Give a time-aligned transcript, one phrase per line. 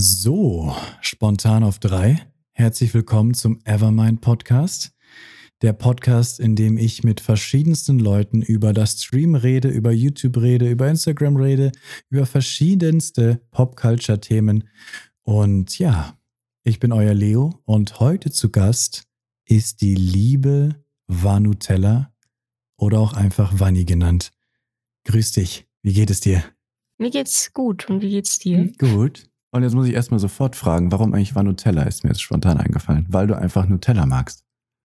[0.00, 2.24] So, spontan auf drei.
[2.52, 4.92] Herzlich willkommen zum Evermind Podcast.
[5.60, 10.70] Der Podcast, in dem ich mit verschiedensten Leuten über das Stream rede, über YouTube rede,
[10.70, 11.72] über Instagram rede,
[12.10, 14.68] über verschiedenste Popculture-Themen.
[15.24, 16.16] Und ja,
[16.62, 19.08] ich bin euer Leo und heute zu Gast
[19.46, 20.76] ist die liebe
[21.08, 22.14] Vanutella
[22.76, 24.30] oder auch einfach Vanni genannt.
[25.06, 26.44] Grüß dich, wie geht es dir?
[26.98, 28.72] Mir geht's gut und wie geht's dir?
[28.78, 29.28] Gut.
[29.58, 31.82] Und jetzt muss ich erstmal sofort fragen, warum eigentlich war Nutella?
[31.82, 33.06] Ist mir jetzt spontan eingefallen.
[33.08, 34.44] Weil du einfach Nutella magst.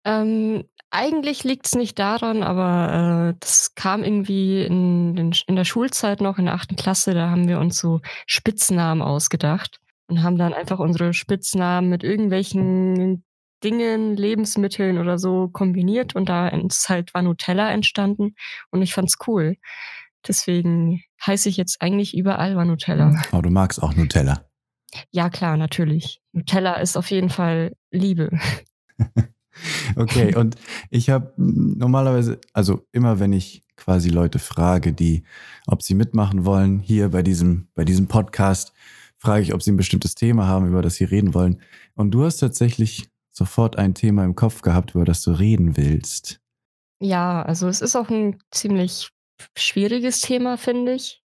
[0.05, 5.65] Ähm, eigentlich liegt es nicht daran, aber äh, das kam irgendwie in, in, in, der
[5.65, 10.37] Schulzeit noch, in der achten Klasse, da haben wir uns so Spitznamen ausgedacht und haben
[10.37, 13.25] dann einfach unsere Spitznamen mit irgendwelchen
[13.65, 18.35] Dingen, Lebensmitteln oder so kombiniert und da ist halt war Nutella entstanden
[18.71, 19.57] und ich fand's cool.
[20.27, 23.15] Deswegen heiße ich jetzt eigentlich überall Nutella.
[23.33, 24.48] Aber du magst auch Nutella.
[25.11, 26.21] Ja, klar, natürlich.
[26.33, 28.31] Nutella ist auf jeden Fall Liebe.
[29.97, 30.57] okay, und
[30.91, 35.25] ich habe normalerweise, also immer wenn ich quasi Leute frage, die,
[35.67, 38.73] ob sie mitmachen wollen, hier bei diesem, bei diesem Podcast,
[39.19, 41.61] frage ich, ob sie ein bestimmtes Thema haben, über das sie reden wollen.
[41.95, 46.41] Und du hast tatsächlich sofort ein Thema im Kopf gehabt, über das du reden willst.
[47.01, 49.11] Ja, also es ist auch ein ziemlich
[49.57, 51.23] schwieriges Thema, finde ich.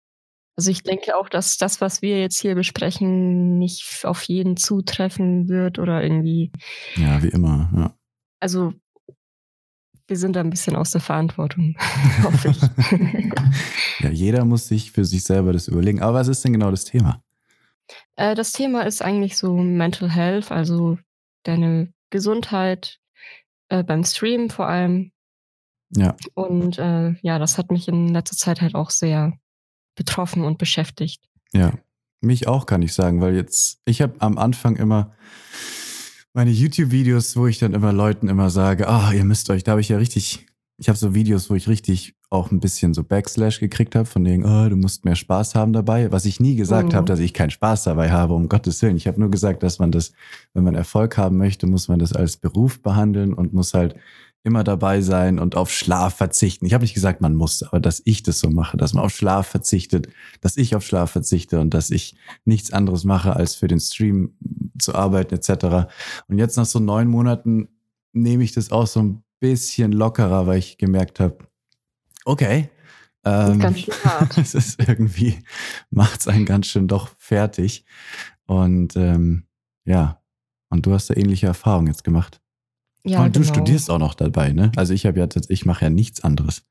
[0.61, 5.49] Also ich denke auch, dass das, was wir jetzt hier besprechen, nicht auf jeden zutreffen
[5.49, 6.53] wird oder irgendwie.
[6.97, 7.95] Ja, wie immer, ja.
[8.41, 8.75] Also
[10.07, 11.77] wir sind da ein bisschen aus der Verantwortung,
[12.23, 12.61] hoffe ich.
[14.01, 16.03] ja, jeder muss sich für sich selber das überlegen.
[16.03, 17.23] Aber was ist denn genau das Thema?
[18.17, 20.99] Äh, das Thema ist eigentlich so Mental Health, also
[21.45, 22.99] deine Gesundheit
[23.71, 25.13] äh, beim Stream vor allem.
[25.97, 26.19] Ja.
[26.35, 29.33] Und äh, ja, das hat mich in letzter Zeit halt auch sehr
[29.95, 31.29] betroffen und beschäftigt.
[31.53, 31.73] Ja,
[32.21, 35.13] mich auch kann ich sagen, weil jetzt, ich habe am Anfang immer
[36.33, 39.81] meine YouTube-Videos, wo ich dann immer Leuten immer sage, ah, ihr müsst euch, da habe
[39.81, 40.47] ich ja richtig,
[40.79, 44.23] ich habe so Videos, wo ich richtig auch ein bisschen so Backslash gekriegt habe, von
[44.23, 46.97] denen, oh, du musst mehr Spaß haben dabei, was ich nie gesagt mhm.
[46.97, 48.97] habe, dass ich keinen Spaß dabei habe, um Gottes Willen.
[48.97, 50.13] Ich habe nur gesagt, dass man das,
[50.55, 53.97] wenn man Erfolg haben möchte, muss man das als Beruf behandeln und muss halt
[54.43, 56.65] immer dabei sein und auf Schlaf verzichten.
[56.65, 59.15] Ich habe nicht gesagt, man muss, aber dass ich das so mache, dass man auf
[59.15, 60.09] Schlaf verzichtet,
[60.41, 64.35] dass ich auf Schlaf verzichte und dass ich nichts anderes mache, als für den Stream
[64.79, 65.91] zu arbeiten etc.
[66.29, 67.69] Und jetzt nach so neun Monaten
[68.13, 71.39] nehme ich das auch so ein bisschen lockerer, weil ich gemerkt habe,
[72.25, 72.71] okay,
[73.25, 74.39] ähm, ganz schön hart.
[74.39, 75.39] es ist irgendwie,
[75.91, 77.85] macht es einen ganz schön doch fertig.
[78.47, 79.45] Und ähm,
[79.85, 80.23] ja,
[80.71, 82.41] und du hast da ähnliche Erfahrungen jetzt gemacht.
[83.05, 83.53] Ja, Und du genau.
[83.53, 84.73] studierst auch noch dabei, ne?
[84.77, 86.65] Also ich habe ja ich mache ja nichts anderes.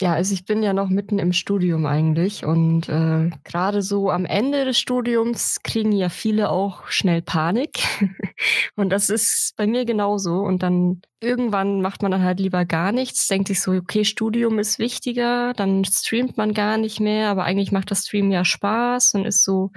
[0.00, 4.24] Ja, also ich bin ja noch mitten im Studium eigentlich und äh, gerade so am
[4.24, 7.80] Ende des Studiums kriegen ja viele auch schnell Panik
[8.76, 12.92] und das ist bei mir genauso und dann irgendwann macht man dann halt lieber gar
[12.92, 17.44] nichts, denkt sich so, okay, Studium ist wichtiger, dann streamt man gar nicht mehr, aber
[17.44, 19.70] eigentlich macht das Stream ja Spaß und ist so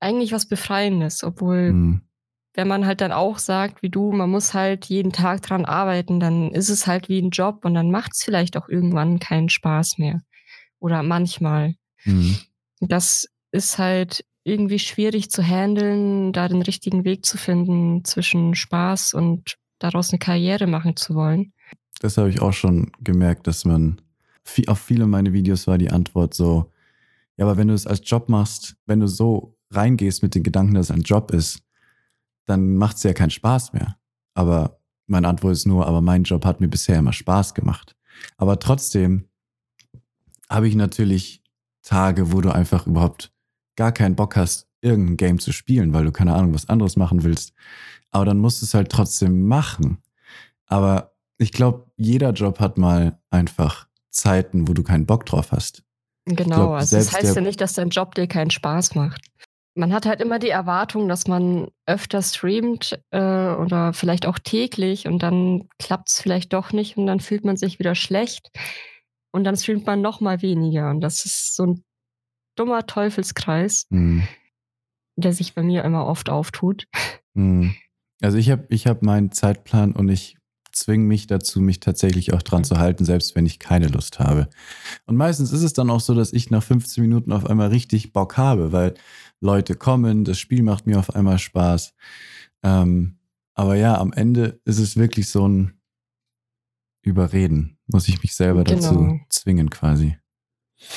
[0.00, 2.00] eigentlich was Befreiendes, obwohl hm
[2.54, 6.18] wenn man halt dann auch sagt, wie du, man muss halt jeden Tag dran arbeiten,
[6.20, 9.48] dann ist es halt wie ein Job und dann macht es vielleicht auch irgendwann keinen
[9.48, 10.20] Spaß mehr.
[10.78, 11.74] Oder manchmal.
[12.04, 12.38] Mhm.
[12.80, 19.14] Das ist halt irgendwie schwierig zu handeln, da den richtigen Weg zu finden zwischen Spaß
[19.14, 21.52] und daraus eine Karriere machen zu wollen.
[22.00, 24.00] Das habe ich auch schon gemerkt, dass man
[24.66, 26.72] auf viele meiner Videos war die Antwort so,
[27.36, 30.74] ja, aber wenn du es als Job machst, wenn du so reingehst mit den Gedanken,
[30.74, 31.62] dass es ein Job ist,
[32.50, 33.96] dann macht es ja keinen Spaß mehr.
[34.34, 37.96] Aber meine Antwort ist nur, aber mein Job hat mir bisher immer Spaß gemacht.
[38.36, 39.28] Aber trotzdem
[40.48, 41.42] habe ich natürlich
[41.82, 43.32] Tage, wo du einfach überhaupt
[43.76, 47.22] gar keinen Bock hast, irgendein Game zu spielen, weil du keine Ahnung, was anderes machen
[47.22, 47.54] willst.
[48.10, 49.98] Aber dann musst du es halt trotzdem machen.
[50.66, 55.84] Aber ich glaube, jeder Job hat mal einfach Zeiten, wo du keinen Bock drauf hast.
[56.26, 59.30] Genau, glaub, also das heißt ja nicht, dass dein Job dir keinen Spaß macht
[59.74, 65.06] man hat halt immer die Erwartung, dass man öfter streamt äh, oder vielleicht auch täglich
[65.06, 68.50] und dann klappt es vielleicht doch nicht und dann fühlt man sich wieder schlecht
[69.32, 71.84] und dann streamt man noch mal weniger und das ist so ein
[72.56, 74.26] dummer Teufelskreis, mhm.
[75.16, 76.86] der sich bei mir immer oft auftut.
[77.34, 77.74] Mhm.
[78.20, 80.36] Also ich habe ich hab meinen Zeitplan und ich
[80.72, 84.48] zwinge mich dazu, mich tatsächlich auch dran zu halten, selbst wenn ich keine Lust habe.
[85.06, 88.12] Und meistens ist es dann auch so, dass ich nach 15 Minuten auf einmal richtig
[88.12, 88.94] Bock habe, weil
[89.40, 91.94] Leute kommen, das Spiel macht mir auf einmal Spaß.
[92.62, 93.18] Ähm,
[93.54, 95.80] aber ja, am Ende ist es wirklich so ein
[97.02, 97.78] Überreden.
[97.86, 98.80] Muss ich mich selber genau.
[98.80, 100.18] dazu zwingen quasi.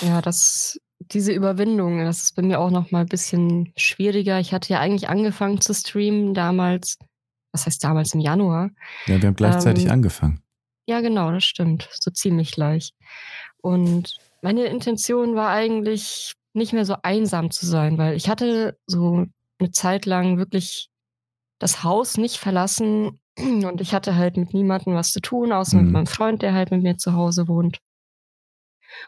[0.02, 0.78] Ja, das
[1.12, 4.40] diese Überwindung, das ist bei mir auch noch mal ein bisschen schwieriger.
[4.40, 6.98] Ich hatte ja eigentlich angefangen zu streamen damals.
[7.52, 8.72] Was heißt damals im Januar?
[9.08, 10.42] Ja, wir haben gleichzeitig Ähm, angefangen.
[10.88, 11.90] Ja, genau, das stimmt.
[11.94, 12.94] So ziemlich gleich.
[13.62, 19.26] Und meine Intention war eigentlich nicht mehr so einsam zu sein, weil ich hatte so
[19.60, 20.90] eine Zeit lang wirklich
[21.60, 25.88] das Haus nicht verlassen und ich hatte halt mit niemandem was zu tun, außer mit
[25.88, 25.94] Mhm.
[25.94, 27.80] meinem Freund, der halt mit mir zu Hause wohnt.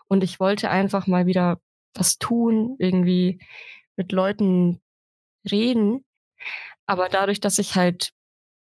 [0.07, 1.59] Und ich wollte einfach mal wieder
[1.93, 3.39] was tun, irgendwie
[3.95, 4.81] mit Leuten
[5.49, 6.03] reden.
[6.87, 8.11] Aber dadurch, dass ich halt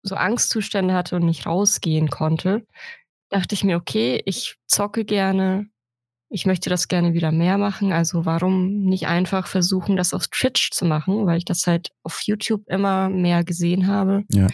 [0.04, 2.66] so Angstzustände hatte und nicht rausgehen konnte,
[3.30, 5.68] dachte ich mir: „Okay, ich zocke gerne.
[6.36, 7.94] Ich möchte das gerne wieder mehr machen.
[7.94, 12.20] Also, warum nicht einfach versuchen, das auf Twitch zu machen?“ Weil ich das halt auf
[12.24, 14.48] YouTube immer mehr gesehen habe Ja.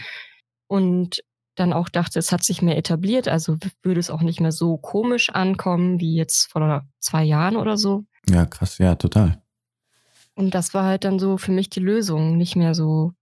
[0.68, 1.24] und
[1.56, 4.76] dann auch dachte, es hat sich mehr etabliert, also würde es auch nicht mehr so
[4.78, 8.04] komisch ankommen wie jetzt vor 2 Jahren oder so.
[8.30, 9.42] Ja, krass, ja, total.
[10.36, 13.12] Und das war halt dann so für mich die Lösung, nicht mehr so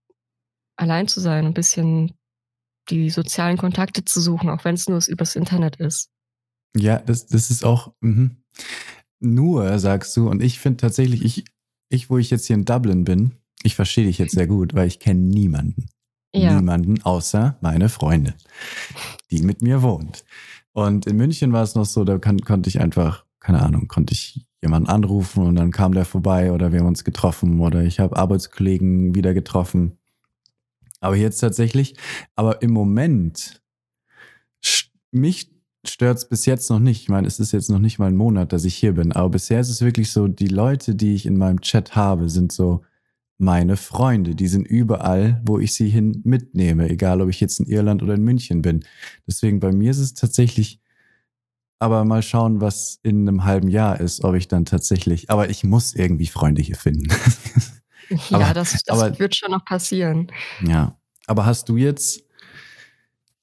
[0.77, 2.13] allein zu sein, 'n bisschen
[2.91, 6.09] die sozialen Kontakte zu suchen, auch wenn's nur übers Internet ist.
[6.75, 8.37] Ja, das das ist auch mhm.
[9.23, 11.45] Nur, sagst du, und ich finde tatsächlich, ich
[11.89, 13.33] ich, wo ich jetzt hier in Dublin bin,
[13.63, 15.87] ich verstehe dich jetzt sehr gut, weil ich kenne niemanden.
[16.33, 16.55] Ja.
[16.55, 18.33] Niemanden außer meine Freundin,
[19.29, 20.23] die mit mir wohnt.
[20.71, 24.13] Und in München war es noch so, da kann konnte ich einfach keine Ahnung, konnte
[24.13, 27.99] ich jemanden anrufen und dann kam der vorbei oder wir haben uns getroffen oder ich
[27.99, 29.97] habe Arbeitskollegen wieder getroffen.
[30.99, 31.95] Aber jetzt tatsächlich
[32.35, 33.61] aber im Moment
[34.63, 34.91] st
[35.83, 37.01] mich stört's bis jetzt noch nicht.
[37.01, 39.29] Ich meine, es ist jetzt noch nicht mal 'n Monat, dass ich hier bin, aber
[39.29, 42.83] bisher ist es wirklich so, die Leute, die ich in meinem Chat habe, sind so
[43.39, 44.35] meine Freunde.
[44.35, 48.13] Die sind überall, wo ich sie hin mitnehme, egal ob ich jetzt in Irland oder
[48.15, 48.81] in München bin.
[49.27, 50.77] Deswegen bei mir ist es tatsächlich
[51.81, 55.63] aber mal schauen, was in 'nem halben Jahr ist, ob ich dann tatsächlich aber ich
[55.63, 57.07] muss irgendwie Freunde hier finden.
[58.29, 60.27] Ja, Aber das das aber wird schon noch passieren.
[60.67, 60.97] Ja.
[61.27, 62.23] Aber hast du jetzt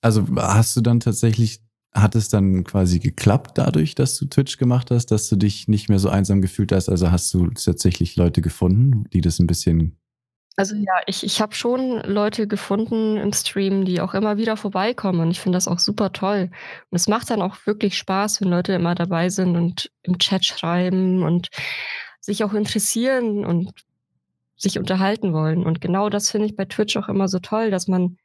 [0.05, 1.61] also, hast du dann tatsächlich
[1.95, 5.89] hat es dann quasi geklappt dadurch, dass du Twitch gemacht hast, dass du dich nicht
[5.89, 6.89] mehr so einsam gefühlt hast?
[6.89, 9.99] Also, hast du tatsächlich Leute gefunden, die das 'n bisschen
[10.57, 15.21] Also, ja, ich ich habe schon Leute gefunden im Stream, die auch immer wieder vorbeikommen
[15.21, 16.51] und ich finde das auch super toll.
[16.91, 20.45] Und es macht dann auch wirklich Spaß, wenn Leute immer dabei sind und im Chat
[20.45, 21.49] schreiben und
[22.21, 23.71] sich auch interessieren und
[24.57, 25.65] sich unterhalten wollen.
[25.67, 28.17] Und genau das finde ich bei Twitch auch immer so toll, dass man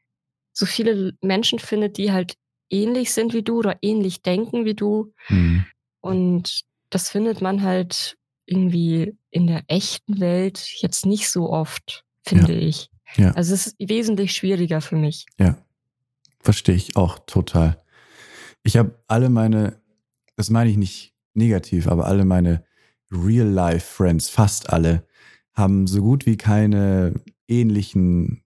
[0.54, 2.36] so viele Menschen findet, die halt
[2.74, 5.14] ähnlich sind wie du oder ähnlich denken wie du.
[5.30, 5.66] Mhm.
[6.02, 12.54] Und das findet man halt irgendwie in der echten Welt jetzt nicht so oft, finde
[12.54, 12.90] ich.
[13.16, 13.32] Ja.
[13.32, 15.26] Also, es ist wesentlich schwieriger für mich.
[15.40, 15.58] Ja.
[16.42, 17.82] Verstehe ich auch total.
[18.64, 19.82] Ich habe alle meine
[20.36, 22.66] das meine ich nicht negativ, aber alle meine
[23.12, 25.08] Real-Life-Friends, fast alle,
[25.54, 27.14] haben so gut wie keine
[27.48, 28.44] ähnlichen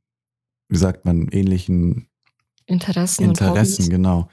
[0.69, 2.06] wie sagt man, ähnlichen
[2.67, 3.89] Interessen und Interessen, Hobbys.
[3.89, 4.29] genau.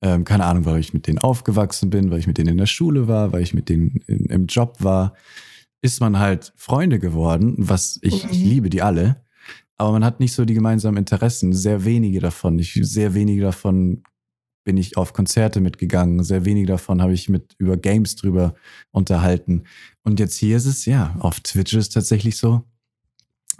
[0.00, 2.66] Ähm, keine Ahnung, weil ich mit denen aufgewachsen bin, weil ich mit denen in der
[2.66, 5.14] Schule war, weil ich mit denen in im Job war,
[5.82, 8.48] ist man halt Freunde geworden, was ich ich Mhm.
[8.50, 9.22] liebe die alle,
[9.76, 12.58] aber man hat nicht so die gemeinsamen Interessen, sehr wenige davon.
[12.58, 14.02] Ich sehr wenige davon
[14.64, 18.54] bin ich auf Konzerte mitgegangen, sehr wenige davon habe ich mit über Games drüber
[18.92, 19.64] unterhalten.
[20.04, 22.62] Und jetzt hier ist es ja, auf Twitch ist es tatsächlich so,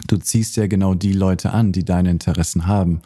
[0.07, 3.01] du ziehst ja genau die Leute an, die deine Interessen haben.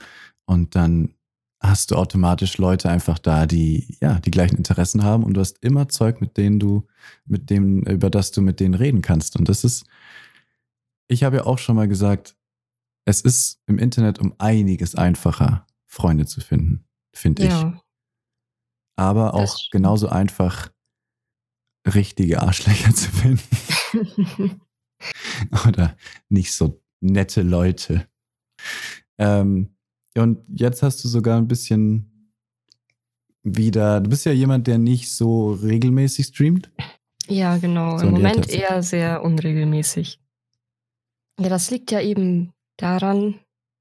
[0.48, 1.13] Und dann
[1.60, 5.58] hast du automatisch Leute einfach da, die, ja, die gleichen Interessen haben und du hast
[5.63, 6.88] immer Zeug, mit denen du
[7.25, 9.36] mit dem über das du mit denen reden kannst.
[9.36, 9.86] Und das ist
[11.08, 12.36] ich habe ja auch schon mal gesagt,
[13.06, 17.50] es ist im Internet um einiges einfacher, Freunde zu finden, finde ich.
[17.50, 17.82] Ja.
[18.98, 20.72] Aber Das auch genauso einfach
[21.88, 24.62] richtige Arschlöcher zu finden.
[25.68, 25.96] Oder
[26.27, 28.10] nicht so nette Leute.
[29.18, 29.76] Ähm,
[30.19, 32.12] und jetzt hast du sogar 'n bisschen
[33.43, 36.69] wieder du bist ja jemand, der nicht so regelmäßig streamt?
[37.27, 37.97] Ja, genau.
[37.97, 40.19] So Im Moment eher sehr unregelmäßig.
[41.39, 43.36] Ja, das liegt ja eben daran,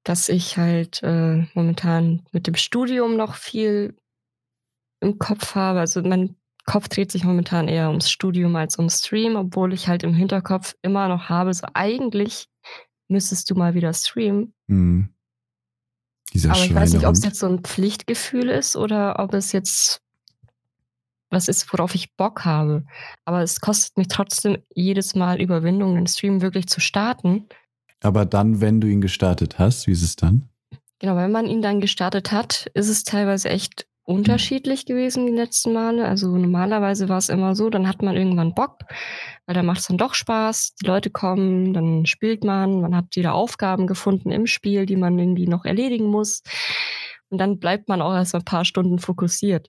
[0.04, 3.96] dass ich halt, äh, momentan mit dem Studium noch viel
[5.02, 5.80] im Kopf habe.
[5.80, 10.02] Also, mein Kopf dreht sich momentan eher ums Studium als ums Stream, obwohl ich halt
[10.02, 12.48] im Hinterkopf immer noch habe, so: „Eigentlich
[13.08, 15.10] müsstest du mal wieder streamen.“ Mhm.
[16.32, 17.24] Dieser Aber ich weiß nicht, ob's Schweinehund.
[17.24, 20.00] jetzt so 'n Pflichtgefühl ist oder ob es jetzt
[21.30, 22.84] was ist, worauf ich Bock habe.
[23.24, 27.46] Aber es kostet mich trotzdem jedes Mal Überwindung, den Stream wirklich zu starten.
[28.00, 30.48] Aber dann, wenn du ihn gestartet hast, wie ist es dann?
[30.98, 35.72] Genau, wenn man ihn dann gestartet hat, ist es teilweise echt unterschiedlich gewesen die letzten
[35.72, 36.06] Male.
[36.06, 38.84] Also normalerweise war es immer so, dann hat man irgendwann Bock,
[39.44, 40.76] weil da macht es dann doch Spaß.
[40.76, 45.18] Die Leute kommen, dann spielt man, man hat wieder Aufgaben gefunden im Spiel, die man
[45.18, 46.42] irgendwie noch erledigen muss.
[47.28, 49.68] Und dann bleibt man auch erst ein paar Stunden fokussiert.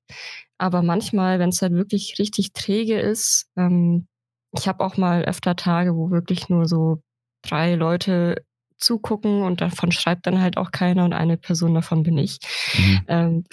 [0.59, 4.07] Aber manchmal, wenn es halt wirklich richtig träge ist, ähm,
[4.55, 7.01] ich habe auch mal öfter Tage, wo wirklich nur so
[7.41, 8.43] drei Leute
[8.77, 12.37] zugucken und davon schreibt dann halt auch keiner und eine Person davon bin ich.
[12.77, 13.01] Mhm.
[13.07, 13.43] Ähm,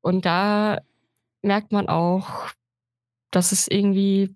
[0.00, 0.80] und da
[1.42, 2.48] merkt man auch,
[3.30, 4.34] dass es irgendwie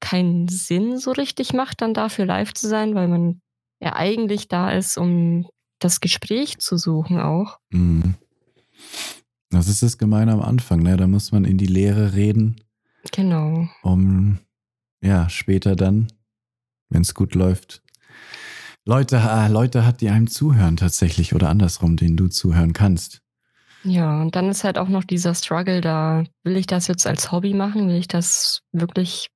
[0.00, 3.40] keinen Sinn so richtig macht, dann dafür live zu sein, weil man
[3.80, 5.46] ja eigentlich da ist, um
[5.78, 7.58] das Gespräch zu suchen auch.
[7.70, 8.14] Mhm.
[9.50, 10.96] Das ist das Gemeine am Anfang, ne?
[10.96, 12.60] Da muss man in die Lehre reden.
[13.12, 13.68] Genau.
[13.82, 14.40] Um
[15.00, 16.08] ja später dann,
[16.88, 17.82] wenn es gut läuft,
[18.84, 23.22] Leute, äh, Leute hat, die einem zuhören tatsächlich oder andersrum, denen du zuhören kannst.
[23.84, 26.24] Ja, und dann ist halt auch noch dieser Struggle da.
[26.42, 27.88] Will ich das jetzt als Hobby machen?
[27.88, 29.28] Will ich das wirklich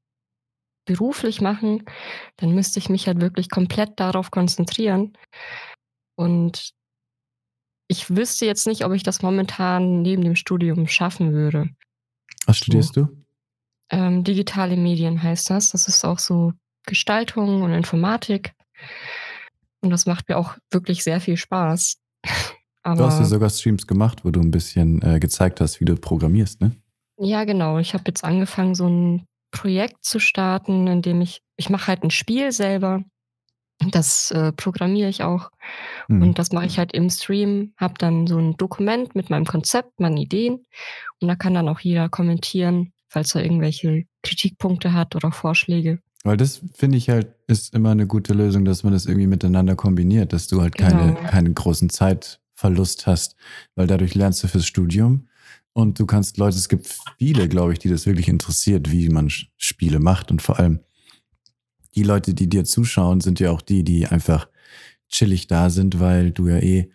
[0.87, 1.85] beruflich machen?
[2.37, 5.13] Dann müsste ich mich halt wirklich komplett darauf konzentrieren.
[6.17, 6.71] Und
[7.89, 11.69] ich wüsste jetzt nicht, ob ich das momentan neben dem Studium schaffen würde.
[12.47, 13.03] Was studierst so.
[13.05, 13.25] du?
[13.91, 15.71] Ähm, digitale Medien heißt das.
[15.71, 16.53] Das ist auch so
[16.87, 18.55] Gestaltung und Informatik.
[19.81, 21.99] Und das macht mir auch wirklich sehr viel Spaß.
[22.89, 25.85] Aber, du hast ja sogar Streams gemacht, wo du ein bisschen äh, gezeigt hast, wie
[25.85, 26.73] du programmierst, ne?
[27.19, 27.79] Ja, genau.
[27.79, 32.03] Ich habe jetzt angefangen, so ein Projekt zu starten, in dem ich, ich mache halt
[32.03, 33.03] ein Spiel selber.
[33.91, 35.51] Das äh, programmiere ich auch.
[36.09, 36.23] Mhm.
[36.23, 40.01] Und das mache ich halt im Stream, habe dann so ein Dokument mit meinem Konzept,
[40.01, 40.65] meinen Ideen.
[41.21, 46.01] Und da kann dann auch jeder kommentieren, falls er irgendwelche Kritikpunkte hat oder Vorschläge.
[46.25, 49.77] Weil das finde ich halt, ist immer eine gute Lösung, dass man das irgendwie miteinander
[49.77, 51.29] kombiniert, dass du halt keine, genau.
[51.29, 51.91] keinen großen
[52.59, 53.37] Zeitverlust hast,
[53.75, 55.29] weil dadurch lernst du fürs Studium.
[55.73, 56.89] Und du kannst Leute, es gibt
[57.19, 60.31] viele, glaube ich, die das wirklich interessiert, wie man Spiele macht.
[60.31, 60.81] Und vor allem
[61.95, 64.49] die Leute, die dir zuschauen, sind ja auch die, die einfach
[65.09, 66.91] chillig da sind, weil du ja eh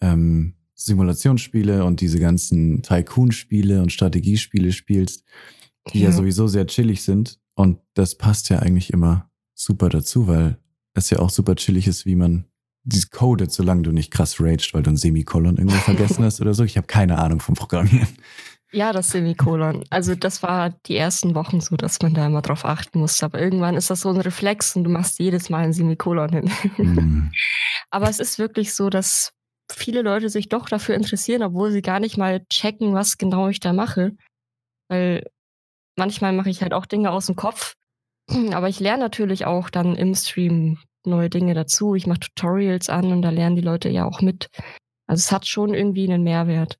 [0.00, 5.24] ähm, Simulationsspiele und diese ganzen Tycoon-Spiele und Strategiespiele spielst,
[5.92, 6.10] die ja.
[6.10, 7.38] ja sowieso sehr chillig sind.
[7.54, 10.58] Und das passt ja eigentlich immer super dazu, weil
[10.94, 12.44] es ja auch super chillig ist, wie man
[12.88, 16.54] dieses codet, solange du nicht krass raged, weil du ein Semikolon irgendwo vergessen hast oder
[16.54, 16.64] so.
[16.64, 18.08] Ich habe keine Ahnung vom Programmieren.
[18.70, 19.84] Ja, das Semikolon.
[19.88, 23.24] Also das war die ersten Wochen so, dass man da immer drauf achten musste.
[23.24, 26.50] Aber irgendwann ist das so ein Reflex und du machst jedes Mal ein Semikolon hin.
[26.76, 27.30] Mm.
[27.90, 29.32] Aber es ist wirklich so, dass
[29.72, 33.60] viele Leute sich doch dafür interessieren, obwohl sie gar nicht mal checken, was genau ich
[33.60, 34.12] da mache.
[34.88, 35.24] Weil
[35.96, 37.74] manchmal mache ich halt auch Dinge aus dem Kopf.
[38.52, 40.78] Aber ich lerne natürlich auch dann im Stream
[41.08, 41.94] neue Dinge dazu.
[41.94, 44.48] Ich mache Tutorials an und da lernen die Leute ja auch mit.
[45.06, 46.78] Also es hat schon irgendwie einen Mehrwert.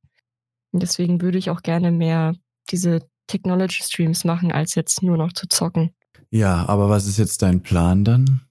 [0.72, 2.34] Und deswegen würde ich auch gerne mehr
[2.70, 5.94] diese Technology Streams machen, als jetzt nur noch zu zocken.
[6.30, 8.42] Ja, aber was ist jetzt dein Plan dann?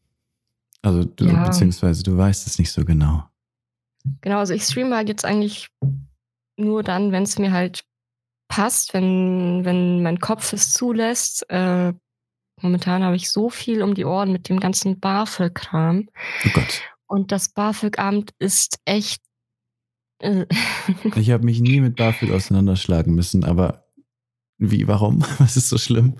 [0.81, 1.45] Also du, ja.
[1.45, 3.23] beziehungsweise du weißt es nicht so genau.
[4.21, 5.67] Genau, also ich streame halt jetzt eigentlich
[6.57, 7.83] nur dann, wenn es mir halt
[8.47, 11.49] passt, wenn, wenn mein Kopf es zulässt.
[11.49, 11.93] Äh,
[12.61, 16.09] momentan habe ich so viel um die Ohren mit dem ganzen BAföG-Kram.
[16.45, 16.81] Oh Gott.
[17.07, 19.21] Und das BAföG-Amt ist echt.
[20.19, 20.45] Äh
[21.15, 23.85] ich habe mich nie mit BAföG auseinanderschlagen müssen, aber
[24.57, 25.21] wie, warum?
[25.37, 26.19] Was ist so schlimm?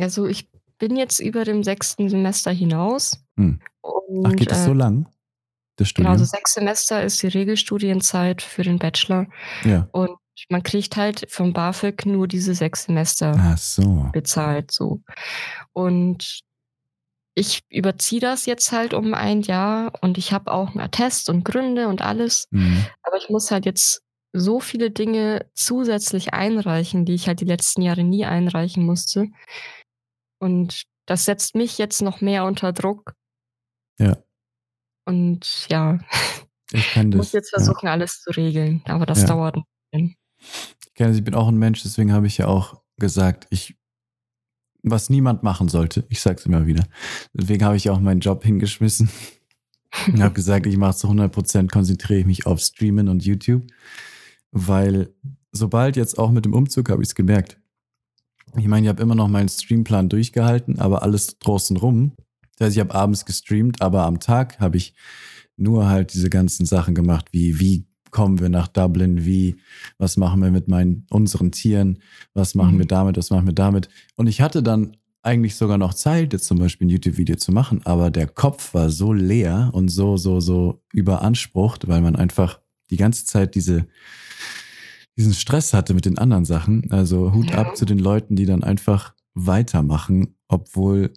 [0.00, 3.22] Also ich bin jetzt über dem sechsten Semester hinaus.
[3.36, 3.60] Hm.
[4.24, 5.06] Ach, geht das äh, so lang?
[5.76, 6.12] Das Studium?
[6.12, 9.26] Genau, also sechs Semester ist die Regelstudienzeit für den Bachelor.
[9.64, 9.88] Ja.
[9.92, 10.10] Und
[10.48, 14.08] man kriegt halt vom BAföG nur diese sechs Semester so.
[14.12, 15.00] bezahlt, so.
[15.72, 16.42] Und
[17.34, 21.44] ich überziehe das jetzt halt um ein Jahr und ich habe auch einen Attest und
[21.44, 22.46] Gründe und alles.
[22.50, 22.84] Mhm.
[23.02, 24.02] Aber ich muss halt jetzt
[24.34, 29.28] so viele Dinge zusätzlich einreichen, die ich halt die letzten Jahre nie einreichen musste.
[30.38, 33.14] Und das setzt mich jetzt noch mehr unter Druck.
[33.98, 34.16] Ja.
[35.04, 35.98] Und ja,
[36.70, 37.92] ich kann das, muss jetzt versuchen, ja.
[37.92, 38.82] alles zu regeln.
[38.86, 39.28] Aber das ja.
[39.28, 40.16] dauert ein bisschen.
[40.86, 43.76] Ich kenne, ich bin auch ein Mensch, deswegen habe ich ja auch gesagt, ich,
[44.82, 46.84] was niemand machen sollte, ich sage es immer wieder.
[47.32, 49.08] Deswegen habe ich auch meinen Job hingeschmissen
[50.08, 53.64] und habe gesagt, ich mache zu 100 Prozent, konzentriere ich mich auf Streamen und YouTube,
[54.50, 55.14] weil
[55.52, 57.58] sobald jetzt auch mit dem Umzug habe ich es gemerkt.
[58.56, 62.12] Ich meine, ich habe immer noch meinen Streamplan durchgehalten, aber alles draußen rum.
[62.58, 64.94] Das heißt, ich habe abends gestreamt, aber am Tag habe ich
[65.56, 69.56] nur halt diese ganzen Sachen gemacht, wie wie kommen wir nach Dublin, wie,
[69.98, 71.98] was machen wir mit meinen, unseren Tieren,
[72.34, 72.80] was machen mhm.
[72.80, 73.88] wir damit, was machen wir damit.
[74.14, 77.80] Und ich hatte dann eigentlich sogar noch Zeit, jetzt zum Beispiel ein YouTube-Video zu machen,
[77.84, 82.96] aber der Kopf war so leer und so, so, so überansprucht, weil man einfach die
[82.96, 83.86] ganze Zeit diese,
[85.16, 86.90] diesen Stress hatte mit den anderen Sachen.
[86.90, 87.58] Also Hut Ja.
[87.58, 91.12] ab zu den Leuten, die dann einfach weitermachen, obwohl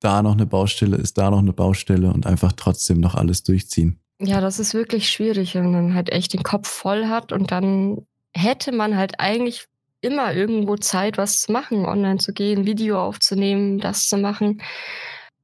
[0.00, 3.98] da noch eine Baustelle ist, da noch eine Baustelle und einfach trotzdem noch alles durchziehen.
[4.20, 8.06] Ja, das ist wirklich schwierig, wenn man halt echt den Kopf voll hat und dann
[8.34, 9.66] hätte man halt eigentlich
[10.00, 14.62] immer irgendwo Zeit, was zu machen, online zu gehen, Video aufzunehmen, das zu machen.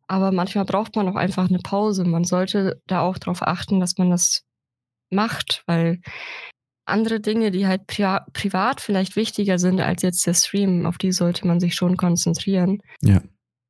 [0.06, 2.04] Aber manchmal braucht man auch einfach eine Pause.
[2.04, 4.42] Man sollte da auch darauf achten, dass man das
[5.10, 6.00] macht, weil
[6.84, 11.12] andere Dinge, die halt pri privat vielleicht wichtiger sind als jetzt der Stream, auf die
[11.12, 12.80] sollte man sich schon konzentrieren.
[13.00, 13.22] Ja.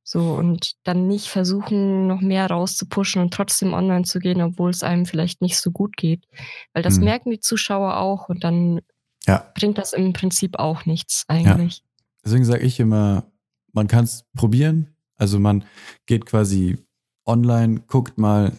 [0.06, 4.82] So, und dann nicht versuchen, noch mehr rauszupushen und trotzdem online zu gehen, obwohl es
[4.82, 6.26] einem vielleicht nicht so gut geht.
[6.74, 7.04] Weil das Mhm.
[7.04, 8.80] merken die Zuschauer auch und dann
[9.26, 9.50] Ja.
[9.54, 11.82] bringt das im Prinzip auch nichts eigentlich.
[12.22, 13.24] Deswegen sage ich immer,
[13.72, 14.94] man kann es probieren.
[15.16, 15.64] Also man
[16.06, 16.76] geht quasi
[17.24, 18.52] online, guckt mal,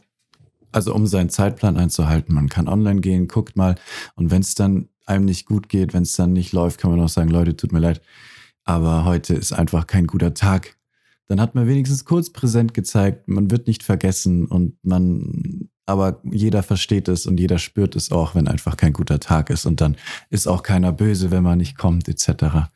[0.72, 2.34] also um seinen Zeitplan einzuhalten.
[2.34, 3.76] Man kann online gehen, guckt mal.
[4.16, 7.00] Und wenn es dann einem nicht gut geht, wenn es dann nicht läuft, kann man
[7.02, 8.02] auch sagen, Leute, tut mir leid.
[8.64, 10.76] Aber heute ist einfach kein guter Tag.
[11.28, 16.62] Dann hat man wenigstens kurz präsent gezeigt, man wird nicht vergessen und man, aber jeder
[16.62, 19.66] versteht es und jeder spürt es auch, wenn einfach kein guter Tag ist.
[19.66, 19.96] Und dann
[20.30, 22.70] ist auch keiner böse, wenn man nicht kommt, etc.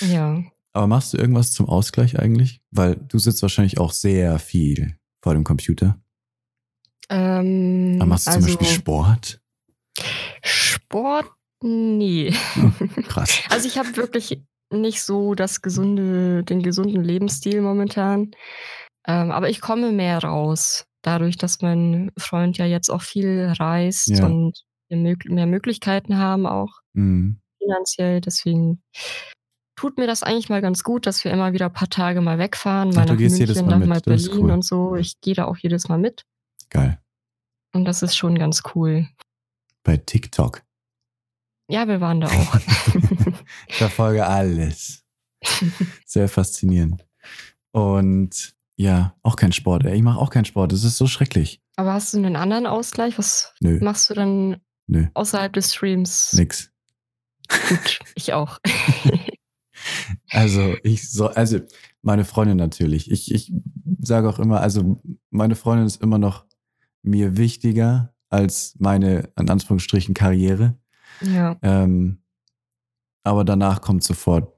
[0.00, 0.42] Ja.
[0.72, 2.60] Aber machst du irgendwas zum Ausgleich eigentlich?
[2.70, 5.98] Weil du sitzt wahrscheinlich auch sehr viel vor dem Computer.
[7.10, 9.40] Ähm, Aber machst du also zum Beispiel Sport?
[10.42, 11.30] Sport?
[11.62, 12.34] Nee.
[13.08, 13.40] Krass.
[13.50, 14.42] Also ich habe wirklich
[14.80, 18.30] nicht so das gesunde, den gesunden Lebensstil momentan.
[19.06, 20.86] Ähm, aber ich komme mehr raus.
[21.02, 24.24] Dadurch, dass mein Freund ja jetzt auch viel reist Ja.
[24.26, 27.40] und mehr Möglichkeiten haben, auch Mhm.
[27.58, 28.20] finanziell.
[28.20, 28.82] Deswegen
[29.76, 32.38] tut mir das eigentlich mal ganz gut, dass wir immer wieder ein paar Tage mal
[32.38, 32.90] wegfahren.
[32.92, 34.50] Ach, Mal du nach München, Mal nach mal Berlin cool.
[34.52, 34.94] und so.
[34.96, 36.22] Ich gehe da auch jedes Mal mit.
[36.70, 36.98] Geil.
[37.74, 39.08] Und das ist schon ganz cool.
[39.82, 40.62] Bei TikTok.
[41.68, 42.58] Ja, wir waren da auch.
[43.68, 45.04] Ich verfolge alles.
[46.06, 47.04] Sehr faszinierend.
[47.72, 49.84] Und ja, auch kein Sport.
[49.84, 50.72] Ey, ich mache auch keinen Sport.
[50.72, 51.60] Das ist so schrecklich.
[51.76, 53.18] Aber hast du einen anderen Ausgleich?
[53.18, 56.32] Was Nö, machst du dann nö, außerhalb des Streams?
[56.34, 56.70] nix.
[57.68, 58.58] Gut, ich auch.
[60.30, 61.60] Also ich so, also
[62.00, 63.10] meine Freundin natürlich.
[63.10, 63.52] Ich, ich
[64.00, 65.00] sage auch immer, also
[65.30, 66.46] meine Freundin ist immer noch
[67.02, 70.78] mir wichtiger als meine, in Anführungsstrichen, Karriere.
[71.20, 71.56] Ja.
[71.62, 72.18] Ähm,
[73.22, 74.52] aber danach kommt sofort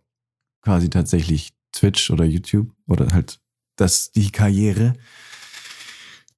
[0.62, 3.40] quasi tatsächlich Twitch oder YouTube oder halt
[3.76, 4.94] das, die Karriere.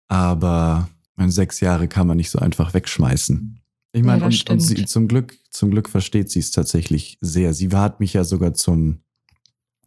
[0.08, 0.88] Aber
[1.26, 3.60] sechs Jahre kann man nicht so einfach wegschmeißen.
[3.92, 7.54] Ich meine, Ja, und, und sie, zum Glück, zum Glück versteht sie es tatsächlich sehr.
[7.54, 9.00] Sie hat mich ja sogar zum,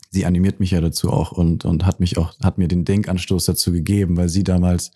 [0.10, 3.46] sie animiert mich ja dazu auch und, und hat mich auch, hat mir den Denkanstoß
[3.46, 4.92] dazu gegeben, weil sie damals,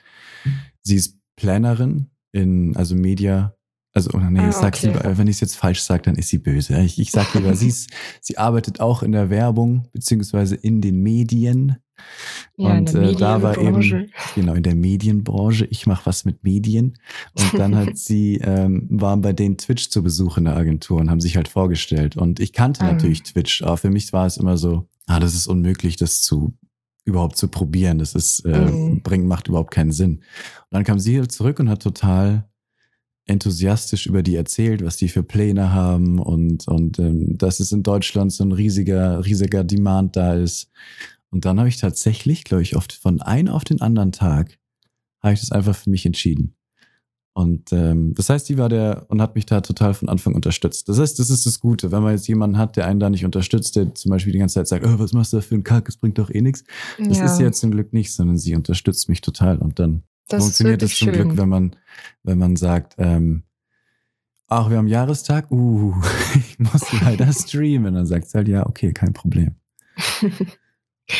[0.82, 3.56] sie ist Plannerin in, also Media,
[3.96, 4.88] also, oh nee, Ah, ich sag's okay.
[4.94, 6.80] lieber, äh, wenn ich es jetzt falsch sage, dann ist sie böse.
[6.82, 7.90] Ich, ich sag lieber, sie, ist,
[8.22, 11.78] sie arbeitet auch in der Werbung, beziehungsweise in den medien.
[12.58, 15.66] Ja, und äh, da war eben, genau, in der Medienbranche.
[15.72, 16.98] Ich mache was mit Medien.
[17.34, 21.10] Und dann hat sie, ähm, waren bei denen Twitch zu Besuch in der Agentur und
[21.10, 22.18] haben sich halt vorgestellt.
[22.18, 22.92] Und ich kannte Ah.
[22.92, 26.54] natürlich Twitch, aber für mich war es immer so, ah, das ist unmöglich, das zu
[27.06, 27.98] überhaupt zu probieren.
[28.00, 29.02] Das ist, äh, Mhm.
[29.02, 30.16] bringt, macht überhaupt keinen Sinn.
[30.16, 30.22] Und
[30.72, 32.50] dann kam sie halt zurück und hat total
[33.26, 37.84] enthusiastisch über die erzählt, was die für Pläne haben und, und ähm, dass es in
[37.84, 40.70] Deutschland so ein riesiger, riesiger Demand da ist.
[41.32, 44.58] Und dann habe ich tatsächlich, glaube ich, oft von einem auf den anderen Tag,
[45.22, 46.56] habe ich das einfach für mich entschieden.
[47.38, 50.88] Und ähm, das heißt, die war der und hat mich da total von Anfang unterstützt.
[50.88, 53.26] Das heißt, das ist das Gute, wenn man jetzt jemanden hat, der einen da nicht
[53.26, 55.66] unterstützt, der zum Beispiel die ganze Zeit sagt, oh, was machst du da für einen
[55.66, 56.64] Kack, es bringt doch eh nichts.
[56.98, 59.58] Das ist ja zum Glück nicht, sondern sie unterstützt mich total.
[59.58, 61.38] Und dann das funktioniert es zum wirklich Glück, schön.
[61.38, 61.76] wenn man,
[62.24, 63.44] wenn man sagt, ähm,
[64.48, 65.94] ach, wir haben Jahrestag, uh,
[66.36, 67.94] ich muss leider streamen.
[67.96, 69.56] Dann sagt sie halt, ja, okay, kein Problem.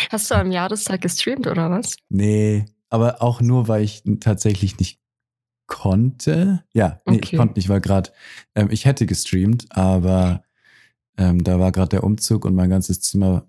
[0.10, 1.96] Hast du am Jahrestag gestreamt oder was?
[2.10, 5.00] Nee, aber auch nur, weil ich tatsächlich nicht
[5.68, 6.64] konnte.
[6.74, 7.38] Ja, nee, ich Okay.
[7.38, 8.12] konnte nicht, weil gerade,
[8.56, 10.44] ähm, ich hätte gestreamt, aber
[11.18, 13.48] ähm, da war gerade der Umzug und mein ganzes Zimmer,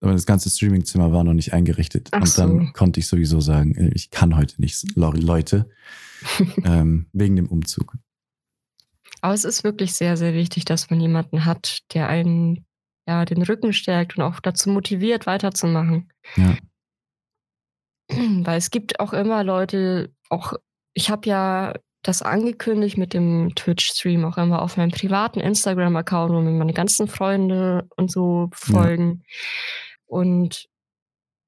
[0.00, 2.08] das ganze Streamingzimmer war noch nicht eingerichtet.
[2.12, 2.72] Ach und dann so.
[2.72, 5.70] konnte ich sowieso sagen, äh, ich kann heute nicht, Le- Leute,
[6.64, 7.94] ähm, wegen dem Umzug.
[9.20, 12.64] Aber es ist wirklich sehr, sehr wichtig, dass man jemanden hat, der einen
[13.08, 16.12] ja, den Rücken stärkt und auch dazu motiviert, weiterzumachen.
[16.36, 16.56] Ja.
[18.44, 20.54] Weil es gibt auch immer Leute, auch
[20.94, 26.40] ich habe ja das angekündigt mit dem Twitch-Stream auch immer auf meinem privaten Instagram-Account, wo
[26.40, 29.22] mir meine ganzen Freunde und so folgen.
[30.06, 30.68] Und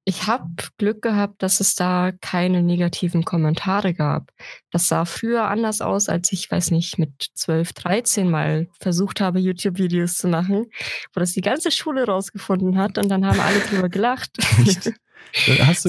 [0.07, 0.45] ich habe
[0.77, 4.31] Glück gehabt, dass es da keine negativen Kommentare gab.
[4.71, 9.41] Das sah früher anders aus, als ich, weiß nicht, mit 12, 13 mal versucht habe,
[9.41, 10.67] YouTube-Videos zu machen,
[11.15, 14.37] wo das die ganze Schule rausgefunden hat und dann haben alle drüber gelacht.
[14.43, 14.93] Hast du,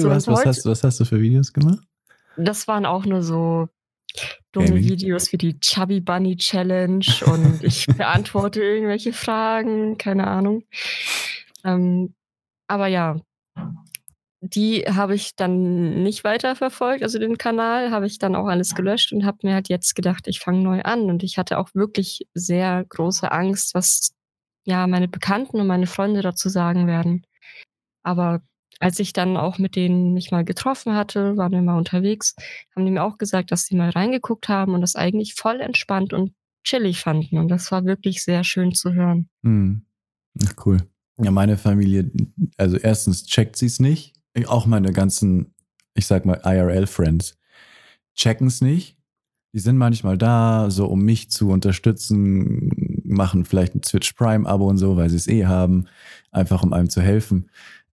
[0.00, 1.78] So, was, was, hast, was hast du für Videos gemacht?
[2.36, 3.68] Das waren auch nur so
[4.56, 4.84] dumme Gaming?
[4.84, 10.64] Videos wie die Chubby Bunny Challenge und ich beantworte irgendwelche Fragen, keine Ahnung.
[11.64, 12.14] Ähm,
[12.68, 13.16] aber ja,
[14.40, 19.12] die habe ich dann nicht weiterverfolgt, also den Kanal habe ich dann auch alles gelöscht
[19.12, 22.26] und habe mir halt jetzt gedacht, ich fange neu an und ich hatte auch wirklich
[22.34, 24.12] sehr große Angst, was
[24.64, 27.24] ja meine Bekannten und meine Freunde dazu sagen werden.
[28.02, 28.40] Aber
[28.78, 32.34] als ich dann auch mit denen mich mal getroffen hatte, waren wir mal unterwegs,
[32.74, 36.12] haben die mir auch gesagt, dass sie mal reingeguckt haben und das eigentlich voll entspannt
[36.12, 36.32] und
[36.64, 37.38] chillig fanden.
[37.38, 39.28] Und das war wirklich sehr schön zu hören.
[39.42, 39.82] Hm.
[40.44, 40.78] Ach, cool.
[41.18, 42.10] Ja, meine Familie,
[42.58, 44.14] also erstens checkt sie es nicht.
[44.46, 45.54] Auch meine ganzen,
[45.94, 47.38] ich sag mal, IRL-Friends
[48.14, 48.98] checken es nicht.
[49.54, 54.76] Die sind manchmal da, so um mich zu unterstützen, machen vielleicht ein Twitch Prime-Abo und
[54.76, 55.86] so, weil sie es eh haben,
[56.30, 57.48] einfach um einem zu helfen.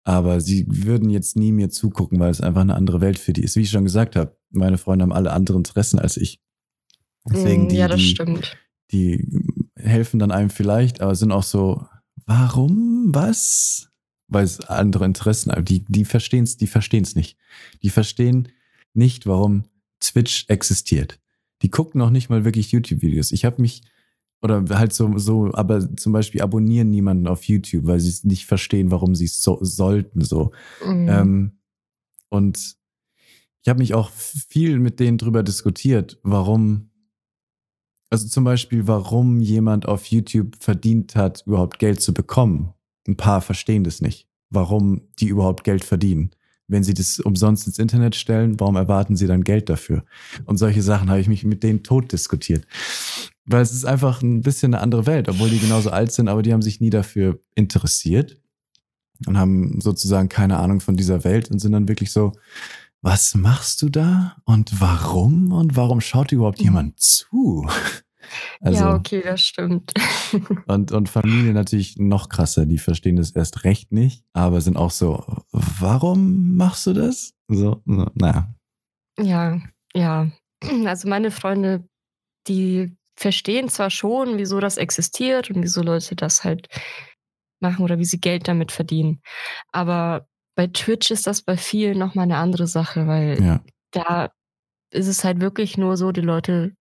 [0.05, 3.43] Aber sie würden jetzt nie mir zugucken, weil es einfach eine andere Welt für die
[3.43, 3.55] ist.
[3.55, 6.41] Wie ich schon gesagt habe, meine Freunde haben alle andere Interessen als ich.
[7.29, 8.57] Deswegen Mm, die, ja, das die, stimmt.
[8.91, 9.25] die
[9.77, 11.85] helfen dann einem vielleicht, aber sind auch so,
[12.25, 13.89] warum, was?
[14.27, 15.65] Weil es andere Interessen haben.
[15.65, 17.37] Die, die verstehen es, die verstehen es nicht.
[17.81, 18.49] Die verstehen
[18.93, 19.63] nicht, warum
[20.01, 21.19] Twitch existiert.
[21.61, 23.31] Die gucken noch nicht mal wirklich YouTube-Videos.
[23.31, 23.83] Ich habe mich,
[24.43, 28.45] oder halt so, so, aber zum Beispiel abonnieren niemanden auf YouTube, weil sie es nicht
[28.45, 30.51] verstehen, warum sie es so, sollten, so.
[30.85, 31.09] Mm.
[31.09, 31.51] Ähm,
[32.29, 32.75] und
[33.61, 36.89] ich habe mich auch viel mit denen drüber diskutiert, warum,
[38.09, 42.73] also zum Beispiel, warum jemand auf YouTube verdient hat, überhaupt Geld zu bekommen.
[43.07, 46.31] Ein paar verstehen das nicht, warum die überhaupt Geld verdienen.
[46.67, 50.03] Wenn sie das umsonst ins Internet stellen, warum erwarten sie dann Geld dafür?
[50.45, 52.65] Und solche Sachen habe ich mich mit denen tot diskutiert.
[53.45, 56.41] Weil es ist einfach ein bisschen eine andere Welt, obwohl die genauso alt sind, aber
[56.41, 58.39] die haben sich nie dafür interessiert
[59.27, 62.33] und haben sozusagen keine Ahnung von dieser Welt und sind dann wirklich so,
[63.01, 67.67] was machst du da und warum und warum schaut überhaupt jemand zu?
[68.61, 69.93] Also, ja, okay, das stimmt.
[70.67, 74.91] und, und Familie natürlich noch krasser, die verstehen das erst recht nicht, aber sind auch
[74.91, 77.33] so, warum machst du das?
[77.47, 78.55] So, so naja.
[79.19, 79.59] ja,
[79.93, 80.31] ja.
[80.85, 81.87] Also meine Freunde,
[82.47, 86.67] die verstehen zwar schon, wieso das existiert und wieso Leute das halt
[87.59, 89.21] machen oder wie sie Geld damit verdienen.
[89.71, 94.29] Aber bei Twitch ist das bei vielen nochmal eine andere Sache, weil Ja, da
[94.91, 96.73] ist es halt wirklich nur so, die Leute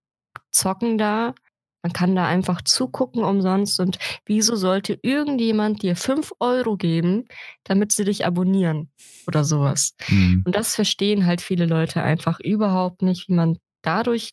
[0.53, 1.35] zocken da.
[1.83, 3.81] Man kann da einfach zugucken umsonst.
[3.81, 7.27] Und wieso sollte irgendjemand dir 5 Euro geben,
[7.65, 8.93] damit sie dich abonnieren
[9.27, 9.95] oder sowas?
[10.09, 10.43] hm.
[10.45, 14.33] Und das verstehen halt viele Leute einfach überhaupt nicht, wie man dadurch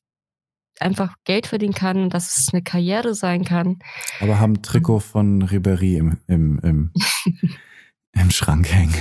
[0.81, 3.79] einfach Geld verdienen kann dass es eine Karriere sein kann.
[4.19, 6.91] aber haben Trikot von Ribéry im, im, im,
[8.13, 8.95] im Schrank hängen.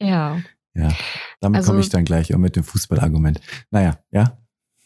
[0.00, 0.40] Ja.
[0.74, 0.92] Ja,
[1.40, 3.40] damit Also- komme ich dann gleich auch mit dem Fußballargument.
[3.70, 4.38] Naja, ja.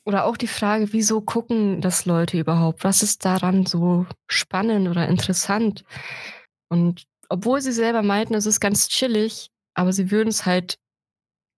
[0.05, 2.83] Oder auch die Frage, wieso gucken das Leute überhaupt?
[2.83, 5.85] Was ist daran so spannend oder interessant?
[6.69, 10.79] Und obwohl sie selber meinten, es ist ganz chillig, aber sie würden es halt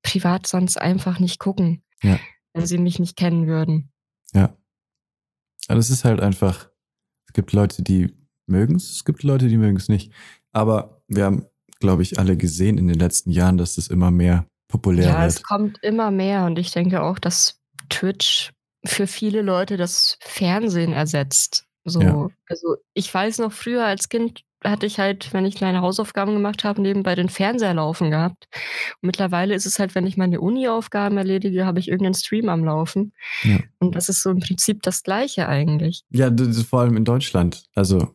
[0.03, 2.19] privat sonst einfach nicht gucken, Ja.
[2.53, 3.91] wenn sie mich nicht kennen würden.
[4.35, 4.55] Ja.
[5.69, 6.69] Aber es ist halt einfach,
[7.27, 8.15] es gibt Leute, die
[8.47, 10.13] mögen es, es gibt Leute, die mögen es nicht.
[10.53, 11.47] Aber wir haben,
[11.81, 15.37] glaube ich, alle gesehen in den letzten Jahren, dass das immer mehr populär Ja, es
[15.37, 15.47] wird.
[15.47, 18.53] kommt immer mehr und ich denke auch, dass Twitch
[18.87, 21.65] für viele Leute das Fernsehen ersetzt.
[21.85, 22.29] So, Ja.
[22.49, 26.65] also ich weiß noch früher als Kind hatte ich halt, wenn ich kleine Hausaufgaben gemacht
[26.65, 28.49] habe, nebenbei den Fernseher laufen gehabt.
[29.03, 32.65] Und mittlerweile ist es halt, wenn ich meine Uni-Aufgaben erledige, habe ich irgendeinen Stream am
[32.65, 33.13] Laufen.
[33.43, 33.59] Ja.
[33.79, 36.03] Und das ist so im Prinzip das Gleiche eigentlich.
[36.11, 37.65] Ja, das ist vor allem in Deutschland.
[37.75, 38.15] Also,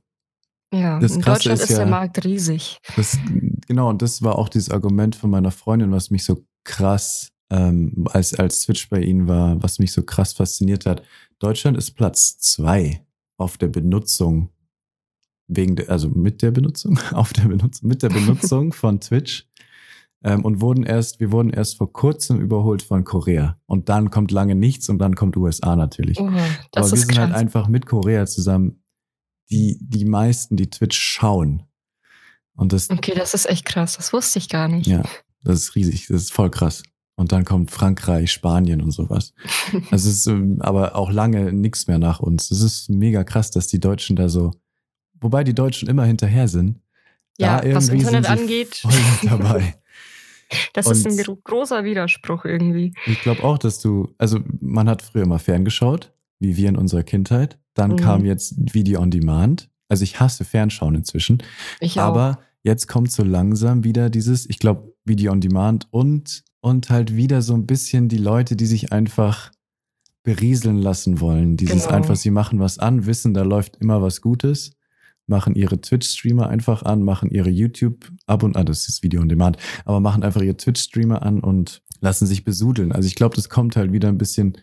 [0.73, 2.77] Ja, Das in Krasse Deutschland ist ist der ja- Markt riesig.
[2.95, 3.17] das,
[3.67, 8.05] genau, und das war auch dieses Argument von meiner Freundin, was mich so krass, ähm,
[8.12, 11.01] als, als Twitch bei ihnen war, was mich so krass fasziniert hat.
[11.39, 13.03] Deutschland ist Platz zwei
[13.38, 14.49] auf der Benutzung,
[15.49, 19.47] wegen der, also mit der Benutzung, auf der Benutzung, mit der Benutzung von Twitch.
[20.21, 23.57] Ähm, und wurden erst, wir wurden erst vor kurzem überholt von Korea.
[23.65, 26.19] Und dann kommt lange nichts und dann kommt USA natürlich.
[26.19, 26.33] Oha,
[26.73, 27.39] das Aber wir sind halt krass.
[27.39, 28.83] einfach mit Korea zusammen
[29.49, 31.63] die, die meisten, die Twitch schauen.
[32.53, 33.95] Und das, Okay, das ist echt krass.
[33.95, 34.88] Das wusste ich gar nicht.
[34.88, 35.03] ja,
[35.43, 36.83] das ist riesig, das ist voll krass.
[37.15, 39.33] Und dann kommt Frankreich, Spanien und sowas.
[39.91, 42.51] Also es ist ähm, aber auch lange nichts mehr nach uns.
[42.51, 44.51] Es ist mega krass, dass die Deutschen da so,
[45.21, 46.79] wobei die Deutschen immer hinterher sind.
[47.38, 48.75] Ja, da was Internet angeht.
[48.75, 48.91] Voll
[49.23, 49.75] dabei.
[50.73, 52.93] Das ist ein gro großer Widerspruch irgendwie.
[53.05, 57.03] Ich glaube auch, dass du, also man hat früher mal ferngeschaut, wie wir in unserer
[57.03, 57.60] Kindheit.
[57.75, 57.97] Dann mhm.
[57.97, 59.69] kam jetzt Video on Demand.
[59.89, 61.43] Also ich hasse Fernschauen inzwischen.
[61.79, 62.05] Ich auch.
[62.05, 67.15] Aber jetzt kommt so langsam wieder dieses, ich glaube, Video on Demand und, und halt
[67.15, 69.51] wieder so ein bisschen die Leute, die sich einfach
[70.23, 71.58] berieseln lassen wollen.
[71.58, 71.95] Dieses genau.
[71.95, 74.71] einfach, sie machen was an, wissen, da läuft immer was Gutes,
[75.29, 79.29] machen ihre Twitch-Streamer einfach an, machen ihre YouTube ab und an, das ist Video on
[79.29, 82.91] Demand, aber machen einfach ihre Twitch-Streamer an und lassen sich besudeln.
[82.91, 84.57] Also ich glaube, das kommt halt wieder ein bisschen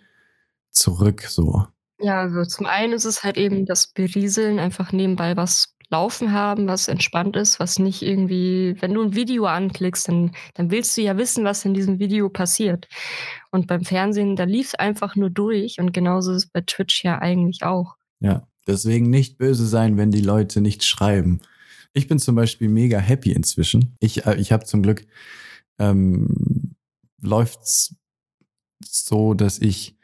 [0.70, 1.66] zurück so.
[1.98, 6.66] Ja, also zum einen ist es halt eben das Berieseln, einfach nebenbei was laufen haben,
[6.66, 11.02] was entspannt ist, was nicht irgendwie, wenn du ein Video anklickst, dann, dann willst du
[11.02, 12.88] ja wissen, was in diesem Video passiert.
[13.52, 17.05] Und beim Fernsehen, da lief es einfach nur durch und genauso ist es bei Twitch
[17.05, 17.94] ja eigentlich auch.
[18.20, 21.40] Ja, deswegen nicht böse sein, wenn die Leute nicht schreiben.
[21.92, 23.96] Ich bin zum Beispiel mega happy inzwischen.
[24.00, 25.07] Ich, äh, ich habe zum Glück,
[25.79, 26.74] ähm,
[27.20, 27.96] läuft's
[28.85, 29.96] so, dass ich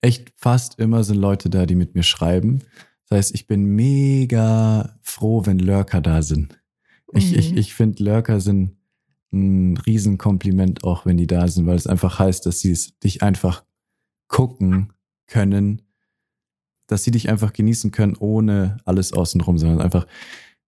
[0.00, 2.62] echt fast immer sind Leute da, die mit mir schreiben.
[3.08, 6.60] Das heißt, ich bin mega froh, wenn Lurker da sind.
[7.12, 7.38] Ich, mhm.
[7.38, 8.76] ich, ich finde, Lurker sind
[9.32, 13.22] ein Riesenkompliment, auch wenn die da sind, weil es einfach heißt, dass sie es dich
[13.22, 13.64] einfach
[14.28, 14.92] gucken
[15.26, 15.82] können,
[16.86, 20.06] dass sie dich einfach genießen können, ohne alles außenrum, sondern einfach,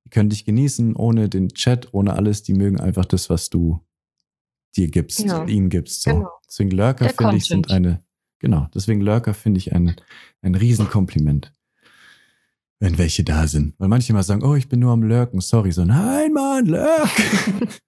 [0.04, 2.42] die können dich genießen, ohne den Chat, ohne alles.
[2.42, 3.80] Die mögen einfach das, was du
[4.76, 5.44] dir gibst, ja.
[5.46, 6.02] ihnen gibst.
[6.02, 6.10] So.
[6.10, 6.30] Genau.
[6.46, 8.02] Deswegen Lurker, finde ich, sind eine,
[8.38, 9.96] genau, deswegen Lurker finde ich ein,
[10.42, 11.52] ein Riesenkompliment
[12.80, 13.74] wenn welche da sind.
[13.78, 15.72] Weil manche mal sagen, oh, ich bin nur am Lurken, sorry.
[15.72, 17.10] So, nein, Mann, lurk.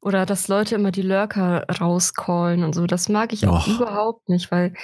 [0.00, 2.86] Oder dass Leute immer die Lurker rauscallen und so.
[2.86, 4.74] Das mag ich auch Och, überhaupt nicht, weil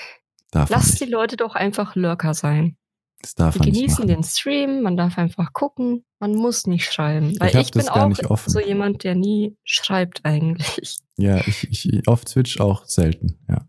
[0.52, 2.76] lass die Leute doch einfach Lurker sein.
[3.20, 7.34] Das darf die genießen den Stream, man darf einfach gucken, man muss nicht schreiben.
[7.38, 10.98] Weil ich, ich bin auch so jemand, der nie schreibt eigentlich.
[11.16, 13.68] Ja, ich, ich auf Twitch auch selten, ja.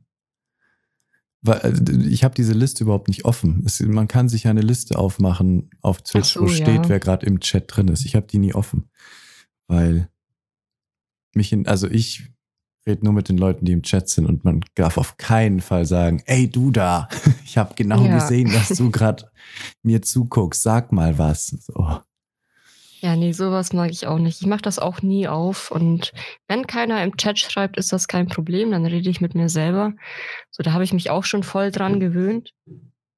[1.43, 3.61] Weil, äh, ich habe diese Liste überhaupt nicht offen.
[3.65, 7.39] Es, man kann sich eine Liste aufmachen auf Twitch, so, wo steht, wer gerade im
[7.41, 8.05] Chat drin ist.
[8.05, 8.89] Ich habe die nie offen.
[9.67, 10.09] Weil
[11.35, 12.32] mich in, also ich
[12.87, 15.85] rede nur mit den Leuten, die im Chat sind und man darf auf keinen Fall
[15.85, 17.07] sagen, ey du da,
[17.45, 18.15] ich habe genau ja.
[18.15, 19.29] gesehen, dass du gerade
[19.81, 21.47] mir zuguckst, sag mal was.
[21.47, 21.99] So.
[23.01, 24.39] Ja, nee, sowas mag ich auch nicht.
[24.39, 25.71] Ich mache das auch nie auf.
[25.71, 26.13] Und
[26.47, 28.71] wenn keiner im Chat schreibt, ist das kein Problem.
[28.71, 29.91] Dann rede ich mit mir selber.
[30.51, 32.53] So, da habe ich mich auch schon voll dran gewöhnt.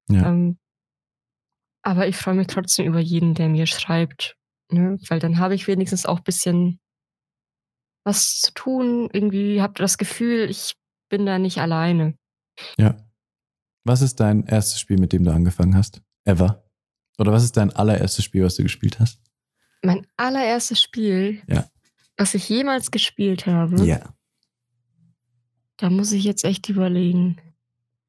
[0.09, 0.29] Ja.
[0.29, 0.57] Ähm,
[1.83, 4.35] aber ich freue mich trotzdem über jeden, der mir schreibt.
[4.71, 4.97] Ne?
[5.07, 6.79] Weil dann habe ich wenigstens auch ein bisschen
[8.05, 9.09] was zu tun.
[9.11, 10.75] Irgendwie habt ihr das Gefühl, ich
[11.09, 12.15] bin da nicht alleine.
[12.77, 12.95] Ja.
[13.83, 16.01] Was ist dein erstes Spiel, mit dem du angefangen hast?
[16.23, 16.63] Ever?
[17.17, 19.21] Oder was ist dein allererstes Spiel, was du gespielt hast?
[19.83, 21.65] Mein allererstes Spiel, ja.
[22.17, 23.85] was ich jemals gespielt habe.
[23.85, 24.13] Ja.
[25.77, 27.37] Da muss ich jetzt echt überlegen.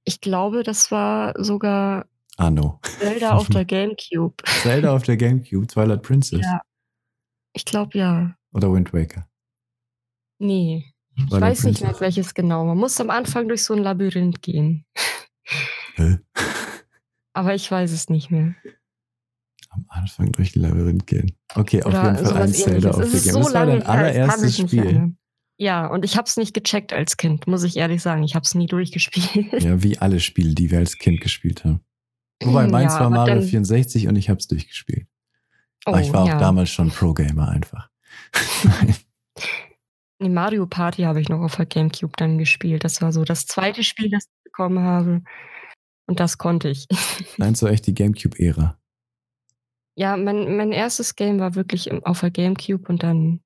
[0.04, 2.06] Ich glaube, das war sogar
[2.36, 2.80] Anno.
[2.98, 4.34] Zelda auf der Gamecube.
[4.62, 6.40] Zelda auf der Gamecube, Twilight Princess.
[6.40, 6.60] Ja.
[7.52, 8.36] Ich glaube ja.
[8.52, 9.28] Oder Wind Waker.
[10.38, 10.92] Nee.
[11.16, 12.64] Ich Twilight weiß nicht mehr, welches genau.
[12.64, 14.84] Man muss am Anfang durch so ein Labyrinth gehen.
[15.94, 16.18] Hä?
[17.32, 18.54] Aber ich weiß es nicht mehr
[19.76, 21.32] am Anfang durch ein Labyrinth gehen.
[21.54, 23.20] Okay, auf jeden Fall ein Zelda auf der Game.
[23.20, 25.14] So das war dein allererstes Spiel.
[25.58, 28.22] Ja, und ich habe es nicht gecheckt als Kind, muss ich ehrlich sagen.
[28.22, 29.62] Ich habe es nie durchgespielt.
[29.62, 31.80] Ja, wie alle Spiele, die wir als Kind gespielt haben.
[32.42, 35.06] Wobei meins ja, war Mario 64 und ich habe es durchgespielt.
[35.86, 36.36] Oh, aber ich war ja.
[36.36, 37.88] auch damals schon Pro-Gamer einfach.
[40.20, 42.84] Die Mario Party habe ich noch auf der Gamecube dann gespielt.
[42.84, 45.22] Das war so das zweite Spiel, das ich bekommen habe.
[46.06, 46.86] Und das konnte ich.
[47.36, 48.78] Meinst du echt die Gamecube-Ära?
[49.98, 53.40] Ja, mein mein erstes Game war wirklich auf der Gamecube und dann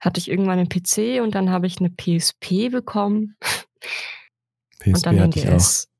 [0.00, 3.36] hatte ich irgendwann einen PC und dann habe ich eine PSP bekommen
[4.84, 5.92] und PSP dann den hatte ich auch.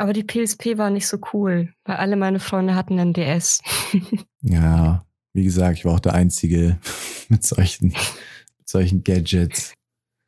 [0.00, 3.60] Aber die PSP war nicht so cool, weil alle meine Freunde hatten einen DS.
[4.40, 6.78] Ja, wie gesagt, ich war auch der Einzige
[7.28, 9.74] mit solchen mit solchen Gadgets.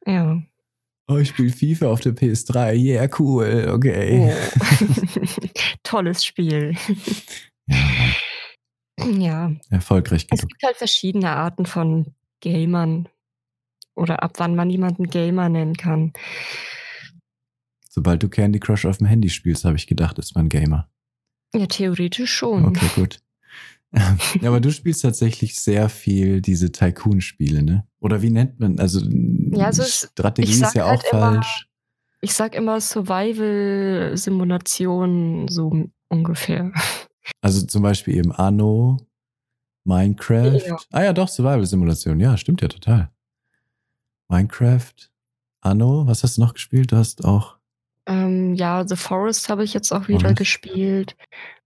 [0.06, 0.42] Ja.
[1.08, 2.74] Oh, ich spiele FIFA auf der PS3.
[2.74, 3.68] Yeah, cool.
[3.68, 4.32] Okay.
[4.32, 5.26] Oh.
[5.82, 6.76] Tolles Spiel.
[7.66, 7.76] Ja.
[9.06, 9.52] ja.
[9.70, 10.42] Erfolgreich genug.
[10.42, 13.08] Es gibt halt verschiedene Arten von Gamern.
[13.96, 16.12] Oder ab wann man jemanden Gamer nennen kann.
[17.88, 20.88] Sobald du Candy Crush auf dem Handy spielst, habe ich gedacht, ist man Gamer.
[21.52, 22.66] Ja, theoretisch schon.
[22.66, 23.20] Okay, gut.
[23.92, 27.84] Ja, aber du spielst tatsächlich sehr viel diese Tycoon-Spiele, ne?
[28.00, 28.78] Oder wie nennt man?
[28.78, 31.66] Also, ja, also Strategie ist ja halt auch immer, falsch.
[32.20, 36.72] Ich sag immer Survival-Simulation, so ungefähr.
[37.40, 38.98] Also zum Beispiel eben Anno
[39.84, 40.60] Minecraft.
[40.66, 40.76] Ja.
[40.90, 42.18] Ah ja, doch, Survival-Simulation.
[42.20, 43.10] Ja, stimmt ja total.
[44.28, 44.94] Minecraft.
[45.60, 46.92] Anno, was hast du noch gespielt?
[46.92, 47.56] Du hast auch.
[48.06, 50.38] Ähm, ja, The Forest habe ich jetzt auch wieder Forest.
[50.38, 51.16] gespielt.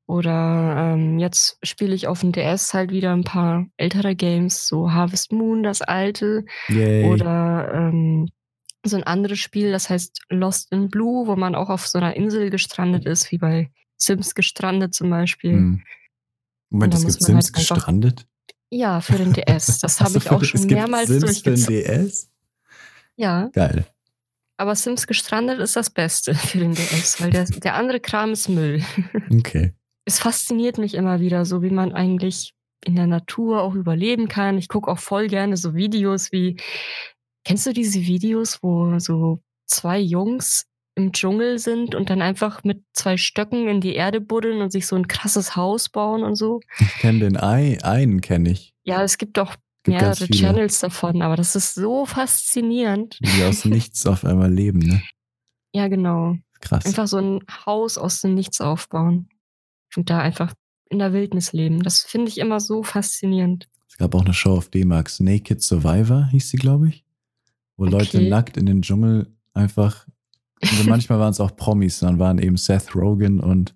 [0.06, 4.92] Oder ähm, jetzt spiele ich auf dem DS halt wieder ein paar ältere Games, so
[4.92, 6.44] Harvest Moon, das alte.
[6.68, 7.04] Yay.
[7.10, 8.28] Oder ähm,
[8.84, 12.14] so ein anderes Spiel, das heißt Lost in Blue, wo man auch auf so einer
[12.16, 15.52] Insel gestrandet ist, wie bei Sims gestrandet zum Beispiel.
[15.52, 15.82] Hm.
[16.68, 18.26] Moment, es gibt halt Sims einfach- gestrandet?
[18.70, 19.78] Ja, für den DS.
[19.80, 21.64] Das habe Also ich auch für- schon es gibt mehrmals Sims für den.
[21.64, 22.30] DS?
[23.16, 23.86] Ja, Geil.
[24.58, 28.48] aber Sims gestrandet ist das Beste für den DS, weil der, der andere Kram ist
[28.50, 28.82] Müll.
[29.32, 29.72] Okay.
[30.04, 34.58] Es fasziniert mich immer wieder, so wie man eigentlich in der Natur auch überleben kann.
[34.58, 36.56] Ich gucke auch voll gerne so Videos wie,
[37.44, 42.84] kennst du diese Videos, wo so zwei Jungs im Dschungel sind und dann einfach mit
[42.92, 46.60] zwei Stöcken in die Erde buddeln und sich so ein krasses Haus bauen und so?
[46.78, 48.74] Ich kenne den Ei, einen kenne ich.
[48.84, 50.28] Ja, es gibt auch Gibt mehrere.
[50.28, 53.18] Channels davon, aber das ist so faszinierend.
[53.20, 55.02] Die aus nichts auf einmal leben, ne?
[55.76, 56.36] Ja, genau.
[56.60, 56.86] Krass.
[56.86, 59.28] Einfach so ein Haus aus dem Nichts aufbauen
[59.96, 60.54] und da einfach
[60.90, 61.82] in der Wildnis leben.
[61.82, 63.68] Das finde ich immer so faszinierend.
[63.88, 67.04] Es gab auch eine Show auf D-Max, Naked Survivor hieß sie, glaube ich.
[67.76, 68.28] Wo Leute Okay.
[68.28, 70.06] nackt in den Dschungel einfach.
[70.62, 73.74] Also manchmal waren es auch Promis, dann waren eben Seth Rogen und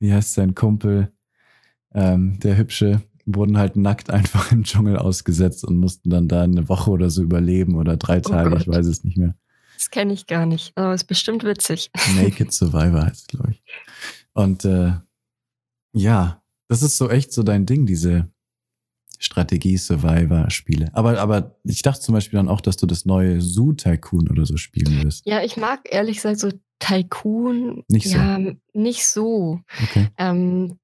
[0.00, 1.12] wie heißt sein Kumpel,
[1.94, 6.68] ähm, der Hübsche, wurden halt nackt einfach im Dschungel ausgesetzt und mussten dann da eine
[6.68, 8.76] Woche oder so überleben oder drei Oh Tage, ich Gott.
[8.76, 9.34] weiß es nicht mehr.
[9.76, 11.90] Das kenne ich gar nicht, aber ist bestimmt witzig.
[12.16, 13.62] Naked Survivor heißt es, glaube ich.
[14.34, 14.92] Und äh,
[15.98, 18.30] ja, das ist so echt so dein Ding, diese
[19.18, 20.90] Strategie-Survivor-Spiele.
[20.92, 24.46] Aber, aber ich dachte zum Beispiel dann auch, dass du das neue Zoo Tycoon oder
[24.46, 25.26] so spielen wirst.
[25.26, 27.84] Ja, ich mag ehrlich gesagt so Tycoon.
[27.88, 28.18] Nicht so.
[28.18, 28.38] Ja,
[28.72, 29.60] nicht so.
[29.82, 30.08] Okay.
[30.18, 30.78] Ähm,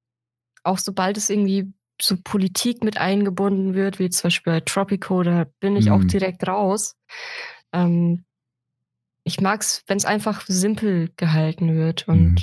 [0.63, 5.45] auch sobald es irgendwie so Politik mit eingebunden wird, wie zum Beispiel bei Tropico, da
[5.61, 6.07] bin ich auch Mhm.
[6.09, 6.95] direkt raus.
[7.71, 8.25] Ähm,
[9.23, 12.35] ich mag es, wenn es einfach simpel gehalten wird und Mhm.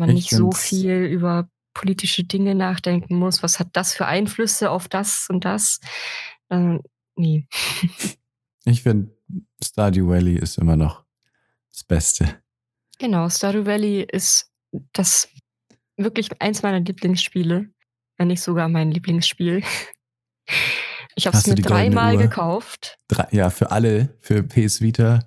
[0.00, 3.42] Man Ich nicht so viel über politische Dinge nachdenken muss.
[3.42, 5.80] Was hat das für Einflüsse auf das und das?
[6.50, 6.80] Ähm,
[7.16, 7.46] nee.
[8.66, 9.10] Ich finde,
[9.64, 11.02] Stardew Valley ist immer noch
[11.72, 12.42] das Beste.
[12.98, 14.52] Genau, Stardew Valley ist
[14.92, 15.28] das
[15.96, 17.70] wirklich eins meiner Lieblingsspiele,
[18.18, 19.62] wenn nicht sogar mein Lieblingsspiel.
[21.16, 22.98] Ich habe es mir dreimal gekauft.
[23.08, 25.20] Drei, ja, für alle, für PS Vita,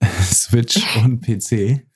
[0.22, 1.86] Switch und PC.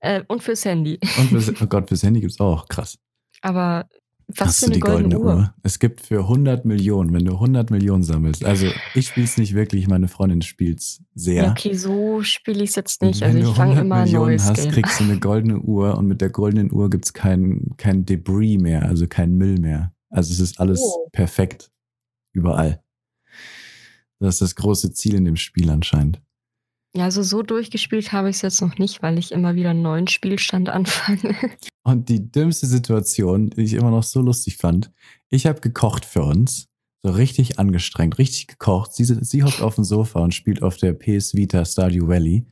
[0.00, 0.98] Äh, und fürs Handy.
[1.18, 2.68] Und für, oh Gott, fürs Handy gibt's auch.
[2.68, 2.98] Krass.
[3.40, 3.88] Aber
[4.26, 5.54] was Hast für eine die goldene, Uhr.
[5.62, 8.42] Es gibt für 100 Millionen, wenn du 100 Millionen sammelst.
[8.44, 11.44] Also ich spiele es nicht wirklich, meine Freundin spielt es sehr.
[11.44, 13.20] Ja, okay, so spiele ich es jetzt nicht.
[13.20, 14.72] wenn Also ich fange 100 immer ein Millionen neues hast, Game.
[14.72, 18.84] kriegst du eine goldene Uhr und mit der goldenen Uhr gibt's kein, kein Debris mehr,
[18.86, 19.92] also kein Müll mehr.
[20.08, 21.08] Also es ist alles Oh.
[21.12, 21.70] perfekt.
[22.32, 22.82] Überall.
[24.20, 26.22] Das ist das große Ziel in dem Spiel anscheinend.
[26.96, 29.82] Ja, also so durchgespielt habe ich es jetzt noch nicht, weil ich immer wieder einen
[29.82, 31.34] neuen Spielstand anfange.
[31.82, 34.92] Und die dümmste Situation, die ich immer noch so lustig fand,
[35.28, 36.68] ich habe gekocht für uns,
[37.02, 38.94] so richtig angestrengt, richtig gekocht.
[38.94, 42.46] Sie, sie hockt auf dem Sofa und spielt auf der PS Vita Stardew Valley.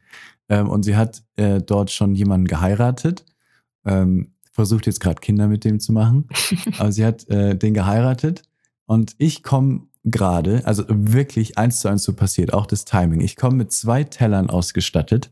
[0.49, 3.25] Ähm, und sie hat äh, dort schon jemanden geheiratet.
[3.87, 6.29] Ähm, versucht jetzt gerade Kinder mit dem zu machen.
[6.79, 8.43] Aber sie hat äh, den geheiratet.
[8.85, 13.21] Und ich komme gerade, also wirklich eins zu eins so passiert, auch das Timing.
[13.21, 15.31] Ich komme mit zwei Tellern ausgestattet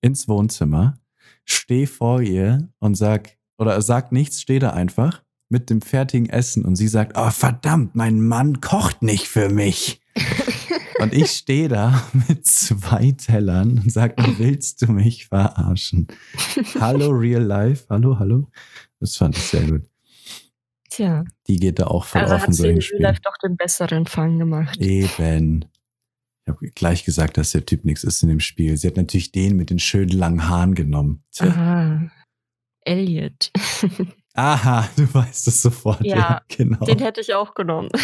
[0.00, 0.98] ins Wohnzimmer,
[1.44, 6.64] stehe vor ihr und sag, oder sag nichts, stehe da einfach mit dem fertigen Essen
[6.64, 10.00] und sie sagt, oh verdammt, mein Mann kocht nicht für mich.
[11.00, 16.06] Und ich stehe da mit zwei Tellern und sag, willst du mich verarschen?
[16.80, 18.48] Hallo Real Life, hallo, hallo.
[19.00, 19.82] Das fand ich sehr gut.
[20.94, 23.02] Tja, Die geht da auch voll also in hat sie in solchen Real Spielen.
[23.02, 24.76] Life doch den besseren Fang gemacht.
[24.78, 25.64] Eben.
[26.46, 28.76] Ich habe gleich gesagt, dass der Typ nichts ist in dem Spiel.
[28.76, 31.24] Sie hat natürlich den mit den schönen langen Haaren genommen.
[31.32, 31.46] Tja.
[31.46, 32.10] Aha.
[32.82, 33.50] Elliot.
[34.34, 36.04] Aha, du weißt es sofort.
[36.04, 36.84] Ja, Ja, genau.
[36.84, 37.88] Den hätte ich auch genommen.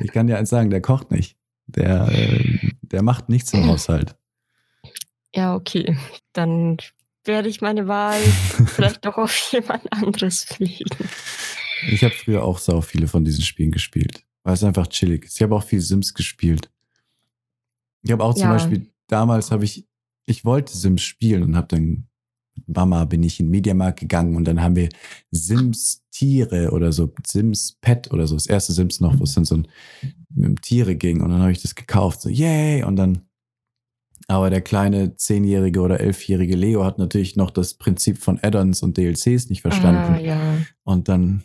[0.00, 1.36] Ich kann dir eins sagen, der kocht nicht.
[1.66, 4.16] Der, äh, der macht nichts im Haushalt.
[5.34, 5.96] Ja, okay.
[6.32, 6.78] Dann
[7.24, 8.18] werde ich meine Wahl
[8.66, 10.90] vielleicht doch auf jemand anderes fliegen.
[11.88, 15.36] Ich habe früher auch sau viele von diesen Spielen gespielt, weil es einfach chillig ist.
[15.36, 16.70] Ich habe auch viel Sims gespielt.
[18.02, 18.52] Ich habe auch zum Ja.
[18.52, 19.86] Beispiel, damals habe ich,
[20.26, 22.06] ich wollte Sims spielen und habe dann
[22.54, 24.88] mit Mama bin ich in den Mediamarkt gegangen und dann haben wir
[25.30, 29.44] Sims Tiere oder so, Sims Pet oder so, das erste Sims noch, wo es dann
[29.44, 29.68] so ein,
[30.34, 33.22] mit dem Tiere ging und dann habe ich das gekauft, so yay und dann
[34.28, 38.96] aber der kleine zehnjährige oder elfjährige Leo hat natürlich noch das Prinzip von Add-ons und
[38.96, 40.14] DLCs nicht verstanden.
[40.14, 40.58] Ah, ja.
[40.84, 41.42] Und dann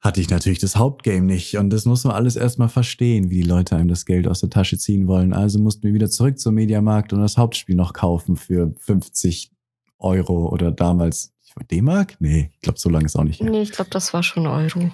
[0.00, 1.56] hatte ich natürlich das Hauptgame nicht.
[1.56, 4.50] Und das muss man alles erstmal verstehen, wie die Leute einem das Geld aus der
[4.50, 5.32] Tasche ziehen wollen.
[5.32, 9.50] Also mussten wir wieder zurück zum Mediamarkt und das Hauptspiel noch kaufen für 50
[9.98, 11.34] Euro oder damals
[11.64, 12.16] D-Mark?
[12.20, 13.40] Nee, ich glaube, so lange ist auch nicht.
[13.40, 13.50] Her.
[13.50, 14.90] Nee, ich glaube, das war schon Euro.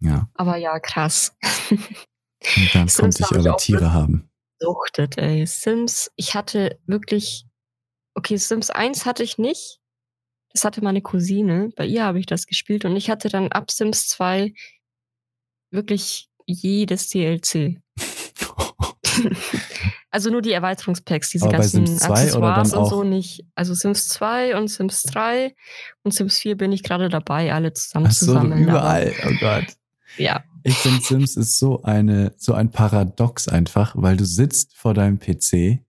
[0.00, 0.28] Ja.
[0.34, 1.36] Aber ja, krass.
[1.70, 4.30] Und dann konnte ich eure Tiere haben.
[4.60, 5.46] Suchtet, ey.
[5.46, 7.46] Sims, ich hatte wirklich,
[8.14, 9.80] okay, Sims 1 hatte ich nicht.
[10.58, 11.70] Das hatte meine Cousine.
[11.76, 14.52] Bei ihr habe ich das gespielt und ich hatte dann ab Sims 2
[15.70, 17.80] wirklich jedes DLC.
[20.10, 23.44] also nur die Erweiterungspacks, diese Aber ganzen Sims 2 Accessoires und so nicht.
[23.54, 25.54] Also Sims 2 und Sims 3
[26.02, 28.64] und Sims 4 bin ich gerade dabei, alle zusammen Ach zu so, sammeln.
[28.64, 29.12] überall.
[29.28, 29.66] Oh Gott.
[30.16, 30.42] Ja.
[30.64, 35.20] Ich finde, Sims ist so eine, so ein Paradox einfach, weil du sitzt vor deinem
[35.20, 35.84] PC,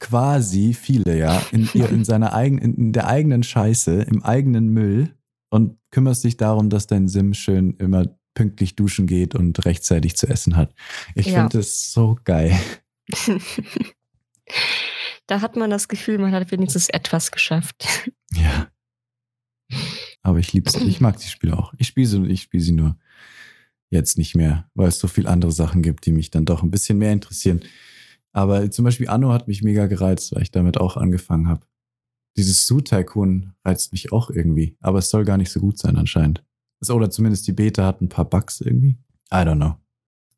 [0.00, 5.14] quasi viele, ja, in, ihr, in seiner eigenen, in der eigenen Scheiße, im eigenen Müll
[5.50, 10.26] und kümmerst dich darum, dass dein Sim schön immer pünktlich duschen geht und rechtzeitig zu
[10.26, 10.74] essen hat.
[11.14, 11.42] Ich Ja.
[11.42, 12.58] finde es so geil.
[15.26, 17.86] da hat man das Gefühl, man hat wenigstens etwas geschafft.
[18.34, 18.68] Ja.
[20.22, 20.74] Aber ich lieb's.
[20.74, 21.72] Ich mag die Spiele auch.
[21.78, 22.96] Ich spiele sie, ich spiele sie nur
[23.90, 26.70] jetzt nicht mehr, weil es so viele andere Sachen gibt, die mich dann doch ein
[26.70, 27.60] bisschen mehr interessieren.
[28.34, 31.64] Aber zum Beispiel Anno hat mich mega gereizt, weil ich damit auch angefangen habe.
[32.36, 35.96] Dieses Zoo Tycoon reizt mich auch irgendwie, aber es soll gar nicht so gut sein
[35.96, 36.44] anscheinend.
[36.80, 38.98] Also, Oder zumindest die Beta hat ein paar Bugs irgendwie.
[39.32, 39.76] I don't know.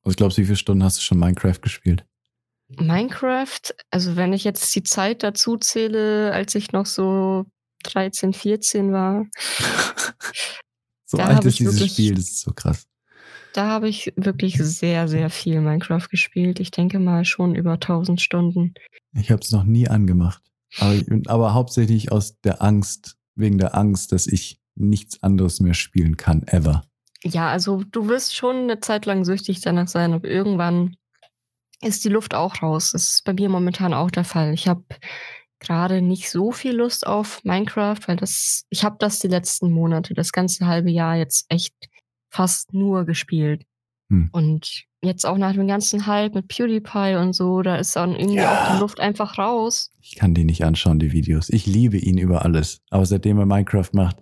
[0.05, 2.07] Was glaubst du, wie viele Stunden hast du schon Minecraft gespielt?
[2.69, 7.47] Minecraft, also wenn ich jetzt die Zeit dazu zähle, als ich noch so
[7.85, 9.25] 13, 14 war,
[11.07, 12.87] so alt ist ich dieses Spiel, das ist so krass.
[13.57, 16.61] Da habe ich wirklich sehr, sehr viel Minecraft gespielt.
[16.61, 18.75] Ich denke mal schon über 1000 Stunden.
[19.15, 20.43] Ich habe es noch nie angemacht.
[20.79, 26.17] Aber, aber hauptsächlich aus der Angst, wegen der Angst, dass ich nichts anderes mehr spielen
[26.17, 26.85] kann, ever.
[27.23, 30.97] Ja, also du wirst schon eine Zeit lang süchtig danach sein, aber irgendwann
[31.81, 32.93] ist die Luft auch raus.
[32.93, 34.53] Das ist bei mir momentan auch der Fall.
[34.53, 34.85] Ich habe
[35.61, 40.13] gerade nicht so viel Lust auf Minecraft, weil das, ich habe das die letzten Monate,
[40.13, 41.75] das ganze halbe Jahr jetzt echt
[42.37, 43.63] fast nur gespielt.
[44.11, 44.29] Hm.
[44.33, 48.37] Und jetzt auch nach dem ganzen Hype mit PewDiePie und so, da ist dann irgendwie
[48.39, 48.53] Ja.
[48.53, 49.91] auch die Luft einfach raus.
[50.01, 51.49] Ich kann die nicht anschauen, die Videos.
[51.49, 52.81] Ich liebe ihn über alles.
[52.91, 54.19] Aber seitdem er Minecraft macht,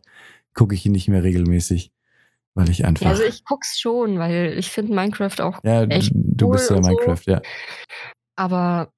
[0.54, 1.92] gucke ich ihn nicht mehr regelmäßig,
[2.54, 3.04] weil ich einfach.
[3.04, 6.76] Ja, also ich guck's schon, weil ich finde Minecraft auch ja, echt du bist ja
[6.76, 6.90] cool und so.
[6.90, 7.42] Minecraft, ja.
[8.36, 8.90] Aber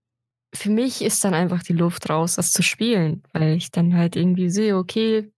[0.54, 4.16] für mich ist dann einfach die Luft raus, das zu spielen, weil ich dann halt
[4.16, 5.30] irgendwie sehe, okay,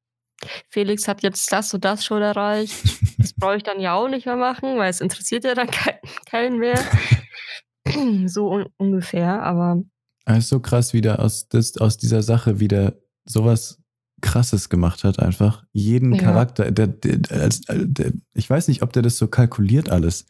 [0.70, 2.74] Felix hat jetzt das und das schon erreicht.
[3.18, 5.96] Das brauche ich dann ja auch nicht mehr machen, weil es interessiert ja dann kein,
[6.26, 6.78] keinen mehr.
[8.26, 9.82] so un ungefähr, aber
[10.24, 13.80] Es ist so krass, wie der aus, das, aus dieser Sache wieder sowas
[14.20, 15.64] Krasses gemacht hat, einfach.
[15.72, 16.22] Jeden Ja.
[16.22, 20.26] Charakter, der, der, der, ich weiß nicht, ob der das so kalkuliert alles,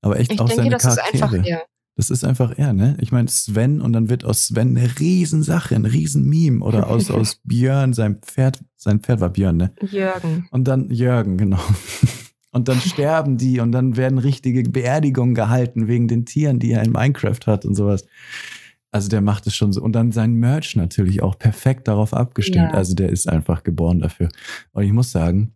[0.00, 1.24] aber echt ich auch denke, seine das ist Charaktere.
[1.24, 1.66] einfach er.
[2.00, 2.96] Das ist einfach er, ne?
[2.98, 6.64] Ich meine, Sven und dann wird aus Sven eine Riesensache, ein Riesenmeme.
[6.64, 9.72] Oder aus, aus Björn, sein Pferd, sein Pferd war Björn, ne?
[9.82, 10.48] Jürgen.
[10.50, 11.60] Und dann Jürgen, genau.
[12.52, 16.82] Und dann sterben die und dann werden richtige Beerdigungen gehalten wegen den Tieren, die er
[16.82, 18.06] in Minecraft hat und sowas.
[18.90, 19.80] Also der macht es schon so.
[19.80, 22.72] Und dann sein Merch natürlich auch perfekt darauf abgestimmt.
[22.72, 22.74] Ja.
[22.74, 24.30] Also der ist einfach geboren dafür.
[24.72, 25.54] Und ich muss sagen,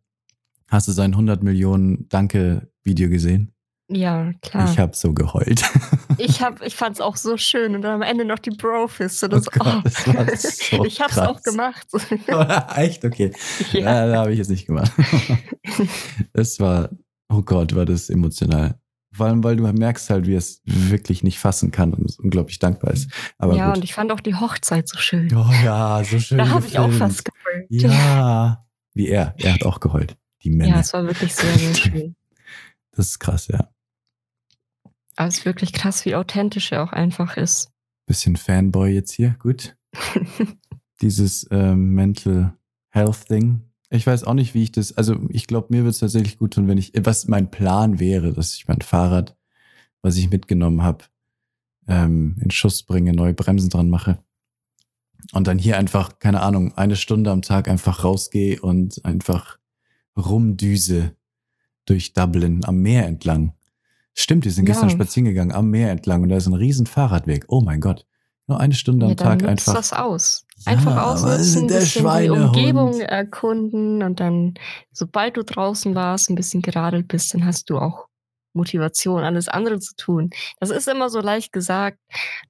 [0.68, 3.50] hast du sein 100 Millionen Danke-Video gesehen?
[3.88, 4.70] Ja, klar.
[4.70, 5.64] Ich habe so geheult.
[6.18, 9.22] Ich, hab, ich fand es auch so schön und dann am Ende noch die Bro-Fist.
[9.24, 11.28] Und Oh Gott, das war so ich hab's krass.
[11.28, 11.86] auch gemacht.
[12.76, 13.04] Echt?
[13.04, 13.32] Okay.
[13.72, 14.06] ja.
[14.06, 14.92] Da habe ich jetzt nicht gemacht.
[16.32, 16.90] Es war,
[17.28, 18.78] oh Gott, war das emotional.
[19.12, 22.18] Vor allem, weil du merkst halt, wie er es wirklich nicht fassen kann und es
[22.18, 23.10] unglaublich dankbar ist.
[23.38, 23.84] Aber ja, und gut.
[23.84, 25.34] ich fand auch die Hochzeit so schön.
[25.34, 26.38] Oh ja, so schön.
[26.38, 27.66] da habe ich auch fast geheult.
[27.68, 28.64] Ja.
[28.92, 29.34] Wie er.
[29.38, 30.16] Er hat auch geheult.
[30.42, 30.74] Die Männer.
[30.74, 32.16] Ja, es war wirklich sehr, sehr schön.
[32.92, 33.68] das ist krass, ja.
[35.16, 37.70] Aber es ist wirklich krass, wie authentisch er auch einfach ist.
[38.06, 39.36] Bisschen Fanboy jetzt hier.
[39.38, 39.76] Gut.
[41.00, 42.54] Dieses ähm, Mental
[42.90, 43.62] Health Ding.
[43.90, 46.54] Ich weiß auch nicht, wie ich das, also ich glaube, mir wird es tatsächlich gut
[46.54, 49.36] tun, wenn ich, was mein Plan wäre, dass ich mein Fahrrad,
[50.02, 51.04] was ich mitgenommen habe,
[51.86, 54.18] ähm, in Schuss bringe, neue Bremsen dran mache.
[55.32, 59.58] Und dann hier einfach, keine Ahnung, eine Stunde am Tag einfach rausgehe und einfach
[60.16, 61.16] rumdüse
[61.86, 63.54] durch Dublin am Meer entlang.
[64.16, 64.72] Stimmt, wir sind Ja.
[64.74, 67.44] gestern spazieren gegangen am Meer entlang und da ist ein riesen Fahrradweg.
[67.48, 68.06] Oh mein Gott.
[68.46, 69.74] Nur eine Stunde am Ja, Tag einfach.
[69.74, 70.44] das aus.
[70.58, 72.28] Ja, Einfach aber ausnutzen, der bisschen die.
[72.30, 74.54] Umgebung erkunden und dann,
[74.92, 78.06] sobald du draußen warst, ein bisschen geradelt bist, dann hast du auch
[78.52, 80.30] Motivation, alles andere zu tun.
[80.60, 81.98] Das ist immer so leicht gesagt,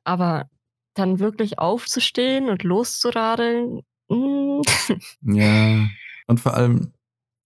[0.03, 0.51] aber
[0.95, 4.61] dann wirklich aufzustehen und loszuradeln, mm,
[5.23, 5.87] Ja.
[6.27, 6.93] Und vor allem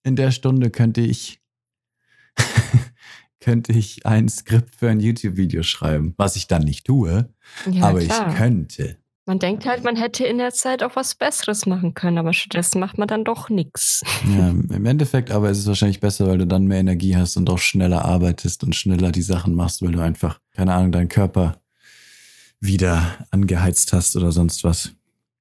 [0.04, 1.37] in der Stunde könnte ich
[3.48, 7.32] könnte ich ein Skript für ein YouTube-Video schreiben, was ich dann nicht tue,
[7.70, 8.28] Ja, aber klar.
[8.28, 8.98] ich könnte.
[9.24, 12.78] Man denkt halt, man hätte in der Zeit auch was Besseres machen können, aber stattdessen
[12.78, 14.02] macht man dann doch nichts.
[14.36, 17.48] Ja, im Endeffekt aber ist es wahrscheinlich besser, weil du dann mehr Energie hast und
[17.48, 21.62] auch schneller arbeitest und schneller die Sachen machst, weil du einfach, keine Ahnung, deinen Körper
[22.60, 24.92] wieder angeheizt hast oder sonst was.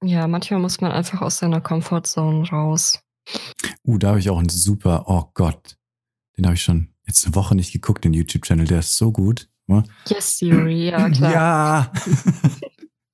[0.02, 3.02] Ja, manchmal muss man einfach aus seiner Comfortzone raus.
[3.84, 5.76] Uh, da habe ich auch einen super, oh Gott,
[6.38, 9.50] den habe ich schon jetzt eine Woche nicht geguckt, den YouTube-Channel, der ist so gut.
[9.68, 9.84] Ne?
[10.08, 11.92] Yes, Theory, ja klar.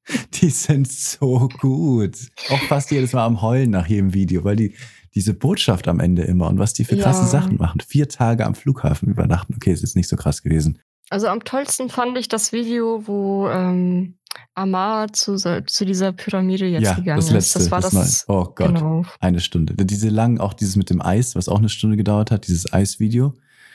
[0.06, 2.18] Ja, die sind so gut.
[2.50, 4.76] Auch fast jedes Mal am Heulen nach jedem Video, weil die
[5.16, 7.28] diese Botschaft am Ende immer und was die für krasse Ja.
[7.28, 7.80] Sachen machen.
[7.80, 9.54] Vier Tage am Flughafen übernachten.
[9.56, 10.80] Okay, es ist nicht so krass gewesen.
[11.10, 14.16] Also am tollsten fand ich das Video, wo ähm,
[14.56, 17.60] Amar zu, zu dieser Pyramide jetzt ja, gegangen das letzte.
[17.60, 17.66] ist.
[17.66, 17.94] Das war das.
[18.28, 18.36] Mal.
[18.36, 19.06] Oh Gott, Genau.
[19.20, 19.74] eine Stunde.
[19.86, 23.34] Diese lang, auch dieses mit dem Eis, was auch eine Stunde gedauert hat, dieses Eisvideo,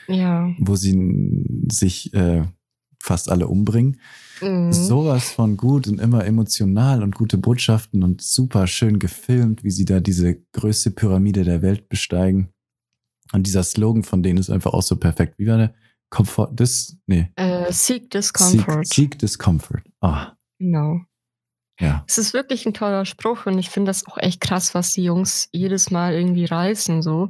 [0.09, 0.51] Ja.
[0.59, 2.43] wo sie sich äh,
[3.01, 3.99] fast alle umbringen.
[4.41, 4.73] Mhm.
[4.73, 9.85] Sowas von gut und immer emotional und gute Botschaften und super schön gefilmt, wie sie
[9.85, 12.49] da diese größte Pyramide der Welt besteigen.
[13.31, 15.35] Und dieser Slogan von denen ist einfach auch so perfekt.
[15.37, 15.73] Wie war der?
[16.09, 17.29] Comfort, dis, nee.
[17.35, 18.87] Äh, Seek Discomfort.
[18.87, 19.83] Seek, seek Discomfort.
[20.01, 21.01] Ah, Genau.
[21.79, 22.03] ja.
[22.07, 25.03] Es ist wirklich ein toller Spruch und ich finde das auch echt krass, was die
[25.03, 27.29] Jungs jedes Mal irgendwie reißen, so.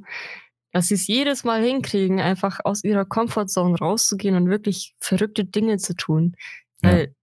[0.71, 5.77] Dass sie es jedes Mal hinkriegen, einfach aus ihrer Comfortzone rauszugehen und wirklich verrückte Dinge
[5.77, 6.35] zu tun.
[6.83, 6.91] Ja.
[6.91, 7.15] Weil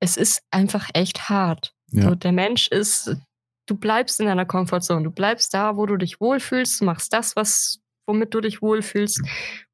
[0.00, 1.72] es ist einfach echt hart.
[1.90, 2.02] Ja.
[2.02, 3.16] So, der Mensch ist,
[3.66, 7.36] du bleibst in deiner Comfortzone, du bleibst da, wo du dich wohlfühlst, du machst das,
[7.36, 9.22] was, womit du dich wohlfühlst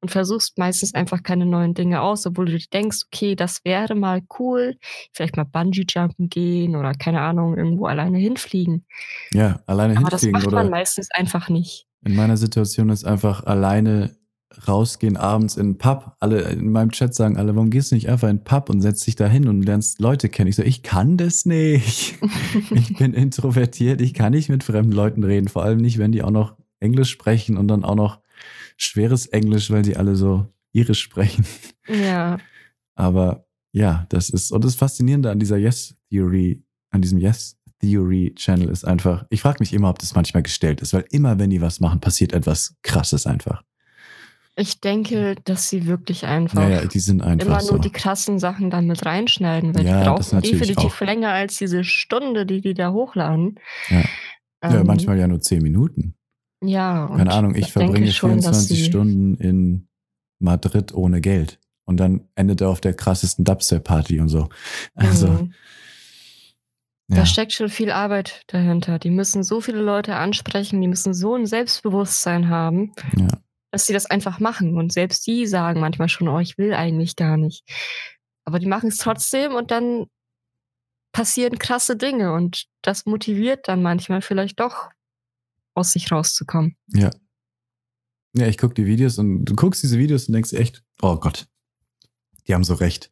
[0.01, 3.95] und versuchst meistens einfach keine neuen Dinge aus, obwohl du dir denkst, okay, das wäre
[3.95, 4.77] mal cool,
[5.11, 8.85] vielleicht mal Bungee-Jumpen gehen oder keine Ahnung, irgendwo alleine hinfliegen.
[9.31, 11.85] Ja, alleine Aber das hinfliegen macht man oder meistens einfach nicht.
[12.05, 14.15] In meiner Situation ist einfach alleine
[14.67, 16.15] rausgehen abends in einen Pub.
[16.19, 18.81] Alle in meinem Chat sagen alle, warum gehst du nicht einfach in einen Pub und
[18.81, 20.49] setzt dich da hin und lernst Leute kennen?
[20.49, 22.15] Ich so, ich kann das nicht.
[22.75, 26.23] Ich bin introvertiert, ich kann nicht mit fremden Leuten reden, vor allem nicht, wenn die
[26.23, 28.19] auch noch Englisch sprechen und dann auch noch
[28.77, 31.45] schweres Englisch, weil sie alle so irisch sprechen.
[31.87, 32.37] ja,
[32.95, 38.33] Aber ja, das ist, und das Faszinierende an dieser Yes Theory, an diesem Yes Theory
[38.35, 41.49] Channel ist einfach, ich frage mich immer, ob das manchmal gestellt ist, weil immer, wenn
[41.49, 43.61] die was machen, passiert etwas Krasses einfach.
[44.55, 47.73] ich denke, dass sie wirklich einfach Ja, ja, die sind einfach immer so.
[47.73, 51.01] nur die krassen Sachen dann mit reinschneiden, weil Ja, die brauchen definitiv auch.
[51.01, 53.59] länger als diese Stunde, die die da hochladen.
[53.89, 54.03] Ja.
[54.61, 56.13] Ähm, manchmal ja nur zehn Minuten.
[56.63, 59.87] Ja, und Keine Ahnung, ich verbringe schon, dass 24 sie- Stunden in
[60.39, 61.59] Madrid ohne Geld.
[61.85, 64.47] Und dann endet er auf der krassesten Dubstep-Party und so.
[64.95, 65.53] Also, Mhm.
[67.09, 67.17] Ja.
[67.17, 68.97] Da steckt schon viel Arbeit dahinter.
[68.99, 73.27] Die müssen so viele Leute ansprechen, die müssen so ein Selbstbewusstsein haben, Ja.
[73.71, 74.77] dass sie das einfach machen.
[74.77, 77.63] Und selbst die sagen manchmal schon, oh, ich will eigentlich gar nicht.
[78.45, 80.05] Aber die machen es trotzdem und dann
[81.11, 84.89] passieren krasse Dinge und das motiviert dann manchmal vielleicht doch
[85.75, 86.75] aus sich rauszukommen.
[86.87, 87.11] Ja.
[88.35, 91.45] Ja, ich gucke die Videos und du guckst diese Videos und denkst echt, oh Gott,
[92.47, 93.11] die haben so recht.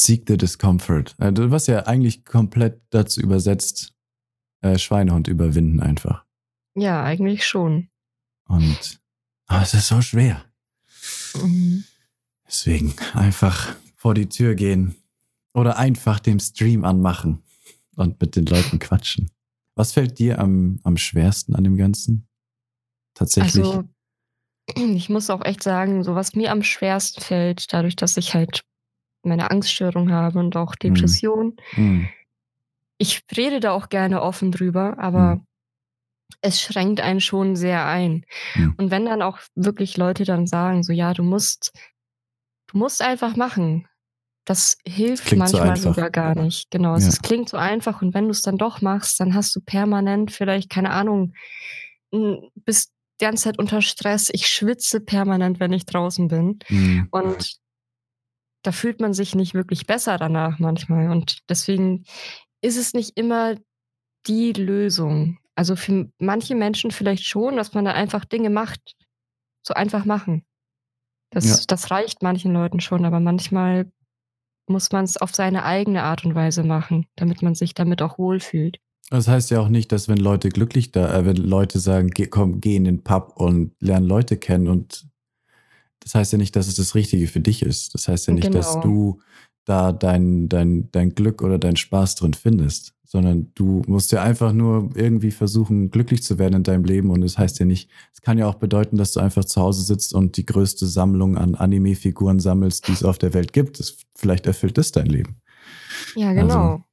[0.00, 1.14] Seek the discomfort.
[1.18, 3.94] Äh, Was ja eigentlich komplett dazu übersetzt,
[4.62, 6.24] äh, Schweinehund überwinden einfach.
[6.74, 7.88] Ja, eigentlich schon.
[8.46, 9.00] Und
[9.46, 10.44] aber es ist so schwer.
[11.34, 11.84] Mhm.
[12.46, 14.96] Deswegen einfach vor die Tür gehen
[15.52, 17.42] oder einfach den Stream anmachen
[17.96, 19.30] und mit den Leuten quatschen.
[19.74, 22.26] Was fällt dir am, am schwersten an dem Ganzen?
[23.14, 23.64] Tatsächlich.
[23.64, 23.84] Also,
[24.76, 28.62] ich muss auch echt sagen, so was mir am schwersten fällt, dadurch, dass ich halt
[29.22, 31.56] meine Angststörung habe und auch Depression.
[31.70, 32.08] Hm.
[32.98, 35.46] Ich rede da auch gerne offen drüber, aber Hm.
[36.42, 38.24] es schränkt einen schon sehr ein.
[38.54, 38.74] Hm.
[38.76, 41.72] Und wenn dann auch wirklich Leute dann sagen, so ja, du musst,
[42.68, 43.86] du musst einfach machen.
[44.46, 45.94] Das hilft klingt so manchmal einfach.
[45.94, 46.70] sogar gar nicht.
[46.70, 47.12] Genau, es Ja.
[47.22, 50.70] klingt so einfach und wenn du es dann doch machst, dann hast du permanent vielleicht,
[50.70, 51.34] keine Ahnung,
[52.64, 54.30] bist die ganze Zeit unter Stress.
[54.32, 56.58] Ich schwitze permanent, wenn ich draußen bin.
[56.66, 57.08] Hm.
[57.10, 57.56] Und
[58.62, 61.10] da fühlt man sich nicht wirklich besser danach manchmal.
[61.10, 62.04] Und deswegen
[62.62, 63.56] ist es nicht immer
[64.26, 65.38] die Lösung.
[65.54, 68.96] Also für manche Menschen vielleicht schon, dass man da einfach Dinge macht.
[69.66, 70.44] So einfach machen.
[71.30, 71.56] Das, Ja.
[71.68, 73.90] das reicht manchen Leuten schon, aber manchmal
[74.66, 78.18] muss man es auf seine eigene Art und Weise machen, damit man sich damit auch
[78.18, 78.78] wohlfühlt.
[79.10, 82.26] Das heißt ja auch nicht, dass wenn Leute glücklich da, äh, wenn Leute sagen, geh,
[82.26, 85.08] komm, geh in den Pub und lern Leute kennen und
[86.00, 87.94] das heißt ja nicht, dass es das Richtige für dich ist.
[87.94, 88.82] Das heißt ja nicht, dass Genau.
[88.82, 89.20] du
[89.64, 94.52] da dein, dein, dein Glück oder dein Spaß drin findest, sondern du musst ja einfach
[94.52, 97.10] nur irgendwie versuchen, glücklich zu werden in deinem Leben.
[97.10, 99.60] Und es das heißt ja nicht, es kann ja auch bedeuten, dass du einfach zu
[99.60, 103.78] Hause sitzt und die größte Sammlung an Anime-Figuren sammelst, die es auf der Welt gibt.
[103.78, 105.36] Das, vielleicht erfüllt das dein Leben.
[106.16, 106.54] Ja, genau.
[106.54, 106.84] Also,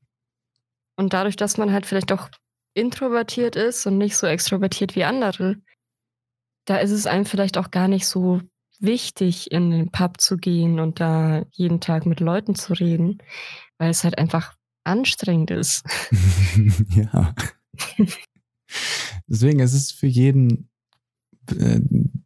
[0.97, 2.29] und dadurch, dass man halt vielleicht auch
[2.73, 5.57] introvertiert ist und nicht so extrovertiert wie andere,
[6.65, 8.41] da ist es einem vielleicht auch gar nicht so
[8.79, 13.19] wichtig, in den Pub zu gehen und da jeden Tag mit Leuten zu reden,
[13.77, 15.83] weil es halt einfach anstrengend ist.
[16.89, 17.35] ja.
[19.27, 20.69] Deswegen ist es für jeden
[21.51, 21.79] äh,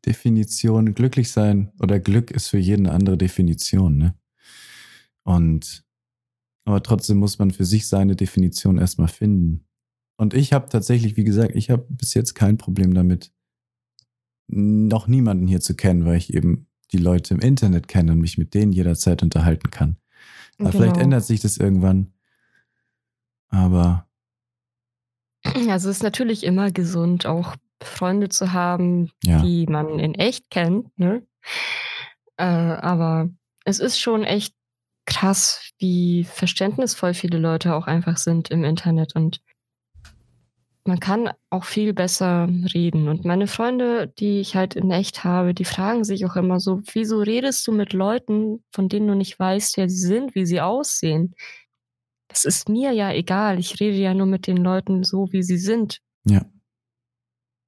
[0.06, 4.16] Definition glücklich sein oder Glück ist für jeden eine andere Definition, ne?
[5.24, 5.84] Und
[6.66, 9.66] aber trotzdem muss man für sich seine Definition erstmal finden.
[10.18, 13.31] Und ich habe tatsächlich, wie gesagt, ich habe bis jetzt kein Problem damit,
[14.52, 18.38] noch niemanden hier zu kennen, weil ich eben die Leute im Internet kenne und mich
[18.38, 19.98] mit denen jederzeit unterhalten kann.
[20.58, 20.84] Aber genau.
[20.84, 22.14] vielleicht ändert sich das irgendwann.
[23.50, 24.08] Aber.
[25.44, 29.42] Also es ist natürlich immer gesund, auch Freunde zu haben, ja.
[29.42, 31.26] die man in echt kennt, ne?
[32.38, 33.30] Äh, aber
[33.66, 34.54] es ist schon echt
[35.06, 39.42] krass, wie verständnisvoll viele Leute auch einfach sind im Internet und
[40.86, 43.08] man kann auch viel besser reden.
[43.08, 46.82] Und meine Freunde, die ich halt in echt habe, die fragen sich auch immer so,
[46.94, 50.62] wieso redest du mit Leuten, von denen du nicht weißt, wer sie sind, wie sie
[50.62, 51.36] aussehen?
[52.28, 53.60] Das ist mir ja egal.
[53.60, 56.02] Ich rede ja nur mit den Leuten so, wie sie sind.
[56.26, 56.46] Ja.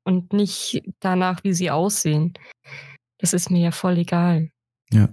[0.05, 2.33] Und nicht danach, wie sie aussehen.
[3.19, 4.49] Das ist mir ja voll egal.
[4.91, 5.09] Ja.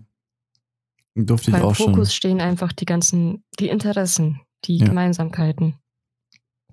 [1.14, 2.16] Durfte Beim ich auch Fokus schon.
[2.16, 4.86] stehen einfach die ganzen, die Interessen, die ja.
[4.86, 5.76] Gemeinsamkeiten.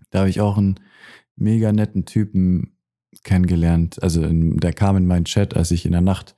[0.09, 0.79] Da habe ich auch einen
[1.37, 2.77] mega netten Typen
[3.23, 4.01] kennengelernt.
[4.03, 6.35] Also in, der kam in meinen Chat, als ich in der Nacht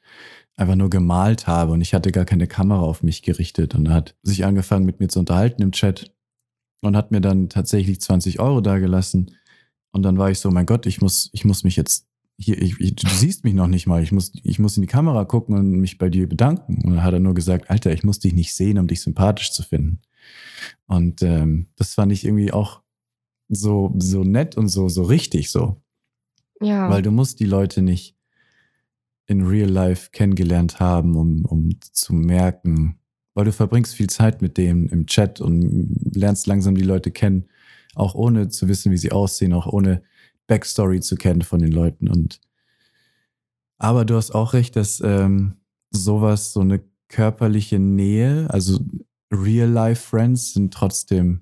[0.56, 3.94] einfach nur gemalt habe und ich hatte gar keine Kamera auf mich gerichtet und er
[3.94, 6.14] hat sich angefangen mit mir zu unterhalten im Chat
[6.82, 9.36] und hat mir dann tatsächlich 20 Euro dagelassen.
[9.92, 12.80] Und dann war ich so, mein Gott, ich muss, ich muss mich jetzt hier, ich,
[12.80, 14.02] ich, du siehst mich noch nicht mal.
[14.02, 16.82] Ich muss, ich muss in die Kamera gucken und mich bei dir bedanken.
[16.84, 19.52] Und dann hat er nur gesagt, Alter, ich muss dich nicht sehen, um dich sympathisch
[19.52, 20.02] zu finden.
[20.88, 22.82] Und ähm, das fand ich irgendwie auch
[23.50, 25.82] so, so nett und so, so richtig so.
[26.62, 26.90] Ja.
[26.90, 28.16] Weil du musst die Leute nicht
[29.26, 33.00] in real life kennengelernt haben, um, um zu merken,
[33.34, 37.48] weil du verbringst viel Zeit mit denen im Chat und lernst langsam die Leute kennen,
[37.96, 40.04] auch ohne zu wissen, wie sie aussehen, auch ohne
[40.48, 42.08] Backstory zu kennen von den Leuten.
[42.10, 42.42] Und
[43.78, 45.58] aber du hast auch recht, dass ähm,
[45.92, 48.80] sowas, so eine körperliche Nähe, also
[49.32, 51.42] Real-Life-Friends sind trotzdem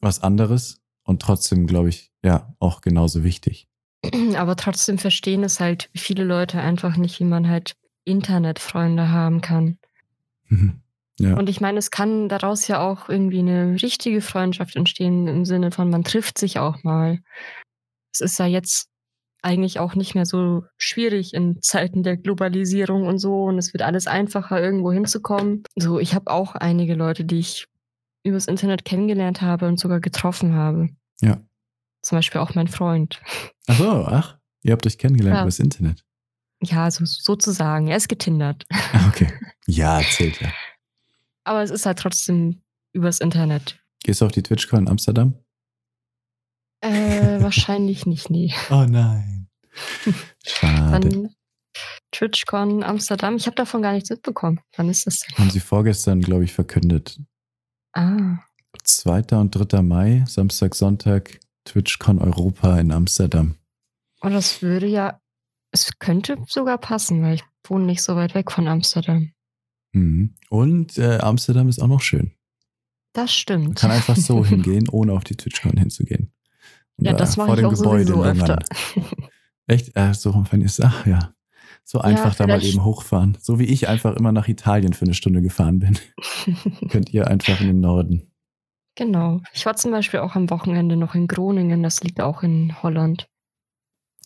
[0.00, 0.79] was anderes
[1.10, 3.66] und trotzdem, glaube ich, ja, auch genauso wichtig.
[4.36, 9.76] Aber trotzdem verstehen es halt viele Leute einfach nicht, wie man halt Internetfreunde haben kann.
[10.46, 10.80] Mhm.
[11.18, 11.36] Ja.
[11.36, 15.72] Und ich meine, es kann daraus ja auch irgendwie eine richtige Freundschaft entstehen, im Sinne
[15.72, 17.18] von, man trifft sich auch mal.
[18.12, 18.88] Es ist ja jetzt
[19.42, 23.82] eigentlich auch nicht mehr so schwierig in Zeiten der Globalisierung und so und es wird
[23.82, 25.64] alles einfacher, irgendwo hinzukommen.
[25.74, 27.66] So, ich habe auch einige Leute, die ich
[28.22, 30.90] übers Internet kennengelernt habe und sogar getroffen habe.
[31.20, 31.40] Ja.
[32.02, 33.20] Zum Beispiel auch mein Freund.
[33.66, 35.42] Ach so, ach, ihr habt euch kennengelernt ja.
[35.42, 36.04] übers Internet.
[36.62, 37.88] Ja, so, sozusagen.
[37.88, 38.66] Er ist getindert.
[38.70, 39.32] Ah, okay.
[39.66, 40.52] Ja, erzählt ja.
[41.44, 42.62] Aber es ist halt trotzdem
[42.92, 43.78] übers Internet.
[44.02, 45.34] Gehst du auf die TwitchCon in Amsterdam?
[46.80, 46.90] Äh,
[47.40, 48.54] wahrscheinlich nicht, nee.
[48.70, 49.48] Oh nein.
[50.44, 51.08] Schade.
[51.08, 51.34] Dann
[52.10, 53.36] TwitchCon Amsterdam.
[53.36, 54.60] Ich habe davon gar nichts mitbekommen.
[54.76, 55.38] Wann ist das denn?
[55.38, 57.20] Haben sie vorgestern, glaube ich, verkündet.
[57.92, 58.38] Ah.
[58.98, 59.36] 2.
[59.36, 59.82] und 3.
[59.82, 63.56] Mai, Samstag, Sonntag, TwitchCon Europa in Amsterdam.
[64.20, 65.20] Und das würde ja,
[65.72, 69.32] es könnte sogar passen, weil ich wohne nicht so weit weg von Amsterdam.
[69.92, 70.34] Mhm.
[70.48, 72.32] Und äh, Amsterdam ist auch noch schön.
[73.12, 73.64] Das stimmt.
[73.64, 76.32] Man kann einfach so hingehen, ohne auf die TwitchCon hinzugehen.
[76.96, 78.58] Und ja, das mache ich auch Gebäude sowieso öfter.
[79.66, 79.96] Echt?
[79.96, 81.34] Äh, so, wenn ihr ach ja.
[81.84, 83.36] So einfach ja, da mal eben hochfahren.
[83.40, 85.98] So wie ich einfach immer nach Italien für eine Stunde gefahren bin.
[86.88, 88.29] Könnt ihr einfach in den Norden.
[88.96, 89.40] Genau.
[89.52, 93.28] Ich war zum Beispiel auch am Wochenende noch in Groningen, das liegt auch in Holland.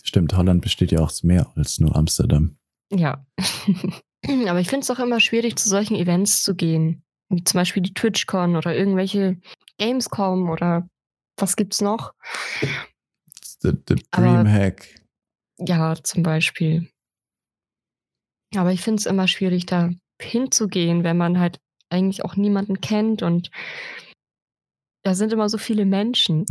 [0.02, 2.56] Stimmt, Holland besteht ja auch mehr als nur Amsterdam.
[2.90, 3.26] Ja.
[4.48, 7.02] Aber ich finde es auch immer schwierig, zu solchen Events zu gehen.
[7.28, 9.38] Wie zum Beispiel die TwitchCon oder irgendwelche
[9.78, 10.88] Gamescom oder
[11.36, 12.12] was gibt's noch?
[13.60, 15.02] The, the Dreamhack.
[15.58, 16.90] Ja, zum Beispiel.
[18.54, 19.90] Aber ich finde es immer schwierig, da
[20.20, 21.60] hinzugehen, wenn man halt
[21.90, 23.50] eigentlich auch niemanden kennt und
[25.04, 26.44] da sind immer so viele Menschen.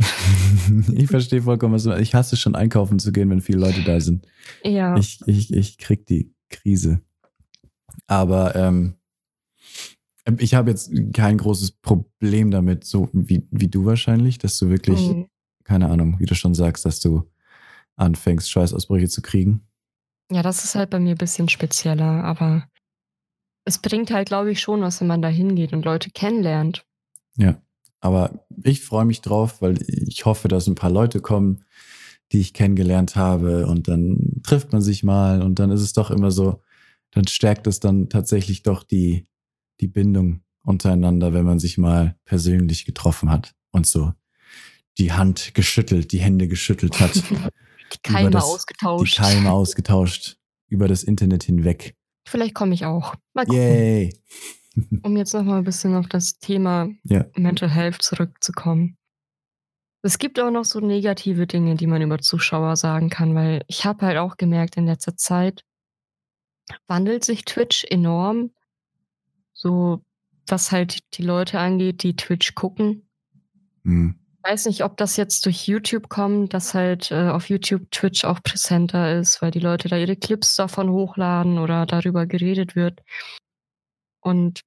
[0.94, 4.00] ich verstehe vollkommen, was du Ich hasse schon einkaufen zu gehen, wenn viele Leute da
[4.00, 4.26] sind.
[4.62, 4.96] Ja.
[4.96, 7.02] Ich, ich, ich krieg die Krise.
[8.06, 8.96] Aber ähm,
[10.24, 14.68] Ähm, ich habe jetzt kein großes Problem damit, so wie, wie du wahrscheinlich, dass du
[14.68, 15.28] wirklich, mhm.
[15.64, 17.30] keine Ahnung, wie du schon sagst, dass du
[17.96, 19.66] anfängst, Scheißausbrüche zu kriegen.
[20.30, 22.66] Ja, das ist halt bei mir ein bisschen spezieller, aber
[23.66, 26.86] es bringt halt, glaube ich, schon was, wenn man da hingeht und Leute kennenlernt.
[27.36, 27.60] Ja,
[28.00, 31.64] aber ich freue mich drauf, weil ich hoffe, dass ein paar Leute kommen,
[32.32, 36.10] die ich kennengelernt habe und dann trifft man sich mal und dann ist es doch
[36.10, 36.62] immer so,
[37.10, 39.28] dann stärkt es dann tatsächlich doch die,
[39.80, 44.12] die Bindung untereinander, wenn man sich mal persönlich getroffen hat und so
[44.98, 47.14] die Hand geschüttelt, die Hände geschüttelt hat.
[47.92, 49.16] die Keime das, ausgetauscht.
[49.16, 50.38] Die Keime ausgetauscht
[50.68, 51.96] über das Internet hinweg.
[52.26, 53.14] Vielleicht komme ich auch.
[53.34, 53.60] Mal gucken.
[53.60, 54.18] Yay.
[55.02, 57.24] Um jetzt noch mal ein bisschen auf das Thema ja.
[57.36, 58.96] Mental Health zurückzukommen.
[60.02, 63.86] Es gibt auch noch so negative Dinge, die man über Zuschauer sagen kann, weil ich
[63.86, 65.64] habe halt auch gemerkt, in letzter Zeit
[66.86, 68.50] wandelt sich Twitch enorm.
[69.54, 70.02] So,
[70.46, 73.08] was halt die Leute angeht, die Twitch gucken.
[73.82, 74.18] Mhm.
[74.36, 78.26] Ich weiß nicht, ob das jetzt durch YouTube kommt, dass halt äh, auf YouTube Twitch
[78.26, 83.00] auch präsenter ist, weil die Leute da ihre Clips davon hochladen oder darüber geredet wird.
[84.24, 84.62] Und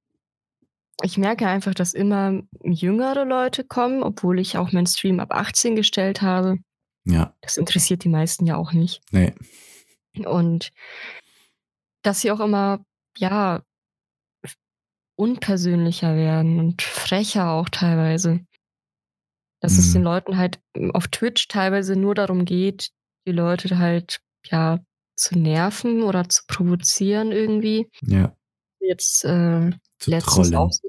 [1.02, 5.76] ich merke einfach, dass immer jüngere Leute kommen, obwohl ich auch meinen Stream ab 18
[5.76, 6.58] gestellt habe.
[7.06, 7.36] Ja.
[7.42, 9.02] Das interessiert die meisten ja auch nicht.
[9.12, 9.34] Nee.
[10.26, 10.72] Und
[12.04, 12.84] dass sie auch immer,
[13.18, 13.64] ja,
[15.16, 18.42] unpersönlicher werden und frecher auch teilweise.
[19.60, 19.80] Dass mhm.
[19.80, 20.60] es den Leuten halt
[20.94, 22.92] auf Twitch teilweise nur darum geht,
[23.26, 24.80] die Leute halt, ja,
[25.16, 27.90] zu nerven oder zu provozieren irgendwie.
[28.02, 28.37] Ja.
[28.88, 29.72] Jetzt äh,
[30.06, 30.88] letztens auch so,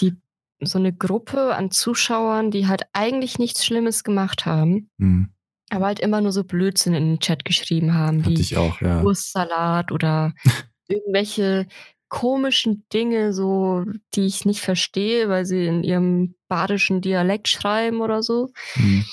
[0.00, 0.14] die,
[0.60, 4.90] so eine Gruppe an Zuschauern, die halt eigentlich nichts Schlimmes gemacht haben.
[4.98, 5.30] Mhm.
[5.70, 8.80] Aber halt immer nur so Blödsinn in den Chat geschrieben haben, Hatte wie ich auch,
[8.80, 9.02] ja.
[9.02, 10.32] Wurstsalat oder
[10.88, 11.66] irgendwelche
[12.08, 18.22] komischen Dinge, so, die ich nicht verstehe, weil sie in ihrem badischen Dialekt schreiben oder
[18.22, 18.52] so.
[18.76, 19.04] Mhm.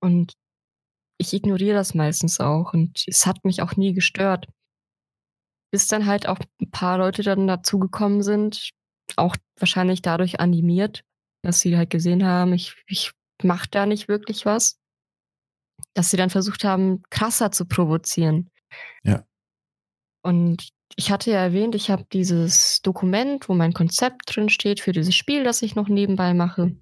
[0.00, 0.34] Und
[1.18, 4.46] ich ignoriere das meistens auch und es hat mich auch nie gestört.
[5.74, 8.70] Bis dann halt auch ein paar Leute dann dazugekommen sind,
[9.16, 11.02] auch wahrscheinlich dadurch animiert,
[11.42, 13.10] dass sie halt gesehen haben, ich, ich
[13.42, 14.78] mache da nicht wirklich was
[15.94, 18.50] dass sie dann versucht haben, krasser zu provozieren.
[19.02, 19.24] Ja.
[20.22, 24.92] Und ich hatte ja erwähnt, ich habe dieses Dokument, wo mein Konzept drin steht für
[24.92, 26.76] dieses Spiel, das ich noch nebenbei mache.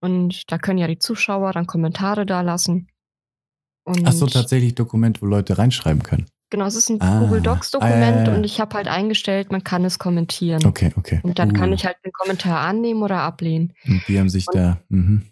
[0.00, 2.88] Und da können ja die Zuschauer dann Kommentare da lassen.
[4.04, 6.26] Ach so, tatsächlich Dokument, wo Leute reinschreiben können.
[6.50, 9.64] Genau, es ist ein ah, Google Docs Dokument ah, und ich habe halt eingestellt, man
[9.64, 10.64] kann es kommentieren.
[10.64, 11.20] Okay, okay.
[11.22, 11.54] Und dann uh.
[11.54, 13.72] kann ich halt den Kommentar annehmen oder ablehnen.
[13.86, 14.78] Und die haben sich und, da.
[14.88, 15.22] Mh.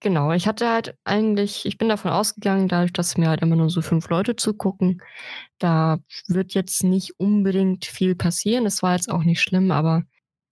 [0.00, 3.70] Genau, ich hatte halt eigentlich ich bin davon ausgegangen, dadurch, dass mir halt immer nur
[3.70, 5.00] so fünf Leute zugucken,
[5.58, 5.98] da
[6.28, 8.66] wird jetzt nicht unbedingt viel passieren.
[8.66, 10.02] Es war jetzt auch nicht schlimm, aber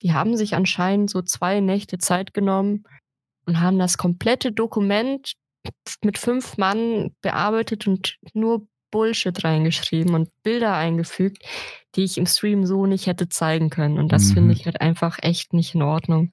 [0.03, 2.85] die haben sich anscheinend so zwei Nächte Zeit genommen
[3.47, 5.35] und haben das komplette Dokument
[6.03, 11.43] mit fünf Mann bearbeitet und nur Bullshit reingeschrieben und Bilder eingefügt,
[11.97, 13.99] die ich im Stream so nicht hätte zeigen können.
[13.99, 14.35] Und das mhm.
[14.35, 16.31] finde ich halt einfach echt nicht in Ordnung.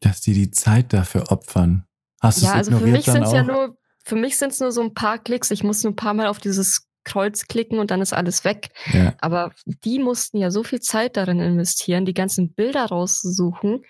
[0.00, 1.84] Dass die die Zeit dafür opfern.
[2.22, 4.80] Hast ja, also für mich sind es ja nur, für mich sind es nur so
[4.80, 5.50] ein paar Klicks.
[5.50, 8.70] Ich muss nur ein paar Mal auf dieses Kreuz klicken und dann ist alles weg.
[8.92, 9.14] Ja.
[9.20, 9.52] Aber
[9.84, 13.82] die mussten ja so viel Zeit darin investieren, die ganzen Bilder rauszusuchen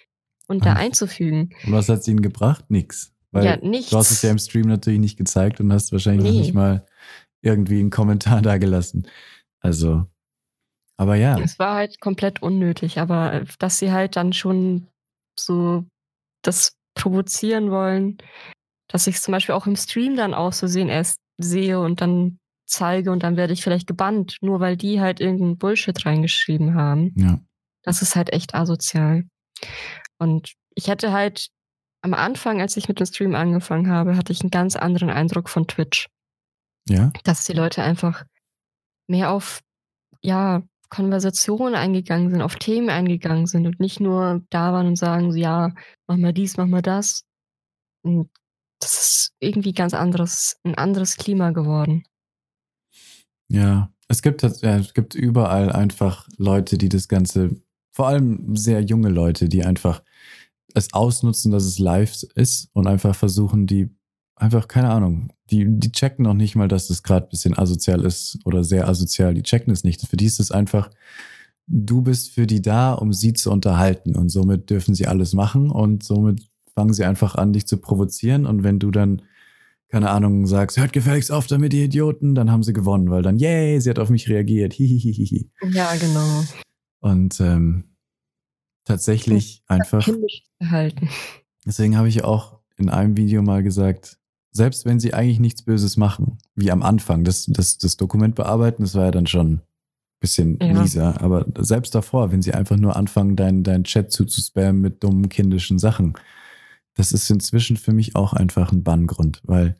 [0.48, 1.50] und da einzufügen.
[1.66, 2.70] Und was hat es ihnen gebracht?
[2.70, 3.12] Nix.
[3.32, 3.90] Weil ja, nichts.
[3.90, 6.30] Du hast es ja im Stream natürlich nicht gezeigt und hast wahrscheinlich nee.
[6.30, 6.86] noch nicht mal
[7.46, 9.08] irgendwie einen Kommentar da gelassen.
[9.60, 10.06] Also,
[10.98, 11.38] aber ja.
[11.38, 14.88] Es war halt komplett unnötig, aber äh, dass sie halt dann schon
[15.38, 15.84] so
[16.42, 18.18] das provozieren wollen,
[18.88, 23.12] dass ich es zum Beispiel auch im Stream dann auszusehen erst sehe und dann zeige
[23.12, 27.12] und dann werde ich vielleicht gebannt, nur weil die halt irgendeinen Bullshit reingeschrieben haben.
[27.16, 27.40] Ja.
[27.82, 29.24] Das ist halt echt asozial.
[30.18, 31.48] Und ich hätte halt
[32.02, 35.48] am Anfang, als ich mit dem Stream angefangen habe, hatte ich einen ganz anderen Eindruck
[35.48, 36.08] von Twitch.
[36.88, 37.12] Ja.
[37.24, 38.24] Dass die Leute einfach
[39.08, 39.60] mehr auf,
[40.22, 45.32] ja, Konversationen eingegangen sind, auf Themen eingegangen sind und nicht nur da waren und sagen,
[45.32, 45.74] so, ja,
[46.06, 47.24] mach mal dies, mach mal das.
[48.02, 48.30] Und
[48.80, 52.04] das ist irgendwie ganz anderes, ein anderes Klima geworden.
[53.48, 57.60] Ja, es gibt, ja, es gibt überall einfach Leute, die das Ganze,
[57.92, 60.02] vor allem sehr junge Leute, die einfach
[60.74, 63.95] es ausnutzen, dass es live ist und einfach versuchen, die
[64.36, 68.04] einfach, keine Ahnung, die, die checken noch nicht mal, dass das gerade ein bisschen asozial
[68.04, 69.34] ist oder sehr asozial.
[69.34, 70.06] Die checken es nicht.
[70.06, 70.90] Für die ist es einfach,
[71.66, 74.16] du bist für die da, um sie zu unterhalten.
[74.16, 78.46] Und somit dürfen sie alles machen und somit fangen sie einfach an, dich zu provozieren.
[78.46, 79.22] Und wenn du dann,
[79.88, 83.38] keine Ahnung, sagst, hört gefälligst auf damit, ihr Idioten, dann haben sie gewonnen, weil dann,
[83.38, 84.72] yay, sie hat auf mich reagiert.
[84.74, 85.50] Hihihihi.
[85.70, 86.44] Ja, genau.
[87.00, 87.96] Und ähm,
[88.84, 90.06] tatsächlich einfach.
[91.64, 94.18] Deswegen habe ich auch in einem Video mal gesagt,
[94.56, 98.82] selbst wenn sie eigentlich nichts Böses machen, wie am Anfang, das, das, das Dokument bearbeiten,
[98.82, 99.60] das war ja dann schon ein
[100.20, 100.72] bisschen Ja.
[100.72, 105.28] mieser, aber selbst davor, wenn sie einfach nur anfangen, deinen dein Chat zuzuspammen mit dummen
[105.28, 106.14] kindischen Sachen,
[106.94, 109.76] das ist inzwischen für mich auch einfach ein Banngrund, weil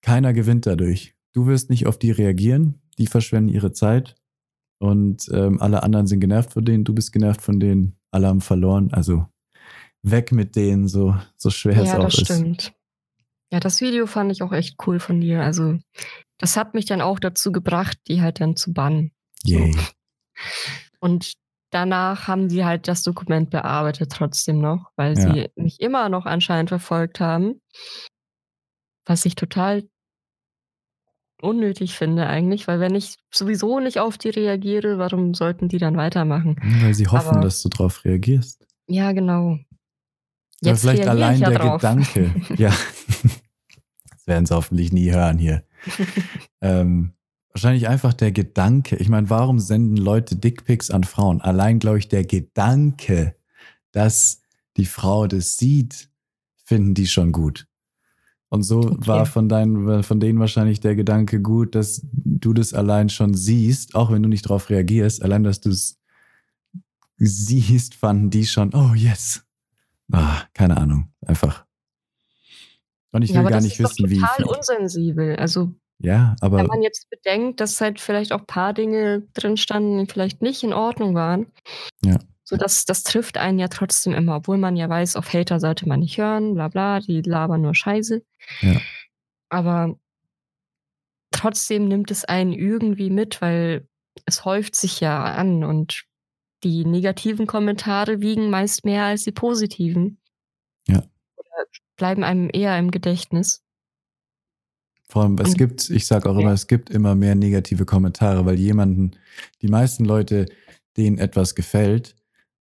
[0.00, 1.14] keiner gewinnt dadurch.
[1.32, 4.14] Du wirst nicht auf die reagieren, die verschwenden ihre Zeit
[4.78, 8.40] und ähm, alle anderen sind genervt von denen, du bist genervt von denen, alle haben
[8.40, 9.26] verloren, also
[10.02, 12.30] weg mit denen, so, so schwer es Ja, auch das ist.
[12.30, 12.72] stimmt.
[13.52, 15.42] Ja, das Video fand ich auch echt cool von dir.
[15.42, 15.78] Also,
[16.38, 19.12] das hat mich dann auch dazu gebracht, die halt dann zu bannen.
[19.44, 19.76] Yay.
[21.00, 21.34] Und
[21.70, 25.20] danach haben sie halt das Dokument bearbeitet trotzdem noch, weil Ja.
[25.34, 27.60] sie mich immer noch anscheinend verfolgt haben.
[29.04, 29.84] Was ich total
[31.40, 35.96] unnötig finde eigentlich, weil wenn ich sowieso nicht auf die reagiere, warum sollten die dann
[35.96, 36.56] weitermachen?
[36.82, 38.64] Weil sie hoffen, Aber- dass du drauf reagierst.
[38.86, 39.58] Ja, genau.
[40.62, 41.80] Oder Jetzt vielleicht reagiere allein ja der drauf.
[41.80, 42.34] Gedanke.
[42.56, 42.72] ja.
[44.22, 45.64] Das werden sie hoffentlich nie hören hier.
[46.60, 47.12] ähm,
[47.52, 48.94] wahrscheinlich einfach der Gedanke.
[48.96, 51.40] Ich meine, warum senden Leute Dickpics an Frauen?
[51.40, 53.34] Allein, glaube ich, der Gedanke,
[53.90, 54.42] dass
[54.76, 56.08] die Frau das sieht,
[56.64, 57.66] finden die schon gut.
[58.48, 59.06] Und so Okay.
[59.06, 63.96] war von, deinen, von denen wahrscheinlich der Gedanke gut, dass du das allein schon siehst,
[63.96, 65.22] auch wenn du nicht drauf reagierst.
[65.22, 65.98] Allein, dass du es
[67.16, 69.42] siehst, fanden die schon, oh yes.
[70.12, 71.66] Ah, keine Ahnung, einfach.
[73.12, 74.44] Und ich will ja, gar das nicht ist wissen, wie total viel.
[74.46, 75.36] unsensibel.
[75.36, 79.56] Also Ja, aber Wenn man jetzt bedenkt, dass halt vielleicht auch ein paar Dinge drin
[79.56, 81.46] standen, die vielleicht nicht in Ordnung waren.
[82.04, 82.18] Ja.
[82.44, 85.88] So, das, das trifft einen ja trotzdem immer, obwohl man ja weiß, auf Hater sollte
[85.88, 88.22] man nicht hören, bla bla, die labern nur Scheiße.
[88.60, 88.80] Ja.
[89.48, 89.96] Aber
[91.30, 93.86] trotzdem nimmt es einen irgendwie mit, weil
[94.26, 96.04] es häuft sich ja an und
[96.64, 100.20] die negativen Kommentare wiegen meist mehr als die positiven.
[100.88, 101.02] Ja.
[101.36, 101.66] Oder
[101.96, 103.62] bleiben einem eher im Gedächtnis.
[105.08, 108.58] Vor allem, es gibt, ich sage auch immer, es gibt immer mehr negative Kommentare, weil
[108.58, 109.12] jemanden,
[109.60, 110.46] die meisten Leute,
[110.96, 112.16] denen etwas gefällt,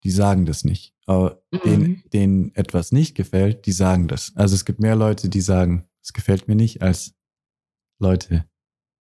[0.04, 0.94] die sagen das nicht.
[1.06, 2.04] Aber denen, Mhm.
[2.14, 4.32] denen etwas nicht gefällt, die sagen das.
[4.36, 7.16] Also es gibt mehr Leute, die sagen, es gefällt mir nicht, als
[8.00, 8.46] Leute,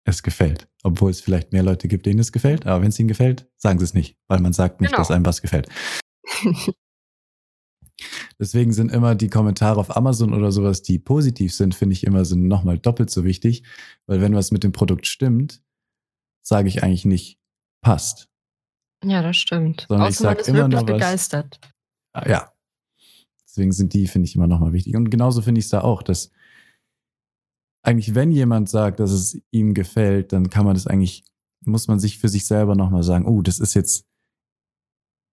[0.07, 0.68] es gefällt.
[0.83, 3.79] Obwohl es vielleicht mehr Leute gibt, denen es gefällt, aber wenn es ihnen gefällt, sagen
[3.79, 5.01] sie es nicht, weil man sagt nicht, Genau.
[5.01, 5.68] dass einem was gefällt.
[8.39, 12.24] Deswegen sind immer die Kommentare auf Amazon oder sowas, die positiv sind, finde ich immer
[12.24, 13.62] sind nochmal doppelt so wichtig,
[14.07, 15.62] weil wenn was mit dem Produkt stimmt,
[16.43, 17.39] sage ich eigentlich nicht
[17.80, 18.28] passt.
[19.05, 19.87] Ja, das stimmt.
[19.89, 21.61] Sondern ich Außer man sag ist immer wirklich nur was- begeistert.
[22.12, 22.51] Ah, Ja.
[23.47, 24.97] Deswegen sind die, finde ich, immer nochmal wichtig.
[24.97, 26.32] Und genauso finde ich es da auch, dass
[27.82, 31.24] eigentlich, wenn jemand sagt, dass es ihm gefällt, dann kann man das eigentlich,
[31.64, 34.07] muss man sich für sich selber nochmal sagen, oh, das ist jetzt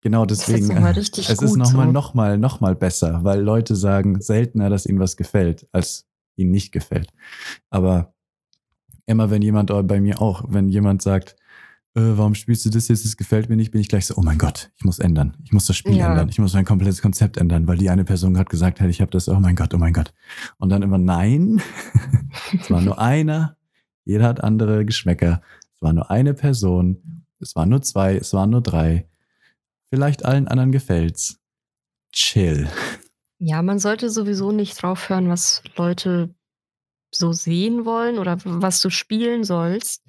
[0.05, 0.67] genau ist deswegen.
[0.67, 1.91] noch mal richtig es ist nochmal, so.
[1.91, 7.09] nochmal, nochmal besser, weil Leute sagen seltener, dass ihnen was gefällt, als ihnen nicht gefällt.
[7.71, 8.13] Aber
[9.07, 11.35] immer wenn jemand, oder bei mir auch, wenn jemand sagt,
[11.95, 14.21] äh, warum spielst du das jetzt, das gefällt mir nicht, bin ich gleich so, oh
[14.21, 15.37] mein Gott, ich muss ändern.
[15.43, 16.09] Ich muss das Spiel Ja.
[16.09, 16.29] ändern.
[16.29, 19.09] Ich muss mein komplettes Konzept ändern, weil die eine Person gerade gesagt hat, ich habe
[19.11, 20.13] das, oh mein Gott, oh mein Gott.
[20.59, 21.61] Und dann immer, nein,
[22.59, 23.57] es war nur einer,
[24.03, 25.41] jeder hat andere Geschmäcker.
[25.75, 29.07] Es war nur eine Person, es waren nur zwei, es waren nur drei.
[29.95, 31.39] Vielleicht allen anderen gefällt's.
[32.11, 32.69] Chill.
[33.39, 36.35] Ja, man sollte sowieso nicht drauf hören, was Leute
[37.13, 40.03] so sehen wollen oder was du spielen sollst.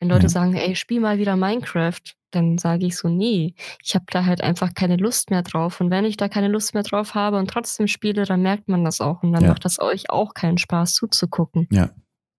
[0.00, 0.28] Wenn Leute Ja.
[0.30, 2.00] sagen, ey, spiel mal wieder Minecraft,
[2.32, 3.54] dann sage ich so, nee,
[3.84, 5.80] ich habe da halt einfach keine Lust mehr drauf.
[5.80, 8.82] Und wenn ich da keine Lust mehr drauf habe und trotzdem spiele, dann merkt man
[8.84, 9.22] das auch.
[9.22, 9.50] Und dann Ja.
[9.50, 11.68] macht das euch auch keinen Spaß zuzugucken.
[11.70, 11.90] Ja,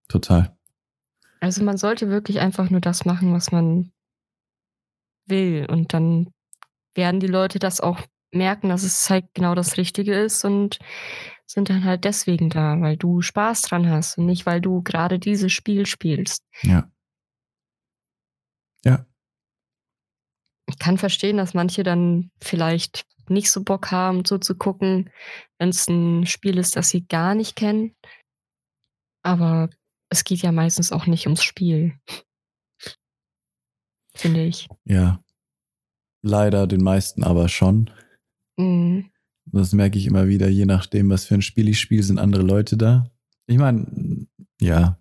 [0.10, 0.58] total.
[1.39, 3.94] Also man sollte wirklich einfach nur das machen, was man
[5.28, 5.66] will.
[5.70, 6.28] Und dann
[6.96, 8.02] werden die Leute das auch
[8.34, 10.80] merken, dass es halt genau das Richtige ist und
[11.46, 15.20] sind dann halt deswegen da, weil du Spaß dran hast und nicht, weil du gerade
[15.20, 16.46] dieses Spiel spielst.
[16.62, 16.89] Ja.
[18.84, 19.06] Ja,
[20.68, 25.12] Ich kann verstehen, dass manche dann vielleicht nicht so Bock haben, so zu gucken,
[25.60, 27.96] wenn es ein Spiel ist, das sie gar nicht kennen.
[29.24, 29.70] Aber
[30.10, 32.00] es geht ja meistens auch nicht ums Spiel.
[34.16, 34.68] Finde ich.
[34.86, 35.22] ja.
[36.24, 37.90] Leider den meisten aber schon.
[38.58, 39.06] Mhm.
[39.46, 42.44] Das merke ich immer wieder, je nachdem, was für ein Spiel ich spiele, sind andere
[42.44, 43.10] Leute da.
[43.48, 44.28] Ich meine,
[44.62, 44.98] ja.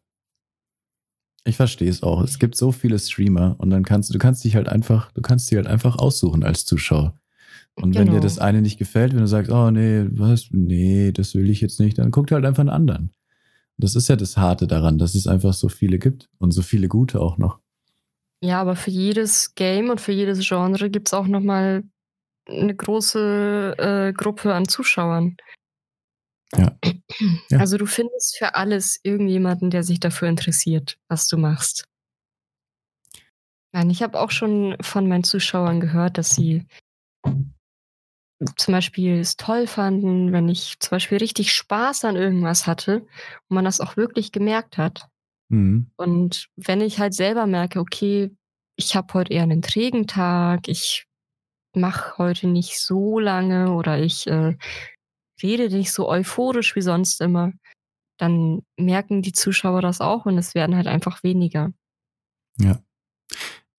[1.44, 2.22] Ich verstehe es auch.
[2.22, 5.22] Es gibt so viele Streamer und dann kannst du, du kannst dich halt einfach, du
[5.22, 7.14] kannst dich halt einfach aussuchen als Zuschauer.
[7.76, 8.22] Und wenn dir Genau.
[8.22, 11.80] das eine nicht gefällt, wenn du sagst, oh nee, was, nee, das will ich jetzt
[11.80, 13.10] nicht, dann guck dir halt einfach einen anderen.
[13.78, 16.88] Das ist ja das Harte daran, dass es einfach so viele gibt und so viele
[16.88, 17.60] gute auch noch.
[18.42, 21.84] Ja, aber für jedes Game und für jedes Genre gibt es auch nochmal
[22.48, 25.36] eine große äh, Gruppe an Zuschauern.
[26.56, 26.76] Ja.
[27.50, 27.58] Ja.
[27.58, 31.84] Also du findest für alles irgendjemanden, der sich dafür interessiert, was du machst.
[33.72, 36.66] Nein, ich habe auch schon von meinen Zuschauern gehört, dass sie
[38.56, 43.54] zum Beispiel es toll fanden, wenn ich zum Beispiel richtig Spaß an irgendwas hatte und
[43.54, 45.09] man das auch wirklich gemerkt hat.
[45.50, 45.90] Mhm.
[45.96, 48.30] Und wenn ich halt selber merke, okay,
[48.76, 51.06] ich habe heute eher einen trägen Tag, ich
[51.74, 54.56] mache heute nicht so lange oder ich äh,
[55.42, 57.52] rede nicht so euphorisch wie sonst immer,
[58.16, 61.72] dann merken die Zuschauer das auch und es werden halt einfach weniger.
[62.58, 62.82] Ja.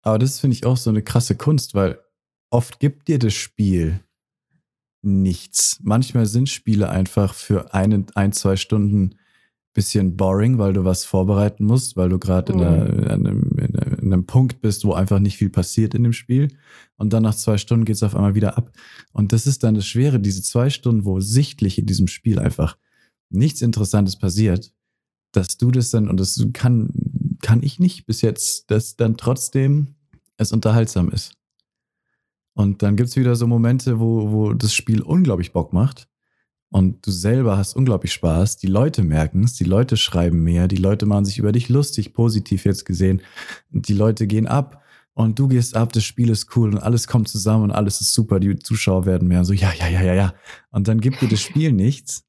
[0.01, 1.99] Aber das finde ich auch so eine krasse Kunst, weil
[2.49, 4.03] oft gibt dir das Spiel
[5.03, 5.79] nichts.
[5.83, 9.15] Manchmal sind Spiele einfach für eine, ein, zwei Stunden
[9.73, 12.65] bisschen boring, weil du was vorbereiten musst, weil du gerade in, Mhm.
[12.99, 16.49] in, einem, in, in einem Punkt bist, wo einfach nicht viel passiert in dem Spiel.
[16.97, 18.71] Und dann nach zwei Stunden geht es auf einmal wieder ab.
[19.13, 22.77] Und das ist dann das Schwere, diese zwei Stunden, wo sichtlich in diesem Spiel einfach
[23.29, 24.73] nichts Interessantes passiert,
[25.31, 26.89] dass du das dann, und das kann,
[27.41, 29.95] kann ich nicht bis jetzt, dass dann trotzdem
[30.35, 31.33] es unterhaltsam ist.
[32.53, 36.09] Und dann gibt's wieder so Momente, wo, wo das Spiel unglaublich Bock macht.
[36.71, 38.55] Und du selber hast unglaublich Spaß.
[38.55, 42.13] Die Leute merken es, die Leute schreiben mehr, die Leute machen sich über dich lustig,
[42.13, 43.21] positiv jetzt gesehen.
[43.73, 44.81] Und die Leute gehen ab
[45.13, 48.13] und du gehst ab, das Spiel ist cool und alles kommt zusammen und alles ist
[48.13, 48.39] super.
[48.39, 50.33] Die Zuschauer werden mehr so, ja, ja, ja, ja, ja.
[50.71, 52.23] Und dann gibt dir das Spiel nichts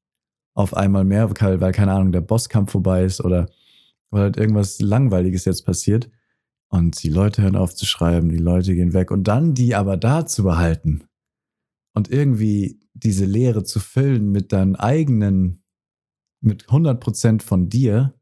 [0.53, 3.47] auf einmal mehr, weil, weil keine Ahnung, der Bosskampf vorbei ist oder
[4.11, 6.09] weil halt irgendwas Langweiliges jetzt passiert.
[6.67, 9.09] Und die Leute hören auf zu schreiben, die Leute gehen weg.
[9.09, 11.05] Und dann die aber da zu behalten
[11.93, 15.63] und irgendwie diese Leere zu füllen mit deinen eigenen,
[16.41, 18.13] mit 100% von dir,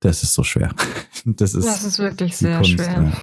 [0.00, 0.74] das ist so schwer.
[1.24, 2.92] Das ist, Das ist wirklich sehr Kunst, schwer.
[2.92, 3.20] ja.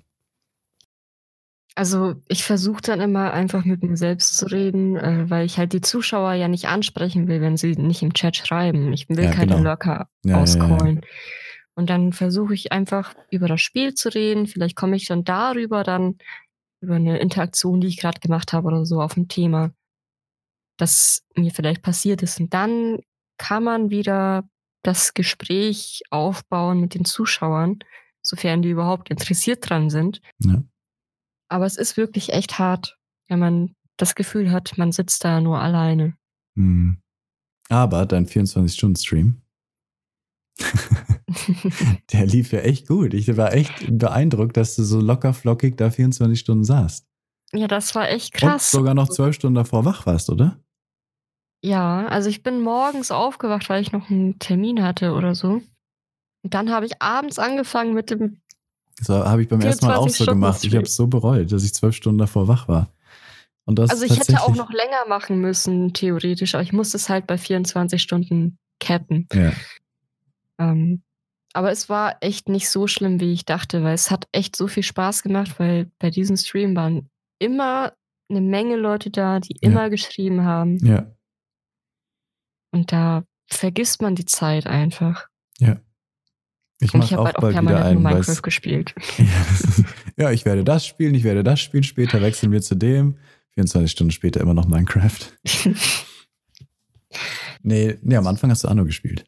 [1.75, 5.73] Also ich versuche dann immer einfach mit mir selbst zu reden, äh, weil ich halt
[5.73, 8.93] die Zuschauer ja nicht ansprechen will, wenn sie nicht im Chat schreiben.
[8.93, 9.63] Ich will Ja, keine genau.
[9.69, 11.01] Lurker Ja, ja, ja, auscallen.
[11.75, 14.47] Und dann versuche ich einfach über das Spiel zu reden.
[14.47, 16.17] Vielleicht komme ich dann darüber dann
[16.86, 19.71] über eine Interaktion, die ich gerade gemacht habe oder so auf ein Thema,
[20.77, 22.39] das mir vielleicht passiert ist.
[22.39, 22.99] Und dann
[23.38, 24.47] kann man wieder
[24.83, 27.79] das Gespräch aufbauen mit den Zuschauern,
[28.21, 30.21] sofern die überhaupt interessiert dran sind.
[30.39, 30.63] Ja.
[31.49, 35.59] Aber es ist wirklich echt hart, wenn man das Gefühl hat, man sitzt da nur
[35.59, 36.15] alleine.
[36.55, 37.01] Hm.
[37.69, 39.41] Aber dein 24-Stunden-Stream,
[42.13, 43.13] der lief ja echt gut.
[43.13, 47.05] Ich war echt beeindruckt, dass du so locker flockig da 24 Stunden saßt.
[47.53, 48.71] ja, das war echt Und krass.
[48.71, 50.59] sogar noch zwölf Stunden davor wach warst, oder?
[51.63, 55.61] Ja, also ich bin morgens aufgewacht, weil ich noch einen Termin hatte oder so.
[56.43, 58.41] Und dann habe ich abends angefangen mit dem.
[59.01, 60.55] So habe ich beim ersten Mal auch so 24 gemacht.
[60.57, 62.91] Ich Stunden habe es so bereut, dass ich zwölf Stunden davor wach war.
[63.65, 67.09] Und das Also ich hätte auch noch länger machen müssen, theoretisch, aber ich musste es
[67.09, 69.28] halt bei 24 Stunden cappen.
[69.34, 69.51] Ja,
[70.59, 71.01] Ähm,
[71.56, 74.68] aber es war echt nicht so schlimm, wie ich dachte, weil es hat echt so
[74.68, 77.93] viel Spaß gemacht, weil bei diesem Stream waren immer
[78.30, 79.70] eine Menge Leute da, die Ja.
[79.70, 80.78] immer geschrieben haben.
[80.86, 81.06] ja,
[82.72, 85.28] Und da vergisst man die Zeit einfach.
[85.60, 85.80] ja.
[86.82, 88.93] Ich ich habe auch halt auch permanent einen, Minecraft gespielt.
[89.18, 89.45] Ja,
[90.18, 93.18] ja, ich werde das spielen, ich werde das spielen, später wechseln wir zu dem.
[93.53, 95.20] 24 Stunden später immer noch Minecraft.
[97.62, 99.26] Nee, nee, am Anfang hast du Anno gespielt.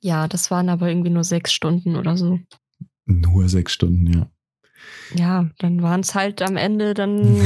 [0.00, 2.38] Ja, das waren aber irgendwie nur sechs Stunden oder so.
[3.06, 4.30] Nur sechs Stunden, ja.
[5.14, 7.40] Ja, dann waren es halt am Ende dann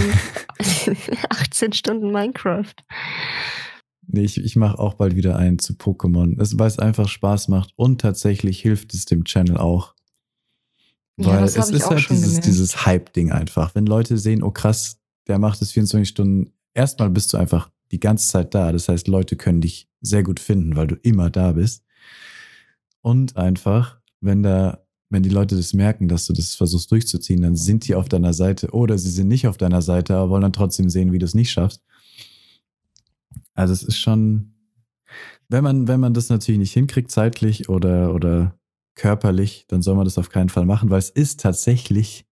[1.30, 2.74] 18 Stunden Minecraft.
[4.08, 6.40] Nee, ich, ich mache auch bald wieder einen zu Pokémon.
[6.40, 9.94] Es, weil es einfach Spaß macht und tatsächlich hilft es dem Channel auch.
[11.16, 12.46] Ja, Weil hab es ist halt schon dieses, gemerkt.
[12.46, 13.74] dieses Hype-Ding einfach.
[13.74, 18.00] Wenn Leute sehen, oh krass, der macht es 24 Stunden, erstmal bist du einfach die
[18.00, 18.72] ganze Zeit da.
[18.72, 21.84] Das heißt, Leute können dich sehr gut finden, weil du immer da bist.
[23.02, 27.56] Und einfach, wenn da, wenn die Leute das merken, dass du das versuchst durchzuziehen, dann
[27.56, 30.52] sind die auf deiner Seite oder sie sind nicht auf deiner Seite, aber wollen dann
[30.52, 31.82] trotzdem sehen, wie du es nicht schaffst.
[33.54, 34.54] Also es ist schon,
[35.48, 38.58] wenn man, wenn man das natürlich nicht hinkriegt, zeitlich oder, oder
[38.94, 42.24] körperlich, dann soll man das auf keinen Fall machen, weil es ist tatsächlich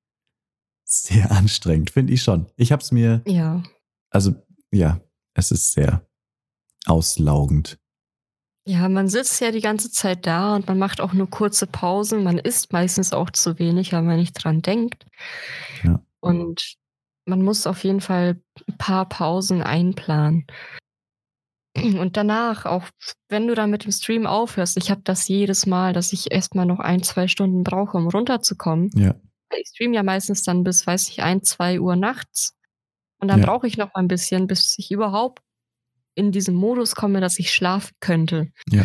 [0.85, 2.47] sehr anstrengend, finde ich schon.
[2.57, 3.63] Ich habe es mir, Ja.
[4.11, 4.35] also
[4.73, 5.01] ja,
[5.35, 6.07] es ist sehr
[6.87, 7.79] auslaugend.
[8.67, 12.23] Ja, man sitzt ja die ganze Zeit da und man macht auch nur kurze Pausen.
[12.25, 15.07] Man isst meistens auch zu wenig, weil man nicht dran denkt.
[15.83, 16.03] Ja.
[16.21, 16.77] Und
[17.25, 20.47] man muss auf jeden Fall ein paar Pausen einplanen.
[21.77, 22.85] Und danach, auch
[23.29, 26.67] wenn du dann mit dem Stream aufhörst, ich habe das jedes Mal, dass ich erstmal
[26.67, 28.91] noch ein, zwei Stunden brauche, um runterzukommen.
[28.95, 29.15] Ja,
[29.57, 32.57] Ich stream ja meistens dann bis, weiß ich, ein, zwei Uhr nachts.
[33.21, 33.47] Und dann Ja.
[33.47, 35.43] brauche ich noch mal ein bisschen, bis ich überhaupt
[36.21, 38.53] in diesen Modus komme, dass ich schlafen könnte.
[38.71, 38.85] Ja.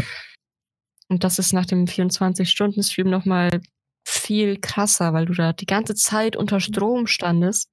[1.08, 3.62] Und das ist nach dem 24-Stunden-Stream noch mal
[4.08, 7.70] viel krasser, weil du da die ganze Zeit unter Strom standest.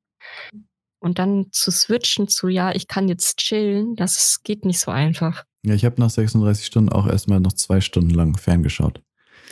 [1.00, 5.44] Und dann zu switchen zu, ja, ich kann jetzt chillen, das geht nicht so einfach.
[5.64, 9.02] Ja, ich habe nach 36 Stunden auch erstmal noch zwei Stunden lang ferngeschaut.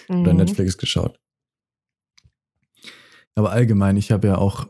[0.08, 0.38] Oder Mhm.
[0.38, 1.18] Netflix geschaut.
[3.34, 4.66] Aber allgemein, ich habe ja auch,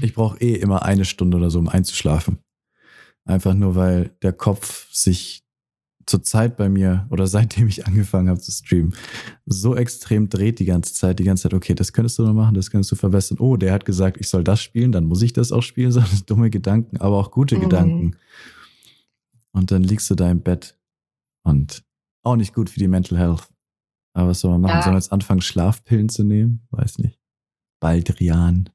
[0.00, 2.38] ich brauche eh immer eine Stunde oder so, um einzuschlafen.
[3.28, 5.44] Einfach nur, weil der Kopf sich
[6.06, 8.94] zur Zeit bei mir oder seitdem ich angefangen habe zu streamen,
[9.44, 12.54] so extrem dreht die ganze Zeit, die ganze Zeit, okay, das könntest du noch machen,
[12.54, 13.38] das könntest du verbessern.
[13.38, 16.02] Oh, der hat gesagt, ich soll das spielen, dann muss ich das auch spielen, so
[16.26, 17.60] dumme Gedanken, aber auch gute Mhm.
[17.60, 18.16] Gedanken.
[19.52, 20.78] Und dann liegst du da im Bett
[21.42, 21.82] und
[22.22, 23.48] auch nicht gut für die Mental Health.
[24.14, 24.76] Aber was soll man machen?
[24.76, 24.82] Ja.
[24.82, 26.66] Sollen wir jetzt anfangen, Schlafpillen zu nehmen?
[26.70, 27.18] Weiß nicht.
[27.80, 28.68] Baldrian,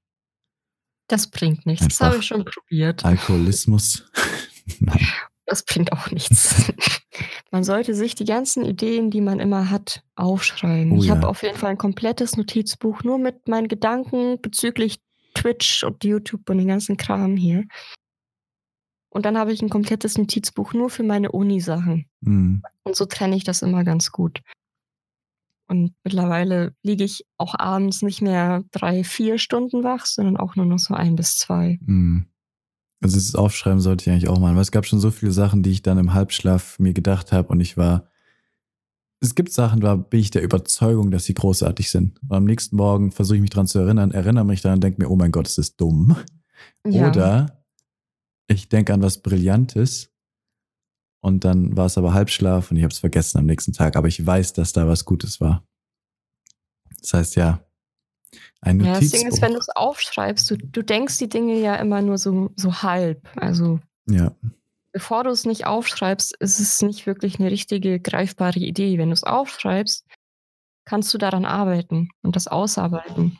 [1.07, 1.85] Das bringt nichts.
[1.87, 3.03] Das Einfach habe ich schon probiert.
[3.03, 4.05] Alkoholismus.
[4.79, 5.07] Nein.
[5.45, 6.71] Das bringt auch nichts.
[7.51, 10.93] man sollte sich die ganzen Ideen, die man immer hat, aufschreiben.
[10.93, 11.15] Oh ich ja.
[11.15, 14.99] habe auf jeden Fall ein komplettes Notizbuch nur mit meinen Gedanken bezüglich
[15.35, 17.65] Twitch und YouTube und den ganzen Kram hier.
[19.09, 22.07] Und dann habe ich ein komplettes Notizbuch nur für meine Uni-Sachen.
[22.25, 22.63] Hm.
[22.83, 24.41] Und so trenne ich das immer ganz gut.
[25.67, 30.65] Und mittlerweile liege ich auch abends nicht mehr drei, vier Stunden wach, sondern auch nur
[30.65, 31.79] noch so ein bis zwei.
[31.85, 32.25] Hm.
[33.03, 35.61] Also das Aufschreiben sollte ich eigentlich auch machen, weil es gab schon so viele Sachen,
[35.61, 38.09] die ich dann im Halbschlaf mir gedacht habe und ich war.
[39.19, 42.21] Es gibt Sachen, da bin ich der Überzeugung, dass sie großartig sind.
[42.23, 45.01] Und am nächsten Morgen versuche ich mich dran zu erinnern, erinnere mich daran und denke
[45.01, 46.17] mir, oh mein Gott, ist das dumm.
[46.85, 47.09] Ja.
[47.09, 47.65] Oder
[48.47, 50.11] ich denke an was Brillantes
[51.21, 53.95] und dann war es aber Halbschlaf und ich habe es vergessen am nächsten Tag.
[53.95, 55.65] Aber ich weiß, dass da was Gutes war.
[56.99, 57.65] Das heißt ja,
[58.61, 59.19] ein Ja, das Notizbuch.
[59.19, 62.51] Ding ist, wenn du es aufschreibst, du, du denkst die Dinge ja immer nur so,
[62.55, 63.27] so halb.
[63.35, 64.35] Also ja,
[64.93, 68.97] bevor du es nicht aufschreibst, ist es nicht wirklich eine richtige, greifbare Idee.
[68.97, 70.05] Wenn du es aufschreibst,
[70.85, 73.39] kannst du daran arbeiten und das ausarbeiten.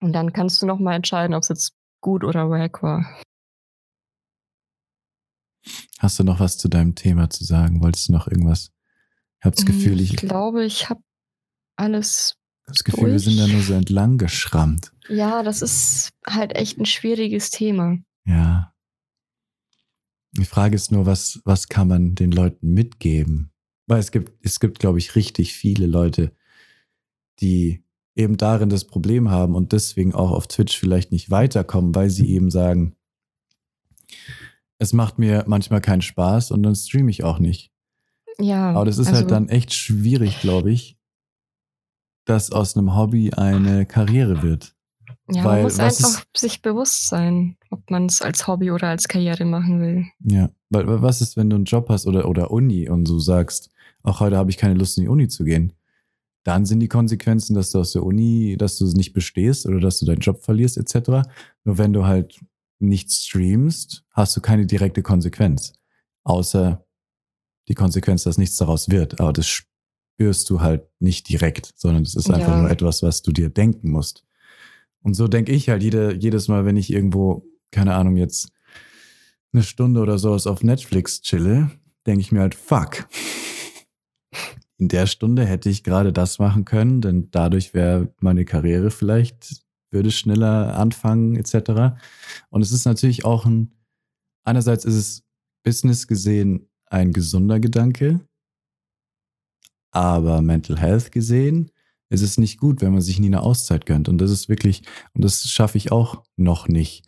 [0.00, 3.06] Und dann kannst du nochmal entscheiden, ob es jetzt gut oder wack war.
[5.98, 7.82] hast du noch was zu deinem Thema zu sagen?
[7.82, 8.70] Wolltest du noch irgendwas?
[9.38, 11.02] Ich habe das Gefühl, ich, ich glaube, ich habe
[11.76, 12.36] alles.
[12.66, 13.52] Das Gefühl, wir sind da durch.
[13.52, 14.92] nur so entlang geschrammt.
[15.08, 17.98] Ja, das ist halt echt ein schwieriges Thema.
[18.26, 18.72] Ja.
[20.32, 23.50] Die Frage ist nur, was, was kann man den Leuten mitgeben?
[23.86, 26.32] Weil es gibt, es gibt, glaube ich, richtig viele Leute,
[27.40, 27.84] die
[28.16, 32.30] eben darin das Problem haben und deswegen auch auf Twitch vielleicht nicht weiterkommen, weil sie
[32.30, 32.96] eben sagen,
[34.78, 37.72] es macht mir manchmal keinen Spaß und dann streame ich auch nicht.
[38.38, 38.70] Ja.
[38.70, 40.96] Aber das ist also, halt dann echt schwierig, glaube ich,
[42.24, 44.74] dass aus einem Hobby eine Karriere wird.
[45.30, 49.08] Ja, weil man muss einfach sich bewusst sein, ob man es als Hobby oder als
[49.08, 50.04] Karriere machen will.
[50.20, 53.18] Ja, weil weil was ist, wenn du einen Job hast oder, oder Uni und so
[53.18, 53.70] sagst,
[54.02, 55.72] auch heute habe ich keine Lust in die Uni zu gehen.
[56.44, 59.80] Dann sind die Konsequenzen, dass du aus der Uni, dass du es nicht bestehst oder
[59.80, 61.26] dass du deinen Job verlierst etc.
[61.64, 62.38] Nur wenn du halt
[62.80, 65.72] nicht streamst, hast du keine direkte Konsequenz.
[66.22, 66.84] Außer
[67.68, 69.20] die Konsequenz, dass nichts daraus wird.
[69.20, 69.46] Aber das
[70.14, 72.60] spürst du halt nicht direkt, sondern es ist einfach Ja.
[72.60, 74.24] nur etwas, was du dir denken musst.
[75.02, 78.48] Und so denke ich halt jede, jedes Mal, wenn ich irgendwo, keine Ahnung, jetzt
[79.52, 81.70] eine Stunde oder sowas auf Netflix chille,
[82.06, 83.08] denke ich mir halt, fuck.
[84.78, 89.62] In der Stunde hätte ich gerade das machen können, denn dadurch wäre meine Karriere vielleicht,
[89.90, 91.96] würde schneller anfangen, etc.
[92.50, 93.72] Und es ist natürlich auch ein,
[94.44, 95.22] einerseits ist es
[95.64, 98.20] business gesehen ein gesunder Gedanke,
[99.94, 101.70] aber mental health gesehen
[102.10, 104.08] ist es nicht gut, wenn man sich nie eine Auszeit gönnt.
[104.08, 104.82] Und das ist wirklich,
[105.14, 107.06] und das schaffe ich auch noch nicht,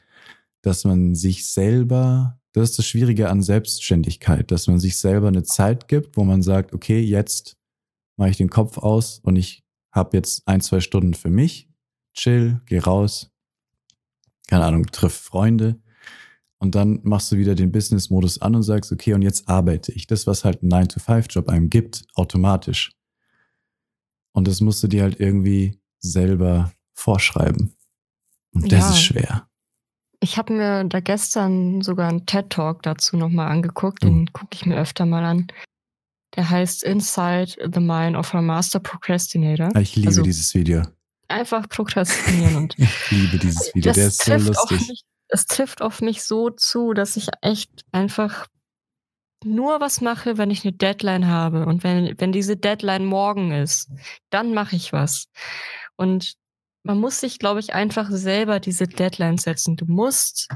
[0.63, 5.45] dass man sich selber, das ist das Schwierige an Selbstständigkeit, dass man sich selber eine
[5.45, 7.57] Zeit gibt, wo man sagt, okay, jetzt
[8.17, 11.69] mache ich den Kopf aus und ich habe jetzt ein, zwei Stunden für mich,
[12.15, 13.31] chill, geh raus,
[14.49, 15.81] keine Ahnung, triff Freunde
[16.59, 20.07] und dann machst du wieder den Business-Modus an und sagst, okay, und jetzt arbeite ich.
[20.07, 22.93] Das, was halt ein 9-to-5-Job einem gibt, automatisch.
[24.33, 27.75] Und das musst du dir halt irgendwie selber vorschreiben.
[28.53, 28.91] Und das Ja.
[28.91, 29.49] ist schwer.
[30.21, 34.03] Ich habe mir da gestern sogar einen TED-Talk dazu nochmal angeguckt.
[34.05, 34.09] Oh.
[34.09, 35.47] Den gucke ich mir öfter mal an.
[36.37, 39.75] Der heißt Inside the Mind of a Master Procrastinator.
[39.77, 40.83] Ich liebe Also- dieses Video.
[41.29, 43.93] Einfach prokrastinieren und Ich liebe dieses Video.
[43.93, 45.03] Der ist so lustig.
[45.29, 48.47] Es trifft auf mich so zu, dass ich echt einfach
[49.45, 51.67] nur was mache, wenn ich eine Deadline habe.
[51.67, 53.91] Und wenn, wenn diese Deadline morgen ist,
[54.31, 55.29] dann mache ich was.
[55.97, 56.35] Und
[56.83, 59.77] man muss sich, glaube ich, einfach selber diese Deadline setzen.
[59.77, 60.49] Du musst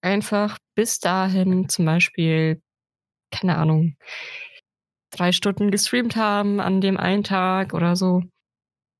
[0.00, 2.62] einfach bis dahin zum Beispiel,
[3.30, 3.96] keine Ahnung,
[5.10, 8.22] drei Stunden gestreamt haben an dem einen Tag oder so,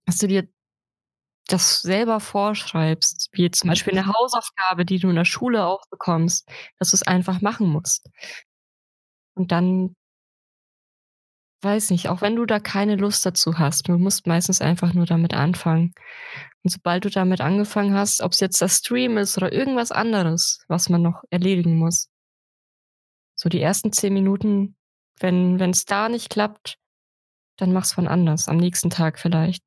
[0.06, 0.48] dass du dir
[1.48, 6.48] das selber vorschreibst, wie zum Beispiel eine Hausaufgabe, die du in der Schule auch bekommst,
[6.78, 8.08] dass du es einfach machen musst.
[9.34, 9.96] Und dann
[11.62, 15.06] weiß nicht, auch wenn du da keine Lust dazu hast, du musst meistens einfach nur
[15.06, 15.92] damit anfangen.
[16.62, 20.64] Und sobald du damit angefangen hast, ob es jetzt das Stream ist oder irgendwas anderes,
[20.68, 22.10] was man noch erledigen muss.
[23.36, 24.76] So die ersten 10 Minuten,
[25.20, 26.78] wenn es da nicht klappt,
[27.56, 29.64] dann mach's wann anders, am nächsten Tag vielleicht.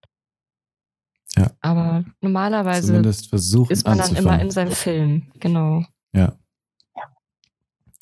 [1.38, 1.52] Ja.
[1.62, 5.86] Aber normalerweise Zumindest versuchen ist man dann immer in seinem Film, genau.
[6.14, 6.38] Ja.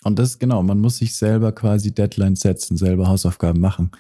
[0.04, 3.92] Und das, genau, man muss sich selber quasi Deadlines setzen, selber Hausaufgaben machen.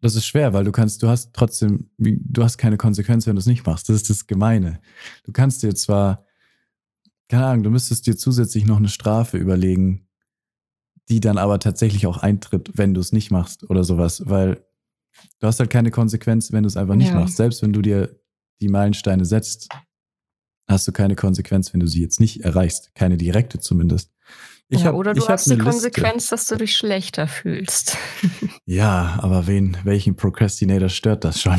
[0.00, 3.40] Das ist schwer, weil du kannst, du hast trotzdem, du hast keine Konsequenz, wenn du
[3.40, 3.88] es nicht machst.
[3.88, 4.80] Das ist das Gemeine.
[5.24, 6.24] Du kannst dir zwar,
[7.28, 10.08] keine Ahnung, du müsstest dir zusätzlich noch eine Strafe überlegen,
[11.10, 14.64] die dann aber tatsächlich auch eintritt, wenn du es nicht machst oder sowas, weil
[15.38, 17.16] du hast halt keine Konsequenz, wenn du es einfach nicht Ja.
[17.20, 17.36] machst.
[17.36, 18.18] Selbst wenn du dir
[18.60, 19.68] die Meilensteine setzt,
[20.68, 22.94] hast du keine Konsequenz, wenn du sie jetzt nicht erreichst.
[22.94, 24.12] Keine direkte zumindest.
[24.68, 25.90] Ich ja, hab, oder du hast die eine Liste.
[25.90, 27.96] Konsequenz, dass du dich schlechter fühlst.
[28.66, 31.58] Ja, aber wen, welchen Procrastinator stört das schon?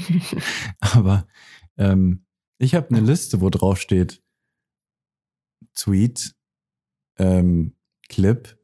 [0.80, 1.28] aber
[1.78, 2.26] ähm,
[2.58, 4.20] ich habe eine Liste, wo drauf steht
[5.76, 6.34] Tweet,
[7.16, 7.76] ähm,
[8.08, 8.58] Clip,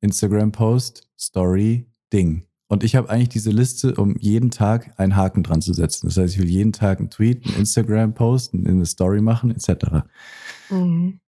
[0.00, 2.48] Instagram-Post, Story, Ding.
[2.66, 6.06] Und ich habe eigentlich diese Liste, um jeden Tag einen Haken dran zu setzen.
[6.08, 10.06] Das heißt, ich will jeden Tag einen Tweet, einen Instagram-Post, eine Story machen, etc.
[10.70, 11.20] Mhm.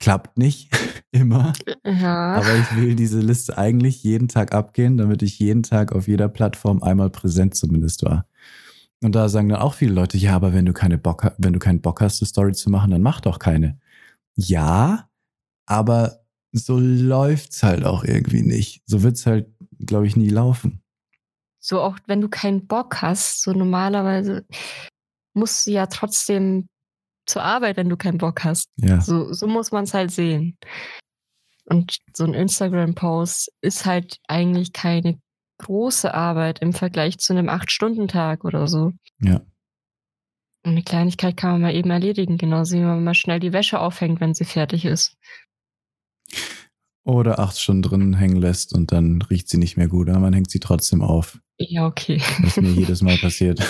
[0.00, 0.70] Klappt nicht
[1.12, 1.52] immer.
[1.84, 2.34] Ja.
[2.34, 6.28] Aber ich will diese Liste eigentlich jeden Tag abgehen, damit ich jeden Tag auf jeder
[6.28, 8.26] Plattform einmal präsent zumindest war.
[9.02, 11.58] Und da sagen dann auch viele Leute, ja, aber wenn du keine Bock, wenn du
[11.58, 13.78] keinen Bock hast, eine Story zu machen, dann mach doch keine.
[14.34, 15.10] Ja,
[15.66, 18.82] aber so läuft's halt auch irgendwie nicht.
[18.86, 19.48] So wird's halt,
[19.86, 20.82] glaube ich, nie laufen.
[21.60, 24.46] so auch wenn du keinen Bock hast, so normalerweise
[25.34, 26.68] musst du ja trotzdem
[27.26, 28.68] zur Arbeit, wenn du keinen Bock hast.
[28.76, 30.58] Ja, So, so muss man es halt sehen.
[31.66, 35.18] Und so ein Instagram-Post ist halt eigentlich keine
[35.58, 38.92] große Arbeit im Vergleich zu einem 8-Stunden-Tag oder so.
[39.20, 39.36] ja,
[40.64, 43.80] Und eine Kleinigkeit kann man mal eben erledigen, genauso wie man mal schnell die Wäsche
[43.80, 45.16] aufhängt, wenn sie fertig ist.
[47.04, 50.32] Oder acht Stunden drin hängen lässt und dann riecht sie nicht mehr gut, aber man
[50.32, 51.38] hängt sie trotzdem auf.
[51.58, 52.20] Ja, okay.
[52.40, 53.60] was mir jedes Mal passiert.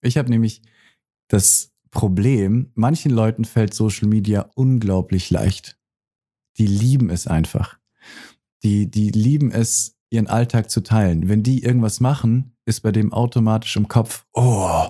[0.00, 0.62] Ich habe nämlich
[1.28, 5.78] das Problem, manchen Leuten fällt Social Media unglaublich leicht.
[6.58, 7.78] Die lieben es einfach.
[8.62, 11.28] Die, die lieben es, ihren Alltag zu teilen.
[11.28, 14.88] Wenn die irgendwas machen, ist bei dem automatisch im Kopf, oh,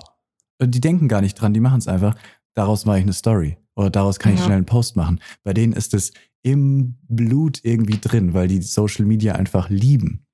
[0.61, 2.15] und die denken gar nicht dran, die machen es einfach.
[2.55, 3.57] Daraus mache ich eine Story.
[3.75, 4.45] Oder daraus kann ich Ja.
[4.45, 5.21] schnell einen Post machen.
[5.43, 6.11] Bei denen ist es
[6.41, 10.25] im Blut irgendwie drin, weil die Social Media einfach lieben.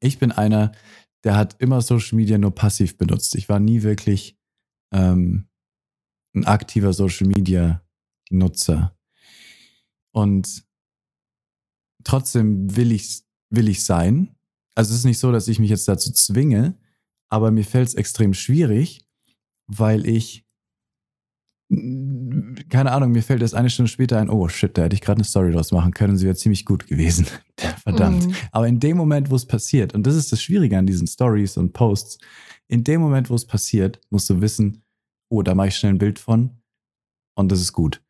[0.00, 0.72] Ich bin einer,
[1.24, 3.34] der hat immer Social Media nur passiv benutzt.
[3.34, 4.38] Ich war nie wirklich
[4.92, 5.48] ähm,
[6.34, 7.82] ein aktiver Social Media
[8.30, 8.96] Nutzer.
[10.12, 10.64] Und
[12.04, 14.34] trotzdem will ich will ich sein.
[14.74, 16.78] Also es ist nicht so, dass ich mich jetzt dazu zwinge,
[17.28, 19.06] aber mir fällt es extrem schwierig,
[19.66, 20.45] weil ich
[21.68, 25.18] keine Ahnung, mir fällt erst eine Stunde später ein, oh shit, da hätte ich gerade
[25.18, 27.26] eine Story draus machen können, sie wäre ziemlich gut gewesen.
[27.82, 28.26] Verdammt.
[28.26, 28.34] Mhm.
[28.52, 31.56] Aber in dem Moment, wo es passiert, und das ist das Schwierige an diesen Stories
[31.56, 32.18] und Posts,
[32.68, 34.84] in dem Moment, wo es passiert, musst du wissen,
[35.28, 36.50] oh, da mache ich schnell ein Bild von
[37.34, 38.00] und das ist gut.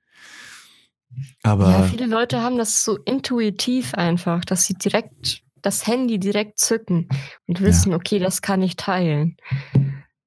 [1.43, 6.59] Aber Ja, viele Leute haben das so intuitiv einfach, dass sie direkt das Handy direkt
[6.59, 7.09] zücken
[7.47, 9.37] und wissen, okay, das kann ich teilen.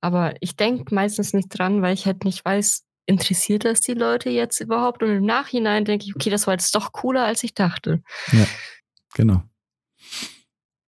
[0.01, 4.29] Aber ich denke meistens nicht dran, weil ich halt nicht weiß, interessiert das die Leute
[4.29, 5.03] jetzt überhaupt?
[5.03, 8.01] Und im Nachhinein denke ich, okay, das war jetzt doch cooler, als ich dachte.
[9.13, 9.43] genau.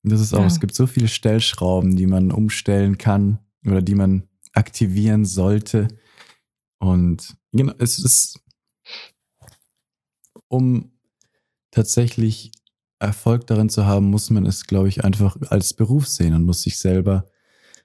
[0.02, 0.46] Und Das ist auch, Ja.
[0.46, 5.88] es gibt so viele Stellschrauben, die man umstellen kann oder die man aktivieren sollte.
[6.78, 8.40] Und genau, es ist,
[10.48, 10.92] um
[11.70, 12.52] tatsächlich
[12.98, 16.62] Erfolg darin zu haben, muss man es, glaube ich, einfach als Beruf sehen und muss
[16.62, 17.26] sich selber.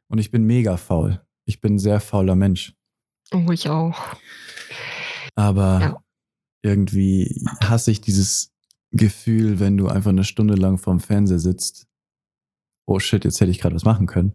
[0.07, 1.21] Und ich bin mega faul.
[1.45, 2.73] Ich bin ein sehr fauler Mensch.
[3.33, 3.97] Oh, ich auch.
[5.35, 6.03] Aber Ja.
[6.63, 8.51] irgendwie hasse ich dieses
[8.91, 11.87] Gefühl, wenn du einfach eine Stunde lang vorm Fernseher sitzt.
[12.85, 14.33] Oh shit, jetzt hätte ich gerade was machen können.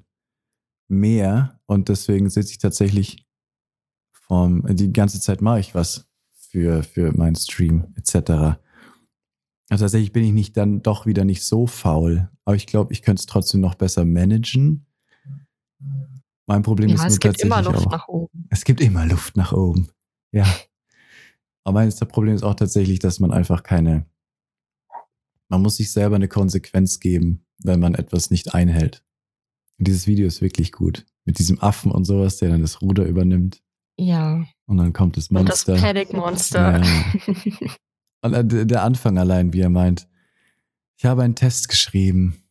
[0.89, 1.61] Mehr.
[1.67, 3.27] Und deswegen sitze ich tatsächlich
[4.13, 8.59] vorm, die ganze Zeit mache ich was für, für meinen Stream etc.
[9.69, 12.31] Also tatsächlich bin ich nicht dann doch wieder nicht so faul.
[12.45, 14.86] Aber ich glaube, ich könnte es trotzdem noch besser managen.
[16.47, 17.91] Mein Problem ist Ja, nur es gibt immer Luft auch.
[17.91, 18.47] nach oben.
[18.51, 19.89] Es gibt immer Luft nach oben.
[20.33, 20.45] Ja.
[21.65, 24.07] Aber meines der Problem ist auch tatsächlich, dass man einfach keine,
[25.49, 29.03] man muss sich selber eine Konsequenz geben, wenn man etwas nicht einhält.
[29.79, 31.05] Und dieses Video ist wirklich gut.
[31.25, 33.61] Mit diesem Affen und sowas, der dann das Ruder übernimmt.
[33.99, 34.47] Ja.
[34.67, 35.73] Und dann kommt das Monster.
[35.73, 36.79] Und das Panic Monster.
[36.79, 37.71] Ja, ja.
[38.23, 40.09] und äh, der Anfang allein, wie er meint,
[40.97, 42.45] ich habe einen Test geschrieben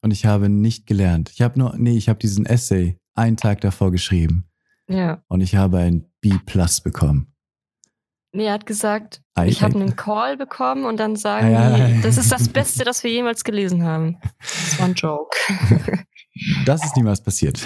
[0.00, 1.30] und ich habe nicht gelernt.
[1.30, 4.48] Ich habe nur, nee, ich habe diesen Essay einen Tag davor geschrieben.
[4.88, 5.22] Ja.
[5.28, 7.32] Und ich habe ein B plus bekommen.
[8.32, 11.88] Nee, er hat gesagt, I, ich habe einen Call bekommen und dann sagen ja, ja,
[11.88, 14.18] die, das ist das Beste, das wir jemals gelesen haben.
[14.38, 15.36] Das war ein Joke.
[16.64, 17.60] Das ist niemals passiert.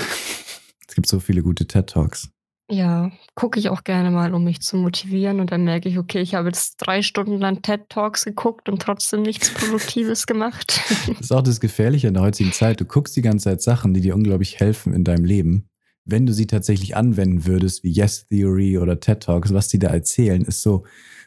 [0.88, 2.30] Es gibt so viele gute TED Talks.
[2.70, 5.40] Ja, gucke ich auch gerne mal, um mich zu motivieren.
[5.40, 8.80] Und dann merke ich, okay, ich habe jetzt drei Stunden lang TED Talks geguckt und
[8.80, 10.80] trotzdem nichts Produktives gemacht.
[11.06, 12.80] Das ist auch das Gefährliche in der heutigen Zeit.
[12.80, 15.68] Du guckst die ganze Zeit Sachen, die dir unglaublich helfen in deinem Leben.
[16.06, 19.88] Wenn du sie tatsächlich anwenden würdest, wie Yes Theory oder TED Talks, was die da
[19.88, 20.84] erzählen, ist so,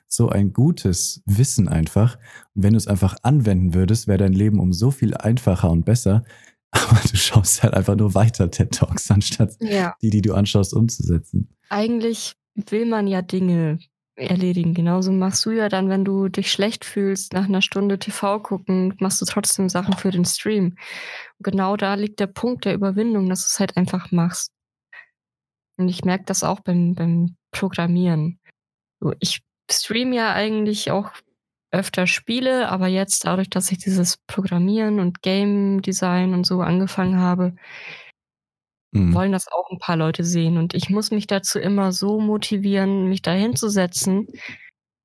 [0.07, 2.17] so ein gutes Wissen einfach.
[2.55, 5.85] Und wenn du es einfach anwenden würdest, wäre dein Leben um so viel einfacher und
[5.85, 6.23] besser.
[6.71, 9.95] Aber du schaust halt einfach nur weiter TED Talks, anstatt ja.
[10.01, 11.49] die, die du anschaust, umzusetzen.
[11.69, 13.79] Eigentlich will man ja Dinge
[14.17, 14.73] erledigen.
[14.73, 18.95] Genauso machst du ja dann, wenn du dich schlecht fühlst, nach einer Stunde TV gucken,
[18.99, 20.75] machst du trotzdem Sachen für den Stream.
[21.37, 24.51] Und genau da liegt der Punkt der Überwindung, dass du es halt einfach machst.
[25.77, 28.39] Und ich merke das auch beim, beim Programmieren.
[29.19, 29.41] Ich
[29.71, 31.11] stream ja eigentlich auch
[31.71, 37.19] öfter Spiele, aber jetzt dadurch, dass ich dieses Programmieren und Game Design und so angefangen
[37.19, 37.55] habe,
[38.91, 39.13] mhm.
[39.13, 40.57] wollen das auch ein paar Leute sehen.
[40.57, 44.27] Und ich muss mich dazu immer so motivieren, mich da hinzusetzen,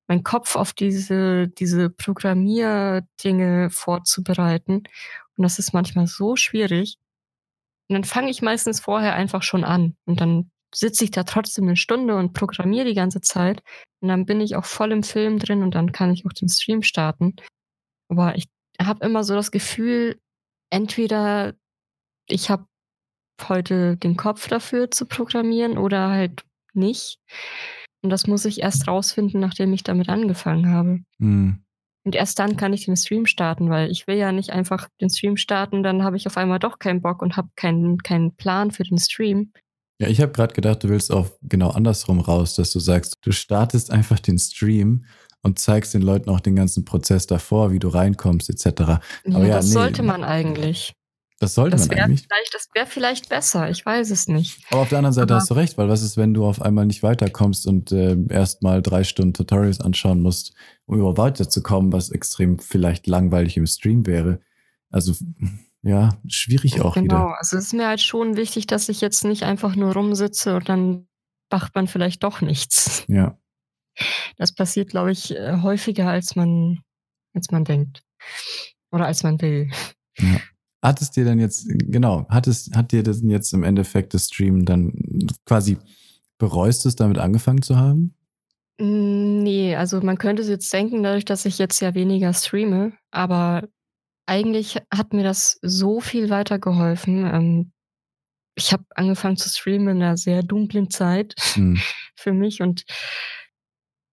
[0.06, 4.84] meinen Kopf auf diese, diese Programmierdinge vorzubereiten.
[5.36, 6.98] Und das ist manchmal so schwierig.
[7.89, 9.97] Und dann fange ich meistens vorher einfach schon an.
[10.06, 13.62] Und dann sitze ich da trotzdem eine Stunde und programmiere die ganze Zeit.
[14.00, 16.48] Und dann bin ich auch voll im Film drin und dann kann ich auch den
[16.48, 17.36] Stream starten.
[18.08, 18.48] Aber ich
[18.80, 20.20] habe immer so das Gefühl,
[20.70, 21.54] entweder
[22.26, 22.66] ich habe
[23.48, 26.44] heute den Kopf dafür zu programmieren oder halt
[26.74, 27.18] nicht.
[28.02, 31.00] Und das muss ich erst rausfinden, nachdem ich damit angefangen habe.
[31.18, 31.64] Mhm.
[32.04, 35.08] Und erst dann kann ich den Stream starten, weil ich will ja nicht einfach den
[35.08, 38.72] Stream starten, dann habe ich auf einmal doch keinen Bock und habe keinen, keinen Plan
[38.72, 39.52] für den Stream.
[39.98, 43.32] Ja, ich habe gerade gedacht, du willst auch genau andersrum raus, dass du sagst, du
[43.32, 45.05] startest einfach den Stream
[45.43, 48.64] und zeigst den Leuten auch den ganzen Prozess davor, wie du reinkommst, etc.
[48.66, 49.01] Ja,
[49.32, 50.94] Aber ja, das nee, sollte man eigentlich.
[51.43, 52.28] Das sollte das man eigentlich.
[52.52, 54.60] Das wäre vielleicht besser, ich weiß es nicht.
[54.70, 56.62] Aber auf der anderen Seite Aber hast du recht, weil was ist, wenn du auf
[56.62, 60.55] einmal nicht weiterkommst und äh, erst mal drei Stunden Tutorials anschauen musst,
[60.86, 64.39] um überhaupt weiterzukommen, was extrem vielleicht langweilig im Stream wäre.
[64.90, 65.14] Also
[65.82, 67.04] ja, schwierig auch genau.
[67.04, 67.16] wieder.
[67.16, 70.56] Genau, also es ist mir halt schon wichtig, dass ich jetzt nicht einfach nur rumsitze
[70.56, 71.09] und dann
[71.50, 73.04] macht man vielleicht doch nichts.
[73.09, 73.38] Ja.
[74.38, 76.80] Das passiert, glaube ich, äh, häufiger, als man,
[77.34, 78.02] als man denkt.
[78.90, 79.70] Oder als man will.
[80.16, 80.40] Ja.
[80.82, 84.28] Hat es dir dann jetzt, genau, hat es, hat dir das jetzt im Endeffekt das
[84.28, 84.94] Stream dann
[85.44, 85.76] quasi
[86.38, 88.14] bereust es, damit angefangen zu haben?
[88.80, 92.94] Hm, nee, also man könnte es jetzt denken, dadurch, dass ich jetzt ja weniger streame,
[93.10, 93.68] aber
[94.26, 97.26] eigentlich hat mir das so viel weitergeholfen.
[97.26, 97.72] Ähm,
[98.54, 101.80] ich habe angefangen zu streamen in einer sehr dunklen Zeit Mhm.
[102.16, 102.84] für mich und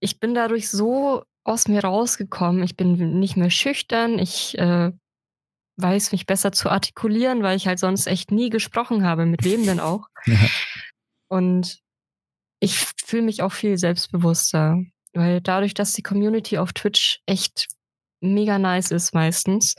[0.02, 2.64] ich bin dadurch so aus mir rausgekommen.
[2.64, 4.18] Ich bin nicht mehr schüchtern.
[4.18, 4.92] Ich äh,
[5.78, 9.66] weiß mich besser zu artikulieren, weil ich halt sonst echt nie gesprochen habe, mit wem
[9.66, 10.08] denn auch.
[10.26, 10.38] Ja.
[11.32, 11.80] Und
[12.60, 14.82] ich fühle mich auch viel selbstbewusster,
[15.14, 17.68] weil dadurch, dass die Community auf Twitch echt
[18.22, 19.76] mega nice ist meistens,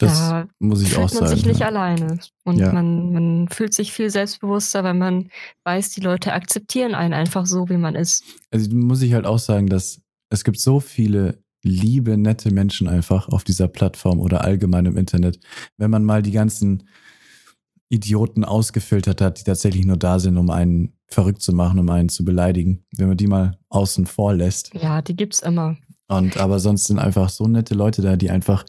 [0.00, 1.36] Das da muss ich auch fühlt man sagen.
[1.36, 1.66] sich nicht ja.
[1.66, 2.18] alleine.
[2.44, 2.72] Und Ja.
[2.72, 5.28] man, man fühlt sich viel selbstbewusster, weil man
[5.64, 8.24] weiß, die Leute akzeptieren einen einfach so, wie man ist.
[8.50, 10.00] Also muss ich halt auch sagen, dass
[10.30, 15.38] es gibt so viele liebe, nette Menschen einfach auf dieser Plattform oder allgemein im Internet.
[15.76, 16.88] Wenn man mal die ganzen
[17.90, 22.08] Idioten ausgefiltert hat, die tatsächlich nur da sind, um einen verrückt zu machen, um einen
[22.08, 22.84] zu beleidigen.
[22.96, 24.72] Wenn man die mal außen vor lässt.
[24.74, 25.76] Ja, die gibt's immer.
[26.08, 28.64] Und aber sonst sind einfach so nette Leute da, die einfach.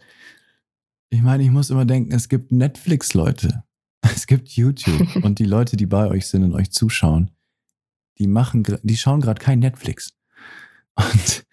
[1.13, 3.63] Ich meine, ich muss immer denken, es gibt Netflix-Leute.
[4.03, 5.15] Es gibt YouTube.
[5.23, 7.29] und die Leute, die bei euch sind und euch zuschauen,
[8.17, 10.15] die machen, die schauen gerade kein Netflix.
[10.95, 11.45] Und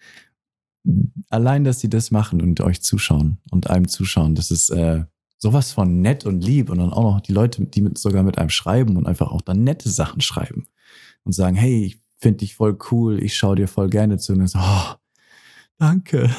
[1.29, 5.05] allein, dass sie das machen und euch zuschauen und einem zuschauen, das ist äh,
[5.37, 6.71] sowas von nett und lieb.
[6.71, 9.41] Und dann auch noch die Leute, die mit, sogar mit einem schreiben und einfach auch
[9.41, 10.65] dann nette Sachen schreiben
[11.23, 14.33] und sagen, hey, ich finde dich voll cool, ich schaue dir voll gerne zu.
[14.33, 14.95] Und dann so, oh,
[15.77, 16.31] danke.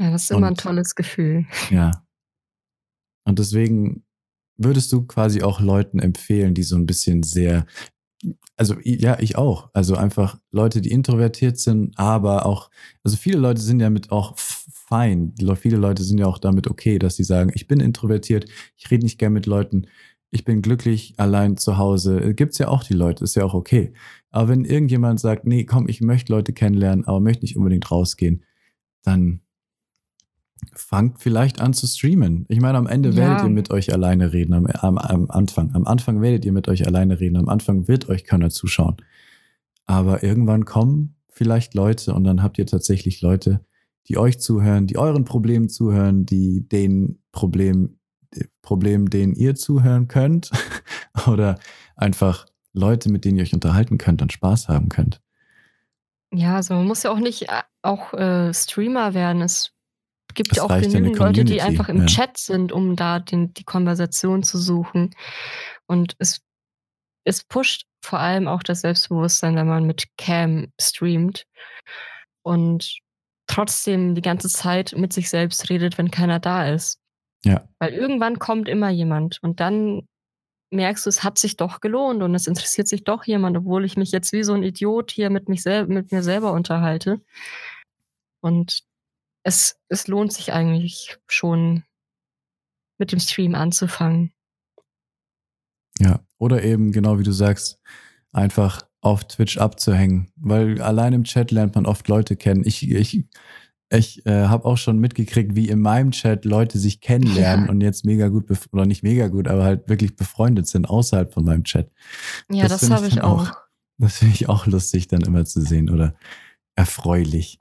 [0.00, 1.46] Ja, das ist immer ein Und- tolles Gefühl.
[1.70, 1.90] Ja.
[3.24, 4.02] Und deswegen
[4.56, 7.66] würdest du quasi auch Leuten empfehlen, die so ein bisschen sehr
[8.56, 9.70] also ja, ich auch.
[9.72, 12.70] Also einfach Leute, die introvertiert sind, aber auch,
[13.02, 15.34] also viele Leute sind ja mit auch fein.
[15.56, 18.44] Viele Leute sind ja auch damit okay, dass sie sagen, ich bin introvertiert,
[18.76, 19.86] ich rede nicht gern mit Leuten,
[20.30, 22.34] ich bin glücklich allein zu Hause.
[22.34, 23.94] Gibt's ja auch die Leute, ist ja auch okay.
[24.30, 28.44] Aber wenn irgendjemand sagt, nee, komm, ich möchte Leute kennenlernen, aber möchte nicht unbedingt rausgehen,
[29.02, 29.40] dann
[30.74, 32.46] fangt vielleicht an zu streamen.
[32.48, 33.16] Ich meine, am Ende ja.
[33.16, 35.74] werdet ihr mit euch alleine reden, am, am, am, Anfang.
[35.74, 38.96] Am Anfang werdet ihr mit euch alleine reden, am Anfang wird euch keiner zuschauen.
[39.86, 43.64] Aber irgendwann kommen vielleicht Leute und dann habt ihr tatsächlich Leute,
[44.08, 47.98] die euch zuhören, die euren Problemen zuhören, die den Problem,
[48.62, 50.50] Problemen, denen ihr zuhören könnt
[51.26, 51.58] oder
[51.96, 55.20] einfach Leute, mit denen ihr euch unterhalten könnt und Spaß haben könnt.
[56.32, 59.42] Ja, also man muss ja auch nicht äh, auch äh, Streamer werden.
[59.42, 59.72] Es
[60.34, 62.06] gibt ja auch genügend Leute, die einfach im ja.
[62.06, 65.14] Chat sind, um da den, die Konversation zu suchen.
[65.86, 66.40] Und es,
[67.24, 71.46] es pusht vor allem auch das Selbstbewusstsein, wenn man mit Cam streamt
[72.42, 72.98] und
[73.46, 76.98] trotzdem die ganze Zeit mit sich selbst redet, wenn keiner da ist.
[77.44, 77.68] Ja.
[77.78, 80.06] Weil irgendwann kommt immer jemand und dann
[80.70, 83.96] merkst du, es hat sich doch gelohnt und es interessiert sich doch jemand, obwohl ich
[83.96, 87.20] mich jetzt wie so ein Idiot hier mit, mich sel mit mir selber unterhalte.
[88.40, 88.84] Und
[89.42, 91.84] es, es lohnt sich eigentlich schon,
[92.98, 94.32] mit dem Stream anzufangen.
[95.98, 97.80] Ja, oder eben, genau wie du sagst,
[98.32, 102.62] einfach auf Twitch abzuhängen, weil allein im Chat lernt man oft Leute kennen.
[102.64, 103.24] Ich, ich,
[103.90, 107.70] ich äh, habe auch schon mitgekriegt, wie in meinem Chat Leute sich kennenlernen ja.
[107.70, 111.44] und jetzt mega gut, oder nicht mega gut, aber halt wirklich befreundet sind außerhalb von
[111.44, 111.90] meinem Chat.
[112.50, 113.50] Ja, das, das habe ich, auch.
[113.50, 113.56] auch.
[113.98, 116.14] Das finde ich auch lustig dann immer zu sehen oder
[116.76, 117.58] erfreulich.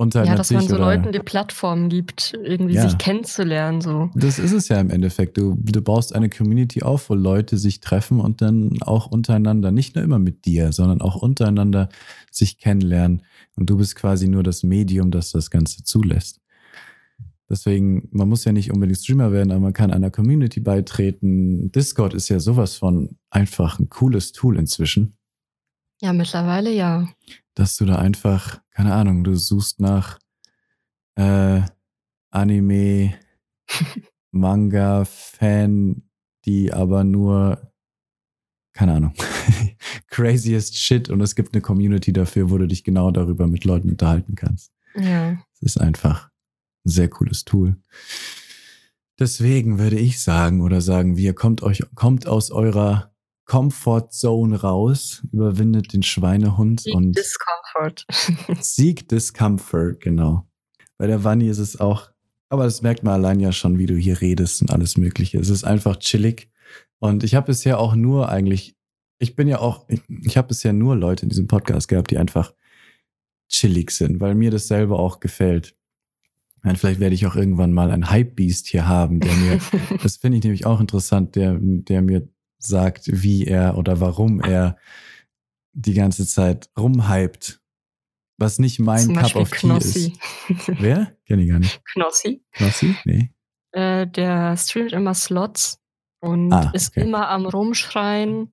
[0.00, 2.88] Und ja, dass man so oder, Leuten die Plattform gibt, irgendwie ja.
[2.88, 3.80] sich kennenzulernen.
[3.80, 4.10] So.
[4.14, 5.36] Das ist es ja im Endeffekt.
[5.36, 9.96] Du, du baust eine Community auf, wo Leute sich treffen und dann auch untereinander, nicht
[9.96, 11.88] nur immer mit dir, sondern auch untereinander
[12.30, 13.24] sich kennenlernen.
[13.56, 16.40] Und du bist quasi nur das Medium, das das Ganze zulässt.
[17.50, 21.72] Deswegen, man muss ja nicht unbedingt Streamer werden, aber man kann einer Community beitreten.
[21.72, 25.17] Discord ist ja sowas von einfach ein cooles Tool inzwischen.
[26.00, 27.08] Ja, mittlerweile ja
[27.58, 30.20] dass du da einfach, keine Ahnung, du suchst nach
[31.16, 31.60] äh,
[32.30, 33.14] Anime,
[34.30, 36.02] Manga, Fan,
[36.44, 37.72] die aber nur,
[38.72, 39.14] keine Ahnung,
[40.06, 43.90] craziest shit und es gibt eine Community dafür, wo du dich genau darüber mit Leuten
[43.90, 44.72] unterhalten kannst.
[44.94, 45.32] Ja.
[45.54, 46.30] Es ist einfach
[46.84, 47.76] ein sehr cooles Tool.
[49.18, 53.07] Deswegen würde ich sagen oder sagen wir, kommt euch, kommt aus eurer
[53.48, 58.06] Comfort Zone raus, überwindet den Schweinehund Sieg und Discomfort.
[58.60, 60.46] Sieg Discomfort, genau.
[60.98, 62.10] Bei der Wanni ist es auch,
[62.50, 65.38] aber das merkt man allein ja schon, wie du hier redest und alles Mögliche.
[65.38, 66.50] Es ist einfach chillig.
[66.98, 68.76] Und ich habe bisher auch nur eigentlich,
[69.18, 72.18] ich bin ja auch, ich, ich habe bisher nur Leute in diesem Podcast gehabt, die
[72.18, 72.52] einfach
[73.48, 75.74] chillig sind, weil mir das selber auch gefällt.
[76.64, 79.58] Und vielleicht werde ich auch irgendwann mal ein Hype-Beast hier haben, der mir,
[80.02, 82.28] das finde ich nämlich auch interessant, der, der mir
[82.58, 84.76] sagt, wie er oder warum er
[85.72, 87.60] die ganze Zeit rumhypt.
[88.40, 90.12] Was nicht mein Zum Cup of Knossi.
[90.12, 90.68] Tea ist.
[90.80, 91.16] Wer?
[91.26, 91.84] Kenn ich gar nicht.
[91.92, 92.42] Knossi.
[92.52, 92.94] Knossi?
[93.04, 93.32] Nee.
[93.72, 95.80] Äh, der streamt immer Slots
[96.20, 98.52] und ah, ist immer am Rumschreien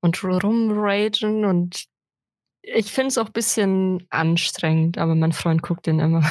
[0.00, 1.86] und rumragen und
[2.62, 6.28] ich finde es auch ein bisschen anstrengend, aber mein Freund guckt den immer.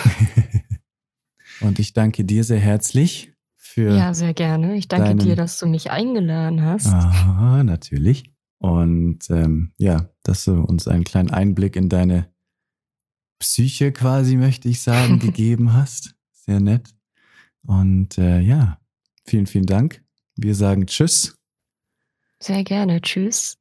[1.61, 3.34] und ich danke dir sehr herzlich
[3.75, 3.93] für.
[3.93, 4.75] Ja, sehr gerne.
[4.77, 5.19] Ich danke deinen...
[5.19, 6.87] dir, dass du mich eingeladen hast.
[6.87, 8.31] Ah, natürlich.
[8.57, 12.33] Und ähm, ja, dass du uns einen kleinen Einblick in deine
[13.37, 16.15] Psyche quasi, möchte ich sagen, gegeben hast.
[16.31, 16.95] Sehr nett.
[17.67, 18.79] Und äh, ja,
[19.25, 20.01] vielen, vielen Dank.
[20.37, 21.37] Wir sagen Tschüss.
[22.39, 23.01] Sehr gerne.
[23.01, 23.57] Tschüss.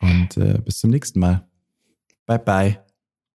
[0.00, 1.48] Und äh, bis zum nächsten Mal.
[2.26, 2.91] Bye, bye.